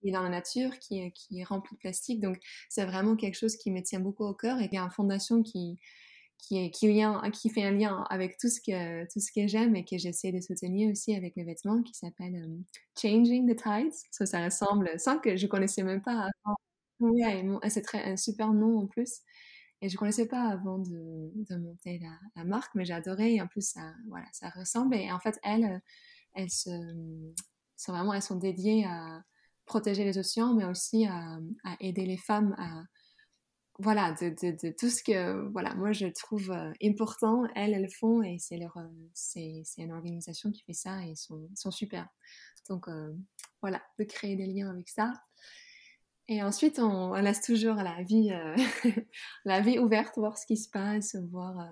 qui 0.00 0.08
est 0.08 0.12
dans 0.12 0.22
la 0.22 0.28
nature, 0.28 0.78
qui, 0.78 1.12
qui 1.12 1.40
est 1.40 1.44
rempli 1.44 1.74
de 1.74 1.78
plastique. 1.78 2.20
Donc, 2.20 2.38
c'est 2.68 2.84
vraiment 2.84 3.16
quelque 3.16 3.36
chose 3.36 3.56
qui 3.56 3.70
me 3.70 3.82
tient 3.82 4.00
beaucoup 4.00 4.24
au 4.24 4.34
cœur. 4.34 4.60
Et 4.60 4.68
il 4.70 4.74
y 4.74 4.78
a 4.78 4.82
une 4.82 4.90
fondation 4.90 5.42
qui, 5.42 5.78
qui, 6.38 6.70
qui, 6.70 7.02
qui 7.32 7.50
fait 7.50 7.64
un 7.64 7.72
lien 7.72 8.04
avec 8.10 8.38
tout 8.38 8.48
ce 8.48 8.60
que, 8.60 9.04
tout 9.12 9.20
ce 9.20 9.32
que 9.32 9.46
j'aime 9.46 9.76
et 9.76 9.84
que 9.84 9.98
j'essaie 9.98 10.32
de 10.32 10.40
soutenir 10.40 10.90
aussi 10.90 11.14
avec 11.14 11.34
les 11.36 11.44
vêtements 11.44 11.82
qui 11.82 11.94
s'appelle 11.94 12.36
euh, 12.36 12.62
Changing 13.00 13.52
the 13.52 13.56
Tides. 13.56 13.94
Ça, 14.10 14.44
ressemble, 14.44 14.90
sans 14.98 15.18
que 15.18 15.36
je 15.36 15.46
connaissais 15.46 15.82
même 15.82 16.02
pas 16.02 16.28
avant. 16.44 16.56
c'est 17.68 17.94
un 17.94 18.16
super 18.16 18.52
nom 18.52 18.78
en 18.78 18.86
plus. 18.86 19.20
Et 19.80 19.88
je 19.88 19.96
connaissais 19.96 20.26
pas 20.26 20.42
avant 20.48 20.78
de, 20.78 21.30
de 21.34 21.56
monter 21.56 22.00
la, 22.34 22.44
marque, 22.44 22.74
mais 22.74 22.84
j'adorais. 22.84 23.34
Et 23.34 23.42
en 23.42 23.46
plus, 23.46 23.70
ça, 23.70 23.92
voilà, 24.08 24.26
ça 24.32 24.48
ressemble. 24.50 24.96
Et 24.96 25.12
en 25.12 25.20
fait, 25.20 25.38
elles, 25.44 25.80
elles, 26.34 26.50
se, 26.50 26.70
sont 27.76 27.92
vraiment, 27.92 28.12
elles 28.12 28.22
sont 28.22 28.36
dédiées 28.36 28.84
à 28.86 29.22
protéger 29.68 30.04
les 30.04 30.18
océans, 30.18 30.54
mais 30.54 30.64
aussi 30.64 31.06
à, 31.06 31.38
aider 31.80 32.06
les 32.06 32.16
femmes 32.16 32.54
à 32.58 32.82
voilà, 33.80 34.12
de, 34.20 34.30
de, 34.30 34.74
tout 34.76 34.88
ce 34.88 35.04
que, 35.04 35.48
voilà, 35.52 35.72
moi 35.76 35.92
je 35.92 36.08
trouve 36.08 36.50
euh, 36.50 36.72
important, 36.82 37.44
elles, 37.54 37.74
elles 37.74 37.90
font 37.90 38.22
et 38.22 38.36
c'est 38.40 38.56
leur, 38.56 38.76
euh, 38.76 38.88
c'est, 39.14 39.62
une 39.78 39.92
organisation 39.92 40.50
qui 40.50 40.64
fait 40.64 40.72
ça 40.72 41.00
et 41.04 41.10
ils 41.10 41.16
sont, 41.16 41.48
sont 41.54 41.70
super. 41.70 42.08
Donc 42.68 42.88
euh, 42.88 43.14
voilà, 43.62 43.80
de 44.00 44.04
créer 44.04 44.34
des 44.34 44.46
liens 44.46 44.70
avec 44.70 44.88
ça. 44.88 45.12
Et 46.26 46.42
ensuite, 46.42 46.80
on, 46.80 47.14
laisse 47.14 47.40
toujours 47.40 47.76
la 47.76 48.02
vie, 48.02 48.30
la 49.44 49.60
vie 49.60 49.78
ouverte, 49.78 50.18
voir 50.18 50.36
ce 50.36 50.44
qui 50.44 50.58
se 50.58 50.68
passe, 50.68 51.14
voir, 51.30 51.70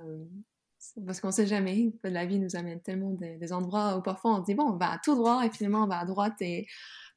parce 1.04 1.20
qu'on 1.20 1.30
sait 1.30 1.46
jamais, 1.46 1.92
la 2.04 2.26
vie 2.26 2.38
nous 2.38 2.56
amène 2.56 2.80
tellement 2.80 3.10
des, 3.10 3.52
endroits 3.52 3.96
où 3.98 4.02
parfois 4.02 4.34
on 4.34 4.40
se 4.40 4.44
dit 4.44 4.54
bon, 4.54 4.72
on 4.72 4.76
va 4.76 4.98
tout 5.02 5.14
droit 5.14 5.44
et 5.44 5.50
finalement 5.50 5.84
on 5.84 5.88
va 5.88 5.98
à 5.98 6.04
droite 6.04 6.40
et 6.40 6.66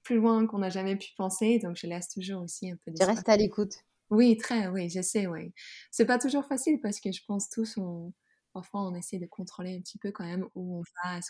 plus 0.10 0.17
loin 0.17 0.48
qu'on 0.48 0.58
n'a 0.58 0.72
jamais 0.72 0.95
pu 0.95 1.10
penser. 1.15 1.60
Donc 1.60 1.76
je 1.76 1.86
laisse 1.86 2.10
toujours 2.10 2.41
aussi 2.41 2.72
un 2.72 2.76
peu. 2.84 2.91
Tu 2.91 3.04
restes 3.06 3.30
à 3.30 3.38
l'écoute. 3.38 3.74
Oui, 4.10 4.38
très, 4.38 4.67
oui, 4.67 4.89
je 4.89 5.02
sais, 5.02 5.28
oui. 5.28 5.54
C'est 5.91 6.08
pas 6.08 6.17
toujours 6.17 6.43
facile 6.45 6.80
parce 6.82 7.00
que 7.00 7.12
je 7.12 7.22
pense 7.28 7.48
tous, 7.48 7.78
on, 7.78 8.12
parfois, 8.52 8.82
on 8.88 8.95
essaie 8.95 9.19
de 9.19 9.28
contrôler 9.28 9.76
un 9.76 9.82
petit 9.82 10.00
peu 10.00 10.12
quand 10.12 10.26
même 10.26 10.48
où 10.56 10.80
on 10.80 10.84
va, 11.04 11.22
ce 11.22 11.30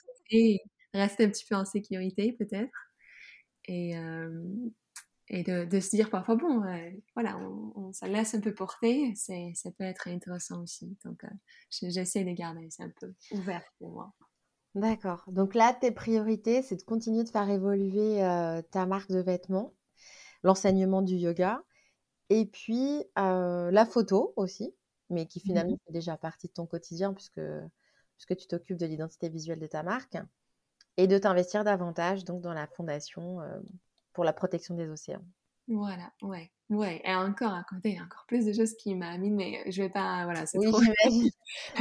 rester 0.93 1.25
un 1.25 1.29
petit 1.29 1.45
peu 1.45 1.55
en 1.55 1.65
sécurité 1.65 2.31
peut-être. 2.31 2.71
Et, 3.65 3.95
et 5.27 5.43
de, 5.43 5.65
de, 5.65 5.79
se 5.81 5.89
dire 5.93 6.09
parfois, 6.09 6.37
bon, 6.37 6.63
voilà, 7.15 7.37
on, 7.37 7.73
on, 7.75 7.93
ça 7.93 8.07
laisse 8.07 8.33
un 8.33 8.39
peu 8.39 8.53
porter, 8.53 9.13
ça 9.15 9.71
peut 9.77 9.83
être 9.83 10.07
intéressant 10.07 10.63
aussi. 10.63 10.97
Donc, 11.03 11.21
j'essaie 11.69 12.23
de 12.23 12.31
garder, 12.31 12.65
c'est 12.69 12.83
un 12.83 12.93
peu 12.97 13.13
ouvert 13.31 13.63
pour 13.77 13.89
moi. 13.89 14.13
D'accord. 14.75 15.23
Donc 15.27 15.55
là, 15.55 15.73
tes 15.73 15.91
priorités, 15.91 16.61
c'est 16.61 16.75
de 16.75 16.83
continuer 16.83 17.23
de 17.23 17.29
faire 17.29 17.49
évoluer 17.49 18.17
ta 18.71 18.85
marque 18.85 19.09
de 19.09 19.19
vêtements, 19.19 19.73
l'enseignement 20.43 21.01
du 21.01 21.15
yoga 21.15 21.63
et 22.29 22.45
puis, 22.47 23.03
la 23.17 23.85
photo 23.89 24.33
aussi, 24.37 24.75
mais 25.09 25.27
qui 25.27 25.39
mmh 25.45 25.63
finalement 25.63 25.77
fait 25.85 25.93
déjà 25.93 26.17
partie 26.17 26.47
de 26.47 26.53
ton 26.53 26.65
quotidien 26.67 27.13
puisque, 27.13 27.41
puisque 28.17 28.37
tu 28.37 28.47
t'occupes 28.47 28.77
de 28.77 28.85
l'identité 28.87 29.29
visuelle 29.29 29.59
de 29.59 29.67
ta 29.67 29.83
marque. 29.83 30.17
Et 30.97 31.07
de 31.07 31.17
t'investir 31.17 31.63
davantage 31.63 32.25
donc 32.25 32.41
dans 32.41 32.53
la 32.53 32.67
fondation 32.67 33.39
pour 34.13 34.23
la 34.25 34.33
protection 34.33 34.75
des 34.75 34.89
océans. 34.89 35.25
Voilà, 35.67 36.11
ouais. 36.21 36.51
Ouais, 36.69 37.01
et 37.03 37.15
encore 37.15 37.53
à 37.53 37.63
côté, 37.63 37.89
il 37.89 37.95
y 37.95 37.97
a 37.97 38.03
encore 38.03 38.25
plus 38.27 38.45
de 38.45 38.53
choses 38.53 38.75
qui 38.75 38.93
m'amènent, 38.93 39.35
mais 39.35 39.63
je 39.71 39.81
vais 39.81 39.89
pas, 39.89 40.23
voilà, 40.25 40.45
c'est 40.45 40.59
oui, 40.59 40.67
trop... 40.67 40.79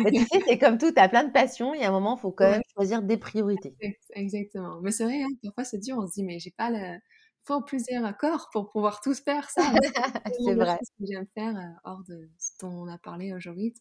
mais 0.02 0.10
tu 0.12 0.24
sais, 0.24 0.40
c'est 0.46 0.58
comme 0.58 0.78
tout, 0.78 0.90
tu 0.92 0.98
as 0.98 1.10
plein 1.10 1.24
de 1.24 1.30
passions, 1.30 1.74
il 1.74 1.82
y 1.82 1.84
a 1.84 1.88
un 1.88 1.92
moment, 1.92 2.16
il 2.16 2.20
faut 2.20 2.32
quand 2.32 2.50
même 2.50 2.62
choisir 2.74 3.02
des 3.02 3.18
priorités. 3.18 3.76
Exactement. 4.14 4.80
Mais 4.80 4.90
c'est 4.90 5.04
vrai, 5.04 5.22
hein, 5.22 5.28
parfois 5.42 5.64
c'est 5.64 5.78
dur, 5.78 5.98
on 5.98 6.06
se 6.06 6.14
dit, 6.14 6.24
mais 6.24 6.38
j'ai 6.38 6.52
pas 6.52 6.70
le 6.70 6.98
faut 7.44 7.62
plusieurs 7.62 8.16
corps 8.18 8.48
pour 8.52 8.70
pouvoir 8.70 9.00
tous 9.00 9.20
faire 9.20 9.48
ça. 9.50 9.62
c'est 10.38 10.54
vrai. 10.54 10.78
Ce 10.82 10.90
que 10.98 11.10
j'aime 11.10 11.26
faire 11.34 11.54
hors 11.84 12.02
de 12.06 12.30
ce 12.38 12.52
dont 12.60 12.84
on 12.84 12.88
a 12.88 12.98
parlé 12.98 13.32
aujourd'hui. 13.32 13.74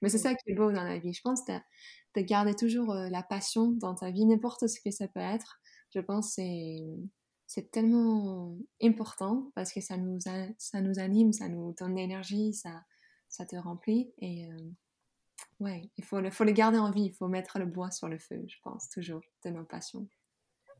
Mais 0.00 0.08
c'est 0.08 0.18
ça 0.18 0.34
qui 0.34 0.50
est 0.50 0.54
beau 0.54 0.70
dans 0.70 0.84
la 0.84 0.98
vie. 0.98 1.12
Je 1.12 1.20
pense 1.20 1.44
de, 1.44 1.54
de 2.14 2.20
garder 2.20 2.54
toujours 2.54 2.94
la 2.94 3.22
passion 3.22 3.72
dans 3.72 3.94
ta 3.96 4.10
vie, 4.10 4.24
n'importe 4.26 4.68
ce 4.68 4.80
que 4.80 4.92
ça 4.92 5.08
peut 5.08 5.20
être. 5.20 5.60
Je 5.92 6.00
pense 6.00 6.36
que 6.36 6.42
c'est 7.54 7.70
tellement 7.70 8.58
important 8.82 9.52
parce 9.54 9.72
que 9.72 9.80
ça 9.80 9.96
nous, 9.96 10.18
ça 10.58 10.80
nous 10.80 10.98
anime, 10.98 11.32
ça 11.32 11.48
nous 11.48 11.72
donne 11.78 11.94
l'énergie, 11.94 12.52
ça, 12.52 12.82
ça 13.28 13.46
te 13.46 13.54
remplit. 13.54 14.12
Et 14.18 14.48
ouais, 15.60 15.88
il 15.96 16.02
faut 16.02 16.18
le, 16.18 16.32
faut 16.32 16.42
le 16.42 16.50
garder 16.50 16.78
en 16.78 16.90
vie, 16.90 17.04
il 17.04 17.12
faut 17.12 17.28
mettre 17.28 17.60
le 17.60 17.66
bois 17.66 17.92
sur 17.92 18.08
le 18.08 18.18
feu, 18.18 18.42
je 18.48 18.56
pense, 18.64 18.88
toujours, 18.88 19.20
de 19.44 19.50
nos 19.50 19.62
passions. 19.62 20.08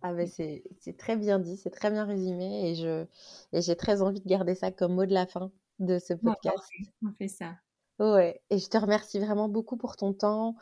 Ah 0.02 0.12
ben 0.14 0.26
c'est 0.26 0.64
très 0.98 1.16
bien 1.16 1.38
dit, 1.38 1.56
c'est 1.56 1.70
très 1.70 1.92
bien 1.92 2.04
résumé 2.04 2.70
et 2.70 2.74
je 2.74 3.06
et 3.52 3.62
j'ai 3.62 3.76
très 3.76 4.02
envie 4.02 4.20
de 4.20 4.28
garder 4.28 4.56
ça 4.56 4.72
comme 4.72 4.96
mot 4.96 5.06
de 5.06 5.14
la 5.14 5.28
fin 5.28 5.52
de 5.78 6.00
ce 6.00 6.12
podcast. 6.12 6.58
on 7.02 7.12
fait 7.12 7.28
ça. 7.28 7.54
Ouais, 8.00 8.42
et 8.50 8.58
je 8.58 8.68
te 8.68 8.76
remercie 8.76 9.20
vraiment 9.20 9.48
beaucoup 9.48 9.76
pour 9.76 9.94
ton 9.94 10.12
temps, 10.12 10.56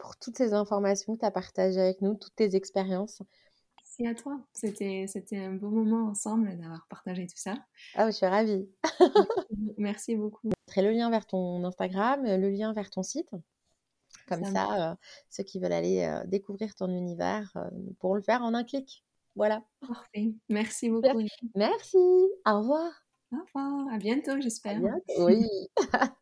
pour 0.00 0.16
toutes 0.16 0.38
ces 0.38 0.54
informations 0.54 1.14
que 1.14 1.20
tu 1.20 1.26
as 1.26 1.30
partagées 1.30 1.78
avec 1.78 2.00
nous, 2.00 2.14
toutes 2.14 2.34
tes 2.34 2.56
expériences. 2.56 3.22
Merci 3.98 4.06
à 4.06 4.14
toi. 4.14 4.40
C'était 4.54 5.36
un 5.36 5.52
beau 5.52 5.68
moment 5.68 6.08
ensemble 6.08 6.56
d'avoir 6.56 6.86
partagé 6.88 7.26
tout 7.26 7.36
ça. 7.36 7.56
Ah, 7.94 8.06
je 8.06 8.16
suis 8.16 8.24
ravie. 8.24 8.66
Merci 9.76 10.16
beaucoup. 10.16 10.40
Je 10.44 10.48
mettrai 10.48 10.80
le 10.82 10.92
lien 10.92 11.10
vers 11.10 11.26
ton 11.26 11.62
Instagram, 11.62 12.22
le 12.24 12.48
lien 12.48 12.72
vers 12.72 12.88
ton 12.88 13.02
site. 13.02 13.28
Comme 14.28 14.44
ça, 14.44 14.96
ceux 15.28 15.42
qui 15.42 15.60
veulent 15.60 15.74
aller 15.74 16.10
découvrir 16.26 16.74
ton 16.74 16.88
univers 16.88 17.52
pourront 17.98 18.14
le 18.14 18.22
faire 18.22 18.40
en 18.40 18.54
un 18.54 18.64
clic. 18.64 19.04
Voilà. 19.36 19.62
Parfait. 19.86 20.32
Merci 20.48 20.88
beaucoup. 20.88 21.20
Merci. 21.54 21.98
Au 21.98 22.60
revoir. 22.60 22.90
Au 23.32 23.40
revoir. 23.44 23.92
À 23.92 23.98
bientôt, 23.98 24.40
j'espère. 24.40 24.80
Oui. 25.18 25.46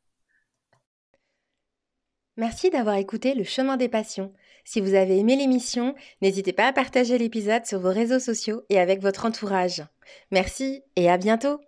Merci 2.37 2.71
d'avoir 2.71 2.97
écouté 2.97 3.35
Le 3.35 3.45
chemin 3.45 3.77
des 3.77 3.89
passions. 3.89 4.33
Si 4.65 4.81
vous 4.81 4.95
avez 4.95 5.19
aimé 5.19 5.37
l'émission, 5.37 5.95
n'hésitez 6.23 6.53
pas 6.53 6.67
à 6.67 6.73
partager 6.73 7.19
l'épisode 7.19 7.67
sur 7.67 7.81
vos 7.81 7.91
réseaux 7.91 8.21
sociaux 8.21 8.63
et 8.69 8.79
avec 8.79 9.01
votre 9.01 9.25
entourage. 9.25 9.85
Merci 10.31 10.83
et 10.97 11.11
à 11.11 11.17
bientôt 11.17 11.61